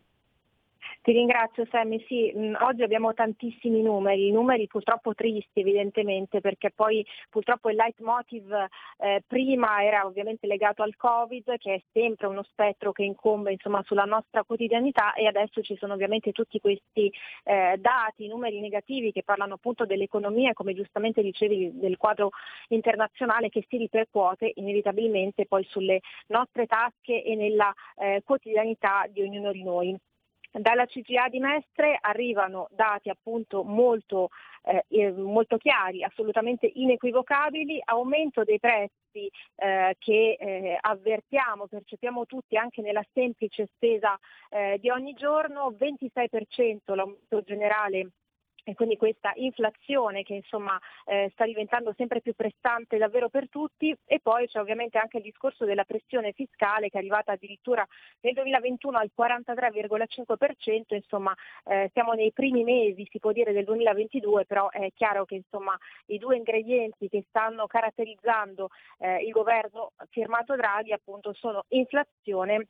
[1.04, 7.06] Ti ringrazio Sammy, sì, mm, oggi abbiamo tantissimi numeri, numeri purtroppo tristi evidentemente perché poi
[7.30, 8.50] purtroppo il leitmotiv
[9.00, 13.84] eh, prima era ovviamente legato al Covid che è sempre uno spettro che incombe insomma,
[13.84, 17.12] sulla nostra quotidianità e adesso ci sono ovviamente tutti questi
[17.44, 22.30] eh, dati, numeri negativi che parlano appunto dell'economia come giustamente dicevi del quadro
[22.70, 29.52] internazionale che si ripercuote inevitabilmente poi sulle nostre tasche e nella eh, quotidianità di ognuno
[29.52, 30.00] di noi.
[30.56, 34.30] Dalla CGA di Mestre arrivano dati appunto molto,
[34.62, 42.56] eh, eh, molto chiari, assolutamente inequivocabili, aumento dei prezzi eh, che eh, avvertiamo, percepiamo tutti
[42.56, 44.16] anche nella semplice spesa
[44.50, 48.12] eh, di ogni giorno, 26% l'aumento generale
[48.64, 53.96] e quindi questa inflazione che insomma eh, sta diventando sempre più pressante davvero per tutti.
[54.06, 57.86] E poi c'è ovviamente anche il discorso della pressione fiscale che è arrivata addirittura
[58.22, 61.34] nel 2021 al 43,5%, insomma
[61.66, 65.78] eh, siamo nei primi mesi si può dire del 2022, però è chiaro che insomma
[66.08, 68.70] i due ingredienti che stanno caratterizzando
[69.00, 72.68] eh, il governo firmato Draghi appunto sono inflazione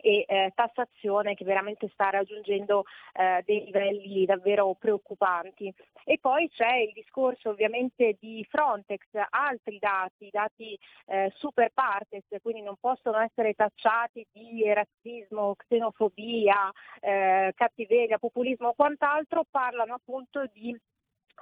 [0.00, 5.72] e eh, tassazione che veramente sta raggiungendo eh, dei livelli davvero preoccupanti.
[6.04, 12.62] E poi c'è il discorso ovviamente di Frontex, altri dati, dati eh, super partes, quindi
[12.62, 16.70] non possono essere tacciati di razzismo, xenofobia,
[17.00, 20.76] eh, cattiveria, populismo o quant'altro, parlano appunto di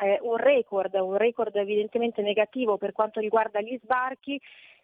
[0.00, 4.40] eh, un record, un record evidentemente negativo per quanto riguarda gli sbarchi.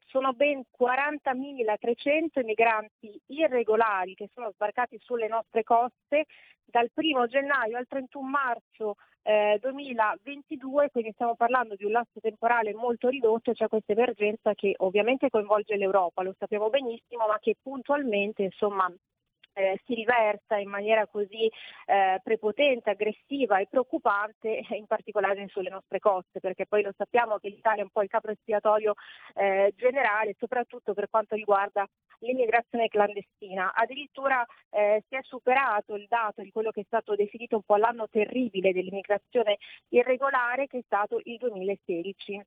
[0.06, 6.26] Sono ben 40.300 migranti irregolari che sono sbarcati sulle nostre coste
[6.64, 12.74] dal 1 gennaio al 31 marzo eh, 2022, quindi stiamo parlando di un lasso temporale
[12.74, 18.42] molto ridotto, c'è questa emergenza che ovviamente coinvolge l'Europa, lo sappiamo benissimo, ma che puntualmente
[18.42, 18.92] insomma,
[19.54, 21.50] eh, si riversa in maniera così
[21.86, 27.48] eh, prepotente, aggressiva e preoccupante, in particolare sulle nostre coste, perché poi lo sappiamo che
[27.48, 28.94] l'Italia è un po' il capo espiatorio
[29.34, 31.86] eh, generale, soprattutto per quanto riguarda
[32.18, 33.72] l'immigrazione clandestina.
[33.74, 37.76] Addirittura eh, si è superato il dato di quello che è stato definito un po'
[37.76, 39.58] l'anno terribile dell'immigrazione
[39.88, 42.42] irregolare, che è stato il 2016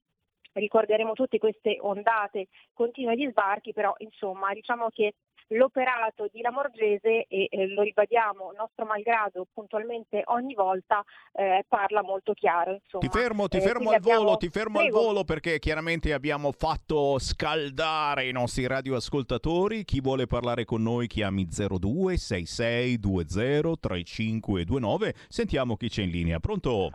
[0.54, 5.14] ricorderemo tutte queste ondate continue di sbarchi, però insomma diciamo che
[5.50, 11.04] l'operato di Lamorgese e eh, lo ribadiamo nostro malgrado puntualmente ogni volta
[11.34, 12.74] eh, parla molto chiaro.
[12.74, 13.08] Insomma.
[13.08, 14.98] Ti fermo, ti Eh, fermo al volo, abbiamo- ti fermo Prego.
[14.98, 19.84] al volo perché chiaramente abbiamo fatto scaldare i nostri radioascoltatori.
[19.86, 25.14] Chi vuole parlare con noi chiami 02 66 20 3529.
[25.28, 26.40] Sentiamo chi c'è in linea.
[26.40, 26.92] Pronto?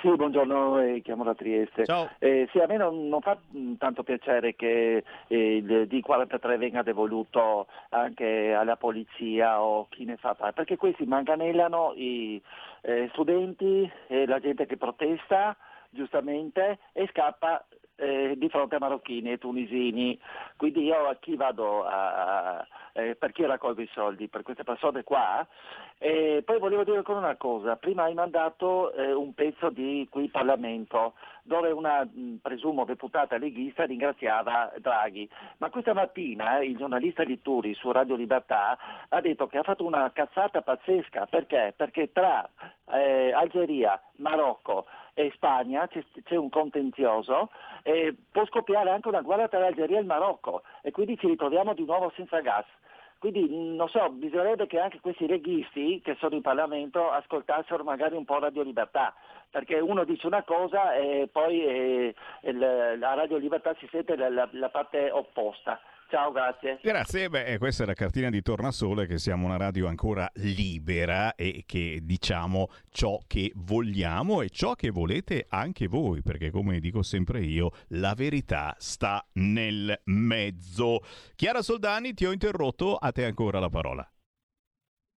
[0.00, 1.84] Sì, buongiorno, eh, chiamo da Trieste.
[1.84, 2.10] Ciao.
[2.18, 6.82] Eh, sì, a me non, non fa mh, tanto piacere che eh, il D43 venga
[6.82, 12.40] devoluto anche alla polizia o chi ne fa parte, perché questi manganellano i
[12.82, 15.56] eh, studenti e la gente che protesta
[15.90, 17.64] giustamente e scappa
[17.96, 20.18] eh, di fronte a marocchini e tunisini.
[20.56, 24.28] Quindi io a chi vado a, a- eh, per chi raccolgo i soldi?
[24.28, 25.46] Per queste persone qua.
[25.98, 30.28] E poi volevo dire ancora una cosa, prima hai mandato eh, un pezzo di qui
[30.28, 31.14] Parlamento
[31.44, 37.40] dove una mh, presumo deputata leghista ringraziava Draghi, ma questa mattina eh, il giornalista di
[37.40, 38.76] Turi su Radio Libertà
[39.08, 41.72] ha detto che ha fatto una cazzata pazzesca, perché?
[41.76, 42.48] Perché tra
[42.92, 47.50] eh, Algeria, Marocco e Spagna c'è, un contenzioso
[47.82, 51.72] e può scoppiare anche una guerra tra l'Algeria e il Marocco e quindi ci ritroviamo
[51.74, 52.66] di nuovo senza gas.
[53.18, 58.26] Quindi non so, bisognerebbe che anche questi leghisti che sono in Parlamento ascoltassero magari un
[58.26, 59.14] po' Radio Libertà,
[59.48, 62.58] perché uno dice una cosa e poi eh, il-
[62.98, 65.80] la Radio Libertà si sente la- la parte opposta.
[66.14, 66.78] Ciao, grazie.
[66.80, 71.34] Grazie, beh, eh, questa è la cartina di Tornasole che siamo una radio ancora libera
[71.34, 77.02] e che diciamo ciò che vogliamo e ciò che volete anche voi, perché come dico
[77.02, 81.00] sempre io, la verità sta nel mezzo.
[81.34, 84.13] Chiara Soldani, ti ho interrotto, a te ancora la parola.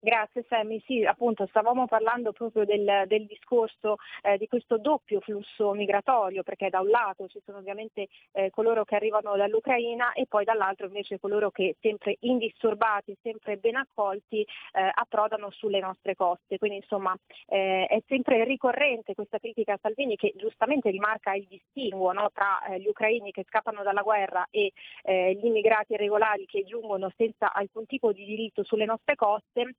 [0.07, 5.73] Grazie Sammy, sì appunto stavamo parlando proprio del, del discorso eh, di questo doppio flusso
[5.73, 10.45] migratorio perché da un lato ci sono ovviamente eh, coloro che arrivano dall'Ucraina e poi
[10.45, 16.57] dall'altro invece coloro che sempre indisturbati, sempre ben accolti eh, approdano sulle nostre coste.
[16.59, 17.13] Quindi insomma
[17.49, 22.65] eh, è sempre ricorrente questa critica a Salvini che giustamente rimarca il distinguo no, tra
[22.67, 24.71] eh, gli ucraini che scappano dalla guerra e
[25.03, 29.75] eh, gli immigrati irregolari che giungono senza alcun tipo di diritto sulle nostre coste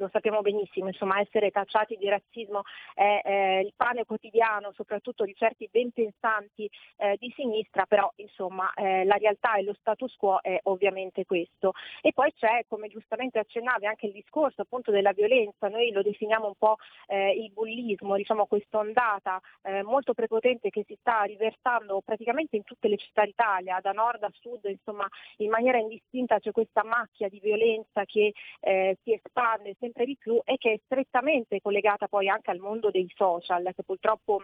[0.00, 2.62] lo sappiamo benissimo, insomma essere tacciati di razzismo
[2.94, 8.72] è eh, il pane quotidiano, soprattutto di certi ben pensanti eh, di sinistra, però insomma
[8.72, 11.72] eh, la realtà e lo status quo è ovviamente questo.
[12.00, 16.46] E poi c'è, come giustamente accennavi, anche il discorso appunto della violenza, noi lo definiamo
[16.46, 22.00] un po' eh, il bullismo, diciamo questa ondata eh, molto prepotente che si sta riversando
[22.02, 25.06] praticamente in tutte le città d'Italia, da nord a sud, insomma
[25.36, 30.56] in maniera indistinta c'è questa macchia di violenza che eh, si espande di più e
[30.56, 34.42] che è strettamente collegata poi anche al mondo dei social, che purtroppo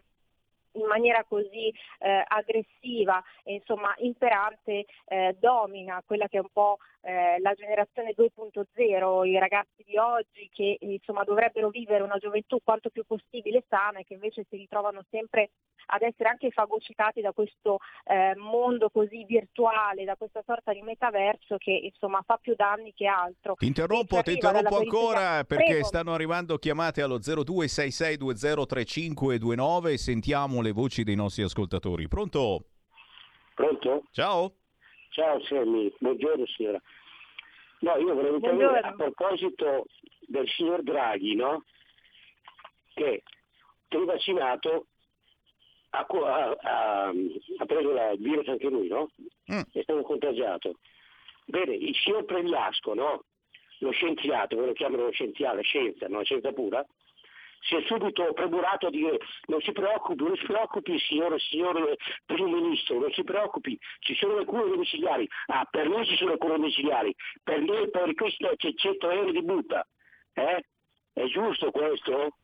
[0.72, 6.78] in maniera così eh, aggressiva e insomma imperante eh, domina quella che è un po'
[7.06, 12.90] eh, la generazione 2.0, i ragazzi di oggi che insomma dovrebbero vivere una gioventù quanto
[12.90, 15.50] più possibile sana e che invece si ritrovano sempre
[15.86, 21.58] ad essere anche fagocitati da questo eh, mondo così virtuale, da questa sorta di metaverso
[21.58, 23.54] che insomma fa più danni che altro.
[23.54, 25.86] Ti interrompo, ti interrompo ancora perché Prego.
[25.86, 32.08] stanno arrivando chiamate allo 0266203529 e sentiamo le voci dei nostri ascoltatori.
[32.08, 32.64] Pronto?
[33.54, 34.02] Pronto?
[34.10, 34.52] Ciao.
[35.10, 36.80] Ciao Sammy, buongiorno signora.
[37.80, 38.78] No, io volevo Buongiorno.
[38.78, 39.86] a proposito
[40.20, 41.64] del signor Draghi, no?
[42.94, 43.22] Che
[43.88, 44.86] trivaccinato
[45.90, 49.08] ha, co- ha- ha- ha preso la- il virus anche lui, no?
[49.72, 50.78] È stato contagiato.
[51.44, 53.24] Bene, il signor Pregliasco, no?
[53.78, 56.24] Lo scienziato, come lo chiamano lo scienziale, scienza, no?
[56.24, 56.84] Scienza pura,
[57.66, 62.48] si è subito premurato a dire non si preoccupi, non si preoccupi signor, signor primo
[62.48, 66.38] ministro, non si preoccupi, ci sono le cure domiciliari, ah per noi ci sono le
[66.38, 69.86] cure domiciliari, per lei per questo c'è 100 euro di multa,
[70.32, 70.64] eh?
[71.12, 72.36] È giusto questo?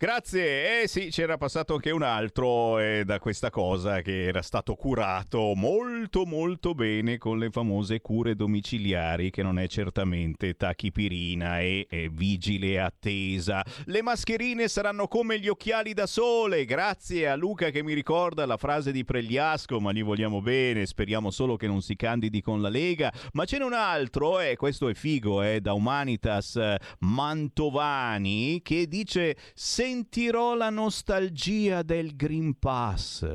[0.00, 4.76] Grazie, eh sì, c'era passato anche un altro eh, da questa cosa che era stato
[4.76, 11.88] curato molto molto bene con le famose cure domiciliari che non è certamente tachipirina e,
[11.90, 13.64] e vigile attesa.
[13.86, 18.56] Le mascherine saranno come gli occhiali da sole, grazie a Luca che mi ricorda la
[18.56, 22.68] frase di Pregliasco, ma gli vogliamo bene, speriamo solo che non si candidi con la
[22.68, 28.60] Lega, ma ce n'è un altro, eh, questo è figo, eh, da Humanitas eh, Mantovani,
[28.62, 29.34] che dice
[29.88, 33.26] sentirò la nostalgia del Green Pass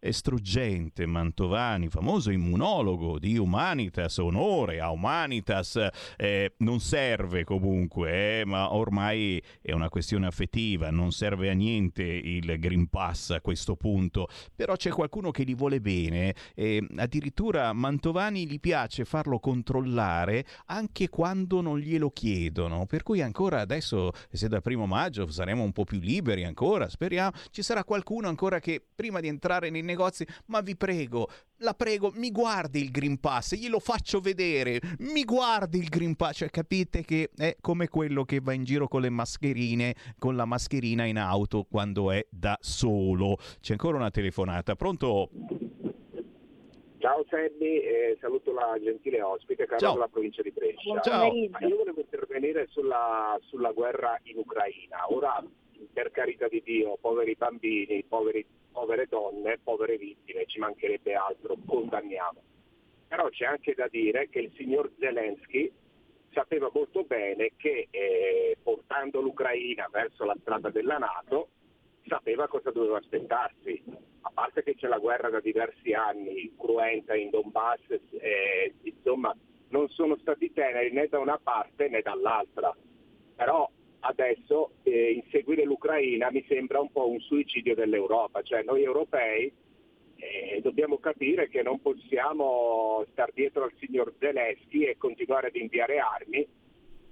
[0.00, 8.44] e struggente Mantovani, famoso immunologo di Humanitas, onore a Humanitas, eh, non serve comunque, eh,
[8.44, 13.76] ma ormai è una questione affettiva, non serve a niente il Green Pass a questo
[13.76, 20.44] punto, però c'è qualcuno che gli vuole bene e addirittura Mantovani gli piace farlo controllare
[20.66, 25.72] anche quando non glielo chiedono, per cui ancora adesso, se da primo maggio saremo un
[25.72, 30.26] po' più liberi ancora, speriamo, ci sarà qualcuno ancora che prima di entrare nei negozi,
[30.46, 31.28] ma vi prego,
[31.58, 36.36] la prego, mi guardi il Green Pass, glielo faccio vedere, mi guardi il Green Pass,
[36.36, 40.44] cioè capite che è come quello che va in giro con le mascherine, con la
[40.44, 43.36] mascherina in auto quando è da solo.
[43.60, 45.30] C'è ancora una telefonata, pronto?
[46.98, 51.00] Ciao Sammy, eh, saluto la gentile ospite, Carlo della provincia di Brescia.
[51.00, 51.32] Ciao.
[51.32, 55.06] Io volevo intervenire sulla, sulla guerra in Ucraina.
[55.08, 55.42] Ora
[55.92, 62.40] per carità di Dio, poveri bambini, poveri, povere donne, povere vittime, ci mancherebbe altro, condanniamo.
[63.08, 65.72] Però c'è anche da dire che il signor Zelensky
[66.32, 71.48] sapeva molto bene che eh, portando l'Ucraina verso la strada della Nato
[72.06, 73.82] sapeva cosa doveva aspettarsi.
[74.22, 77.80] A parte che c'è la guerra da diversi anni, cruenta in Donbass,
[78.20, 79.34] eh, insomma
[79.68, 82.74] non sono stati teneri né da una parte né dall'altra.
[83.36, 83.70] Però
[84.00, 89.52] adesso eh, inseguire l'Ucraina mi sembra un po' un suicidio dell'Europa, cioè noi europei
[90.16, 95.98] eh, dobbiamo capire che non possiamo star dietro al signor Zelensky e continuare ad inviare
[95.98, 96.46] armi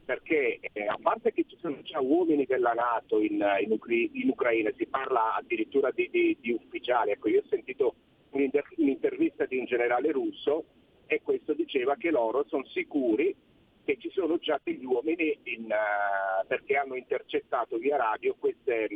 [0.07, 4.29] perché eh, a parte che ci sono già uomini della Nato in, in, Ucri- in
[4.29, 7.95] Ucraina, si parla addirittura di, di, di ufficiali, ecco, io ho sentito
[8.31, 10.65] un'inter- un'intervista di un generale russo
[11.07, 13.35] e questo diceva che loro sono sicuri
[13.87, 18.89] che ci sono già degli uomini in, uh, perché hanno intercettato via radio queste,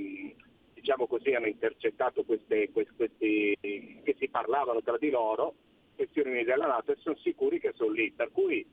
[0.74, 5.54] diciamo così, hanno intercettato queste, queste, questi, che si parlavano tra di loro,
[5.94, 8.10] questi uomini della Nato e sono sicuri che sono lì.
[8.10, 8.66] Per cui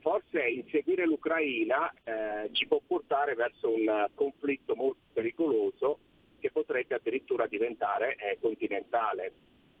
[0.00, 6.00] forse inseguire l'Ucraina eh, ci può portare verso un conflitto molto pericoloso
[6.38, 9.32] che potrebbe addirittura diventare eh, continentale.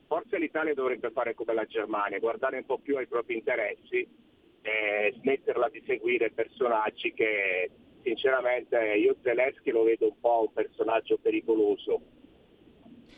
[0.06, 4.28] Forse l'Italia dovrebbe fare come la Germania, guardare un po' più ai propri interessi
[4.62, 7.70] e smetterla di seguire personaggi che
[8.02, 12.00] sinceramente io Zelensky lo vedo un po' un personaggio pericoloso.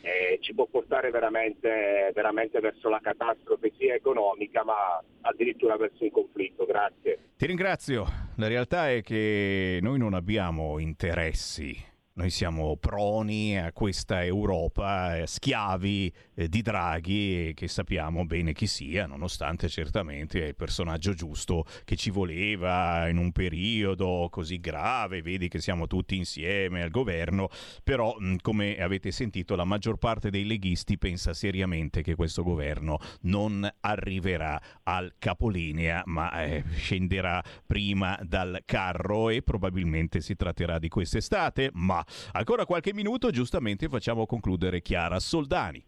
[0.01, 6.11] Eh, ci può portare veramente, veramente verso la catastrofe sia economica ma addirittura verso un
[6.11, 6.65] conflitto.
[6.65, 7.19] Grazie.
[7.37, 8.05] Ti ringrazio.
[8.37, 15.25] La realtà è che noi non abbiamo interessi noi siamo proni a questa Europa, eh,
[15.25, 21.65] schiavi eh, di Draghi, che sappiamo bene chi sia, nonostante certamente è il personaggio giusto
[21.83, 27.49] che ci voleva in un periodo così grave, vedi che siamo tutti insieme al governo,
[27.83, 32.99] però mh, come avete sentito la maggior parte dei leghisti pensa seriamente che questo governo
[33.21, 40.89] non arriverà al capolinea, ma eh, scenderà prima dal carro e probabilmente si tratterà di
[40.89, 42.01] quest'estate, ma
[42.33, 45.83] Ancora qualche minuto, giustamente facciamo concludere Chiara Soldani.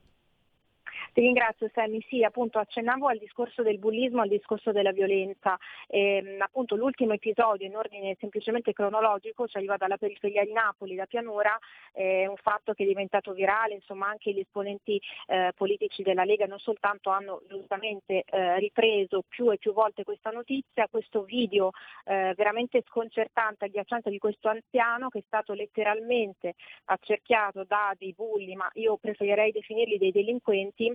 [1.16, 6.18] Ti ringrazio Sammy, sì appunto accennavo al discorso del bullismo, al discorso della violenza, e,
[6.18, 11.06] ehm, appunto l'ultimo episodio in ordine semplicemente cronologico ci arriva dalla periferia di Napoli, da
[11.06, 11.58] Pianura,
[11.94, 16.48] è un fatto che è diventato virale, insomma anche gli esponenti eh, politici della Lega
[16.48, 21.70] non soltanto hanno giustamente eh, ripreso più e più volte questa notizia, questo video
[22.04, 28.54] eh, veramente sconcertante, agghiacciante di questo anziano che è stato letteralmente accerchiato da dei bulli,
[28.54, 30.94] ma io preferirei definirli dei delinquenti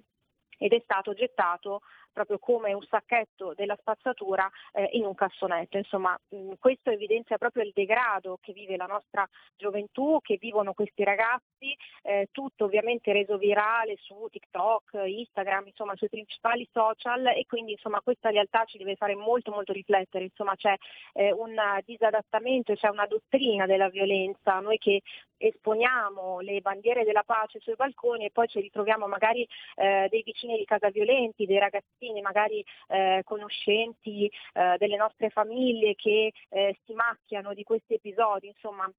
[0.61, 1.81] ed è stato gettato
[2.13, 5.77] proprio come un sacchetto della spazzatura eh, in un cassonetto.
[5.77, 9.27] Insomma, mh, questo evidenzia proprio il degrado che vive la nostra
[9.57, 16.09] gioventù, che vivono questi ragazzi, eh, tutto ovviamente reso virale su TikTok, Instagram, insomma sui
[16.09, 20.75] principali social e quindi insomma questa realtà ci deve fare molto molto riflettere, insomma c'è
[21.15, 21.55] eh, un
[21.85, 25.03] disadattamento, c'è una dottrina della violenza, noi che
[25.37, 29.47] esponiamo le bandiere della pace sui balconi e poi ci ritroviamo magari
[29.77, 31.59] eh, dei vicini di casa violenti, dei
[32.01, 38.49] ragazzini magari eh, conoscenti eh, delle nostre famiglie che eh, si macchiano di questi episodi,
[38.49, 38.91] insomma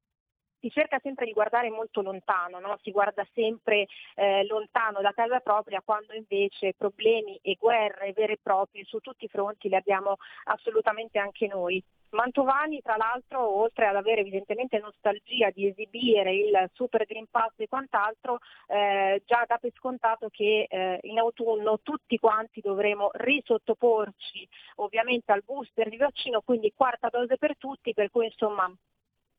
[0.61, 2.77] si cerca sempre di guardare molto lontano, no?
[2.81, 8.39] si guarda sempre eh, lontano da casa propria quando invece problemi e guerre vere e
[8.41, 11.83] proprie su tutti i fronti li abbiamo assolutamente anche noi.
[12.11, 17.69] Mantovani, tra l'altro, oltre ad avere evidentemente nostalgia di esibire il Super Green Pass e
[17.69, 25.31] quant'altro, eh, già dà per scontato che eh, in autunno tutti quanti dovremo risottoporci ovviamente
[25.31, 28.69] al booster di vaccino, quindi quarta dose per tutti, per cui insomma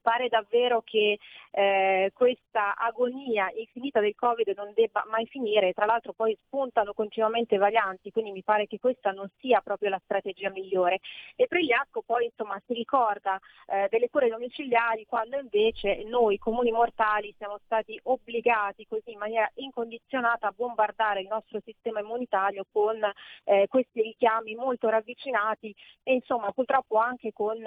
[0.03, 1.19] pare davvero che
[1.53, 7.57] eh, questa agonia infinita del Covid non debba mai finire, tra l'altro poi spuntano continuamente
[7.57, 11.01] varianti, quindi mi pare che questa non sia proprio la strategia migliore.
[11.37, 17.35] E Pregliasco poi insomma si ricorda eh, delle cure domiciliari quando invece noi comuni mortali
[17.39, 22.99] siamo stati obbligati così in maniera incondizionata a bombardare il nostro sistema immunitario con
[23.45, 27.59] eh, questi richiami molto ravvicinati e insomma purtroppo anche con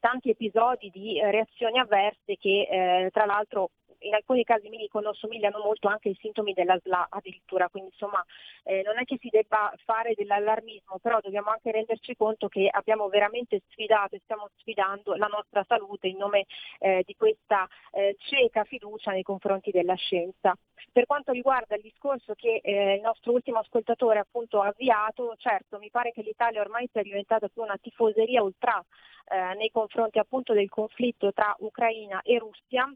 [0.00, 3.70] tanti episodi di eh, reazioni avverse che eh, tra l'altro
[4.00, 8.24] in alcuni casi mi dicono somigliano molto anche ai sintomi della SLA addirittura, quindi insomma
[8.64, 13.08] eh, non è che si debba fare dell'allarmismo, però dobbiamo anche renderci conto che abbiamo
[13.08, 16.46] veramente sfidato e stiamo sfidando la nostra salute in nome
[16.78, 20.56] eh, di questa eh, cieca fiducia nei confronti della scienza.
[20.92, 25.78] Per quanto riguarda il discorso che eh, il nostro ultimo ascoltatore appunto ha avviato, certo
[25.78, 28.82] mi pare che l'Italia ormai sia diventata più una tifoseria ultra
[29.30, 32.90] eh, nei confronti appunto del conflitto tra Ucraina e Russia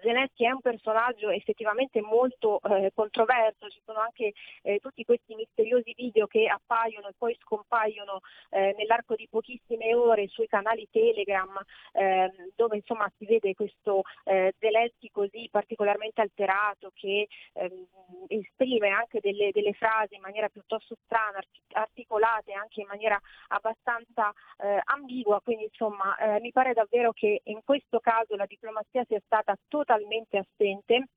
[0.00, 5.92] Zelensky è un personaggio effettivamente molto eh, controverso, ci sono anche eh, tutti questi misteriosi
[5.96, 8.20] video che appaiono e poi scompaiono
[8.50, 11.60] eh, nell'arco di pochissime ore sui canali Telegram
[11.92, 17.86] ehm, dove insomma si vede questo eh, Zelensky così particolarmente alterato che ehm,
[18.28, 21.40] esprime anche delle, delle, frasi in maniera piuttosto strana,
[21.72, 23.18] articolate anche in maniera
[23.48, 29.04] abbastanza eh, ambigua, quindi insomma eh, mi pare davvero che in questo caso la diplomazia
[29.04, 31.08] sia stata totalmente totalmente assente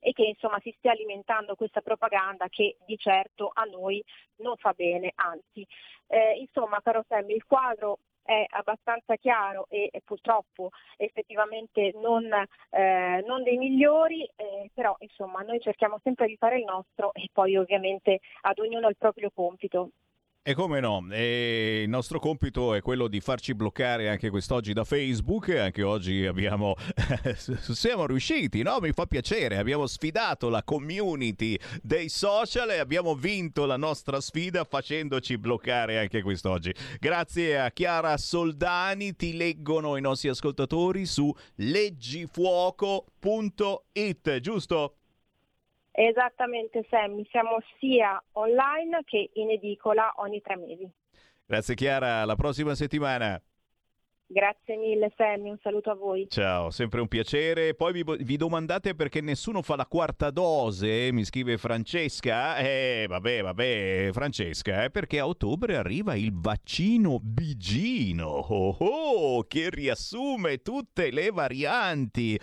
[0.00, 4.02] e che insomma si stia alimentando questa propaganda che di certo a noi
[4.36, 5.66] non fa bene, anzi.
[6.06, 12.24] Eh, insomma, caro Sammy, il quadro è abbastanza chiaro e, e purtroppo effettivamente non,
[12.70, 17.28] eh, non dei migliori, eh, però insomma noi cerchiamo sempre di fare il nostro e
[17.32, 19.90] poi ovviamente ad ognuno il proprio compito.
[20.46, 24.84] E come no, e il nostro compito è quello di farci bloccare anche quest'oggi da
[24.84, 26.74] Facebook, anche oggi abbiamo,
[27.72, 28.76] siamo riusciti, no?
[28.78, 34.64] Mi fa piacere, abbiamo sfidato la community dei social e abbiamo vinto la nostra sfida
[34.64, 36.74] facendoci bloccare anche quest'oggi.
[37.00, 44.96] Grazie a Chiara Soldani, ti leggono i nostri ascoltatori su leggifuoco.it, giusto?
[45.96, 50.90] Esattamente Sammy, siamo sia online che in edicola ogni tre mesi.
[51.46, 53.40] Grazie Chiara, alla prossima settimana.
[54.34, 56.26] Grazie mille Sammy, un saluto a voi.
[56.28, 57.74] Ciao, sempre un piacere.
[57.74, 62.56] Poi vi, vi, domandate perché nessuno fa la quarta dose, mi scrive Francesca.
[62.56, 69.70] Eh, vabbè, vabbè, Francesca, eh, perché a ottobre arriva il vaccino Bigino, oh, oh, che
[69.70, 72.36] riassume tutte le varianti,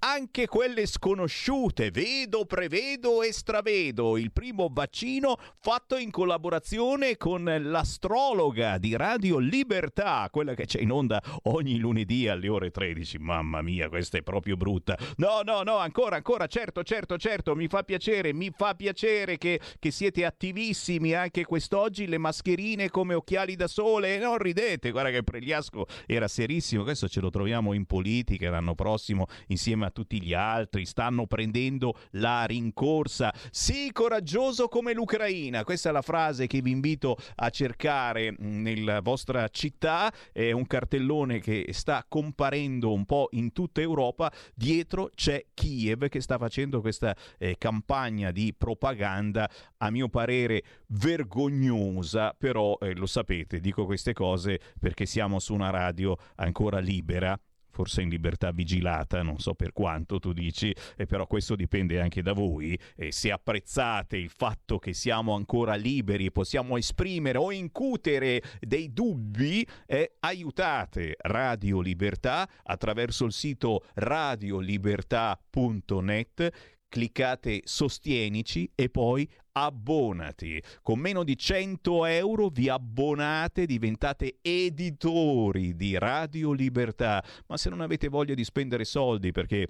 [0.00, 1.92] anche quelle sconosciute.
[1.92, 4.16] Vedo, prevedo e stravedo.
[4.16, 10.90] Il primo vaccino fatto in collaborazione con l'astrologa di Radio Libertà, quella che c'è in
[10.90, 13.18] onda ogni lunedì alle ore 13.
[13.18, 14.96] Mamma mia, questa è proprio brutta.
[15.16, 19.60] No, no, no, ancora, ancora, certo, certo, certo, mi fa piacere, mi fa piacere che,
[19.78, 25.22] che siete attivissimi anche quest'oggi, le mascherine come occhiali da sole, non ridete, guarda che
[25.22, 30.34] Pregliasco era serissimo, questo ce lo troviamo in politica l'anno prossimo insieme a tutti gli
[30.34, 33.32] altri, stanno prendendo la rincorsa.
[33.50, 39.48] Sii coraggioso come l'Ucraina, questa è la frase che vi invito a cercare nella vostra
[39.48, 45.46] città, è un cartellone cartellone che sta comparendo un po' in tutta Europa, dietro c'è
[45.54, 49.48] Kiev che sta facendo questa eh, campagna di propaganda,
[49.78, 55.70] a mio parere vergognosa, però eh, lo sapete, dico queste cose perché siamo su una
[55.70, 57.38] radio ancora libera
[57.76, 62.22] forse in libertà vigilata, non so per quanto tu dici, eh, però questo dipende anche
[62.22, 62.80] da voi.
[62.94, 69.68] E se apprezzate il fatto che siamo ancora liberi, possiamo esprimere o incutere dei dubbi,
[69.84, 80.62] eh, aiutate Radio Libertà attraverso il sito radiolibertà.net cliccate sostienici e poi abbonati.
[80.82, 87.24] Con meno di 100 euro vi abbonate, diventate editori di Radio Libertà.
[87.46, 89.68] Ma se non avete voglia di spendere soldi perché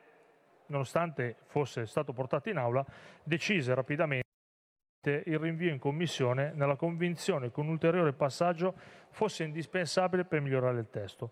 [0.66, 2.84] nonostante fosse stato portato in aula,
[3.24, 4.25] decise rapidamente
[5.10, 8.74] il rinvio in commissione nella convinzione che un ulteriore passaggio
[9.10, 11.30] fosse indispensabile per migliorare il testo.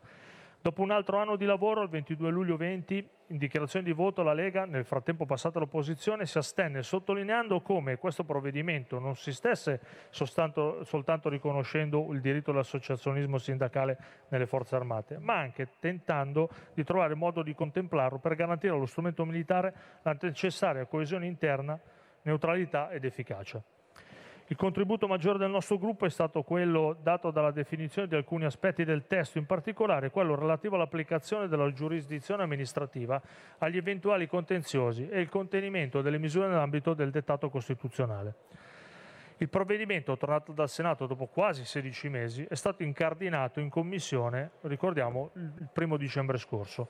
[0.64, 4.32] Dopo un altro anno di lavoro, il 22 luglio 20, in dichiarazione di voto, la
[4.32, 10.82] Lega, nel frattempo passata all'opposizione, si astenne sottolineando come questo provvedimento non si stesse soltanto,
[10.84, 13.98] soltanto riconoscendo il diritto all'associazionismo sindacale
[14.28, 19.26] nelle forze armate, ma anche tentando di trovare modo di contemplarlo per garantire allo strumento
[19.26, 21.78] militare la necessaria coesione interna
[22.24, 23.62] neutralità ed efficacia.
[24.48, 28.84] Il contributo maggiore del nostro gruppo è stato quello dato dalla definizione di alcuni aspetti
[28.84, 33.20] del testo, in particolare quello relativo all'applicazione della giurisdizione amministrativa
[33.58, 38.34] agli eventuali contenziosi e il contenimento delle misure nell'ambito del dettato costituzionale.
[39.38, 45.30] Il provvedimento, tornato dal Senato dopo quasi 16 mesi, è stato incardinato in commissione, ricordiamo,
[45.36, 46.88] il primo dicembre scorso.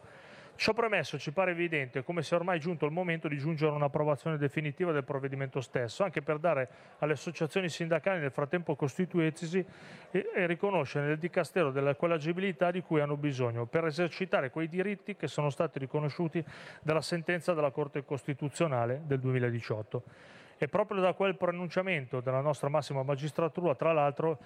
[0.56, 4.39] Ciò premesso, ci pare evidente come sia ormai giunto il momento di giungere a un'approvazione
[4.39, 6.68] definitiva del provvedimento stesso, anche per dare
[6.98, 9.64] alle associazioni sindacali nel frattempo costituitesi
[10.12, 15.16] e, e riconoscere nel dicastero della quell'agibilità di cui hanno bisogno per esercitare quei diritti
[15.16, 16.43] che sono stati riconosciuti
[16.81, 20.02] dalla sentenza della Corte Costituzionale del 2018.
[20.56, 24.39] E proprio da quel pronunciamento della nostra massima magistratura, tra l'altro,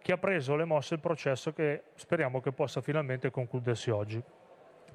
[0.00, 4.22] che ha preso le mosse il processo che speriamo che possa finalmente concludersi oggi.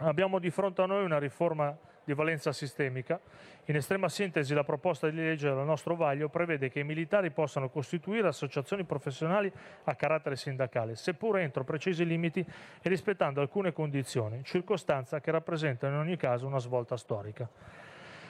[0.01, 3.19] Abbiamo di fronte a noi una riforma di valenza sistemica.
[3.65, 7.69] In estrema sintesi, la proposta di legge del nostro vaglio prevede che i militari possano
[7.69, 9.51] costituire associazioni professionali
[9.83, 15.95] a carattere sindacale, seppur entro precisi limiti e rispettando alcune condizioni, circostanza che rappresenta in
[15.95, 17.47] ogni caso una svolta storica.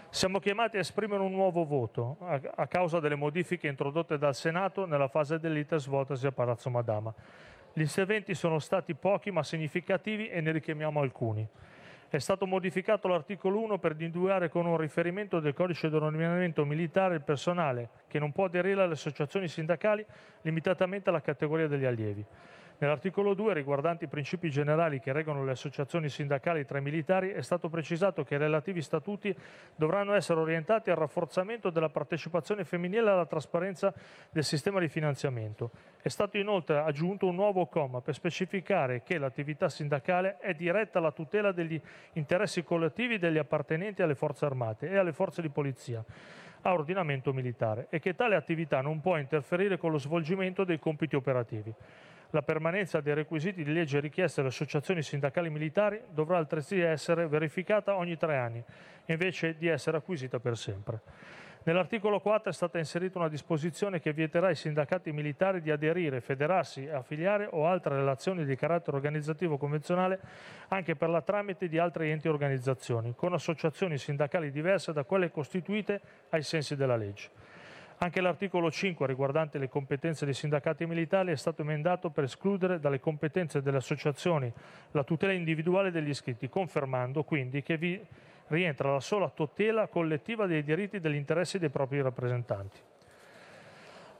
[0.09, 2.17] Siamo chiamati a esprimere un nuovo voto
[2.55, 7.13] a causa delle modifiche introdotte dal Senato nella fase dell'iter svoltasi a Palazzo Madama.
[7.73, 11.47] Gli interventi sono stati pochi ma significativi e ne richiamiamo alcuni.
[12.09, 17.21] È stato modificato l'articolo 1 per individuare con un riferimento del codice dell'ordinamento militare il
[17.21, 20.03] personale che non può aderire alle associazioni sindacali
[20.41, 22.25] limitatamente alla categoria degli allievi.
[22.81, 27.41] Nell'articolo 2, riguardanti i principi generali che regolano le associazioni sindacali tra i militari, è
[27.41, 29.35] stato precisato che i relativi statuti
[29.75, 33.93] dovranno essere orientati al rafforzamento della partecipazione femminile e alla trasparenza
[34.29, 35.71] del sistema di finanziamento.
[36.01, 41.11] È stato inoltre aggiunto un nuovo comma per specificare che l'attività sindacale è diretta alla
[41.11, 41.79] tutela degli
[42.13, 46.01] interessi collettivi degli appartenenti alle forze armate e alle forze di polizia
[46.61, 51.17] a ordinamento militare e che tale attività non può interferire con lo svolgimento dei compiti
[51.17, 51.73] operativi.
[52.31, 57.95] La permanenza dei requisiti di legge richiesti alle associazioni sindacali militari dovrà altresì essere verificata
[57.95, 58.63] ogni tre anni,
[59.05, 61.01] invece di essere acquisita per sempre.
[61.63, 66.87] Nell'articolo 4 è stata inserita una disposizione che vieterà ai sindacati militari di aderire, federarsi,
[66.87, 70.19] affiliare o altre relazioni di carattere organizzativo convenzionale
[70.69, 75.31] anche per la tramite di altri enti e organizzazioni, con associazioni sindacali diverse da quelle
[75.31, 75.99] costituite
[76.29, 77.38] ai sensi della legge.
[78.01, 83.01] Anche l'articolo 5 riguardante le competenze dei sindacati militari è stato emendato per escludere dalle
[83.01, 84.51] competenze delle associazioni
[84.91, 88.01] la tutela individuale degli iscritti, confermando quindi che vi
[88.47, 92.79] rientra la sola tutela collettiva dei diritti e degli interessi dei propri rappresentanti.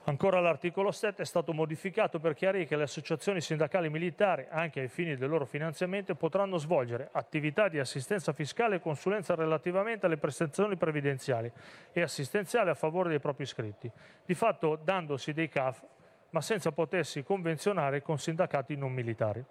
[0.04, 4.88] Ancora l'articolo 7 è stato modificato per chiarire che le associazioni sindacali militari, anche ai
[4.88, 10.76] fini del loro finanziamento, potranno svolgere attività di assistenza fiscale e consulenza relativamente alle prestazioni
[10.76, 11.52] previdenziali
[11.92, 13.90] e assistenziali a favore dei propri iscritti,
[14.24, 15.84] di fatto dandosi dei CAF,
[16.30, 19.44] ma senza potersi convenzionare con sindacati non militari.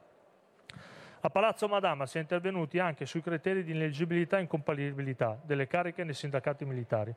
[1.21, 6.05] A Palazzo Madama si è intervenuti anche sui criteri di ineleggibilità e incompatibilità delle cariche
[6.05, 7.13] nei sindacati militari.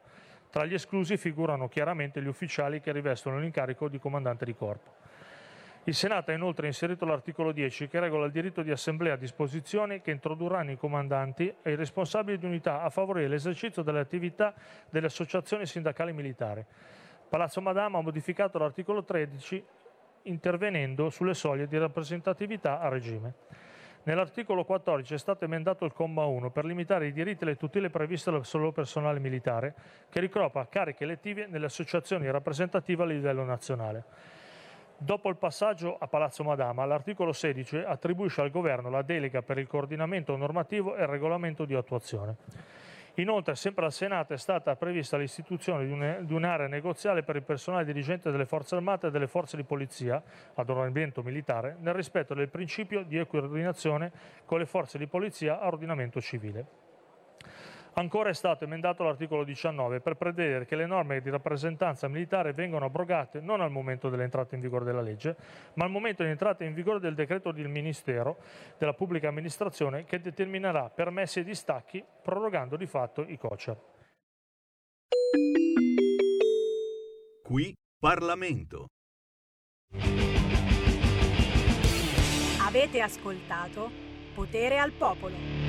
[0.52, 4.90] Tra gli esclusi figurano chiaramente gli ufficiali che rivestono l'incarico di comandante di corpo.
[5.84, 10.02] Il Senato ha inoltre inserito l'articolo 10 che regola il diritto di assemblea a disposizioni
[10.02, 14.52] che introdurranno i comandanti e i responsabili di unità a favorire l'esercizio delle attività
[14.90, 16.62] delle associazioni sindacali militari
[17.30, 19.64] Palazzo Madama ha modificato l'articolo 13
[20.24, 23.32] intervenendo sulle soglie di rappresentatività a regime.
[24.04, 27.88] Nell'articolo 14 è stato emendato il comma 1 per limitare i diritti e le tutele
[27.88, 29.74] previste al solo personale militare
[30.10, 34.04] che ricopra cariche elettive nelle associazioni rappresentative a livello nazionale.
[34.96, 39.68] Dopo il passaggio a Palazzo Madama, l'articolo 16 attribuisce al Governo la delega per il
[39.68, 42.36] coordinamento normativo e il regolamento di attuazione.
[43.16, 45.84] Inoltre, sempre al Senato è stata prevista l'istituzione
[46.24, 50.22] di un'area negoziale per il personale dirigente delle Forze Armate e delle Forze di Polizia
[50.54, 54.10] ad ordinamento militare, nel rispetto del principio di ecoordinazione
[54.46, 56.91] con le Forze di Polizia a ordinamento civile.
[57.94, 62.86] Ancora è stato emendato l'articolo 19 per prevedere che le norme di rappresentanza militare vengano
[62.86, 65.36] abrogate non al momento dell'entrata in vigore della legge,
[65.74, 68.38] ma al momento di entrata in vigore del decreto del Ministero
[68.78, 73.76] della Pubblica Amministrazione che determinerà permessi e distacchi prorogando di fatto i COCER.
[77.42, 78.86] Qui Parlamento.
[82.66, 83.90] Avete ascoltato
[84.34, 85.61] Potere al Popolo.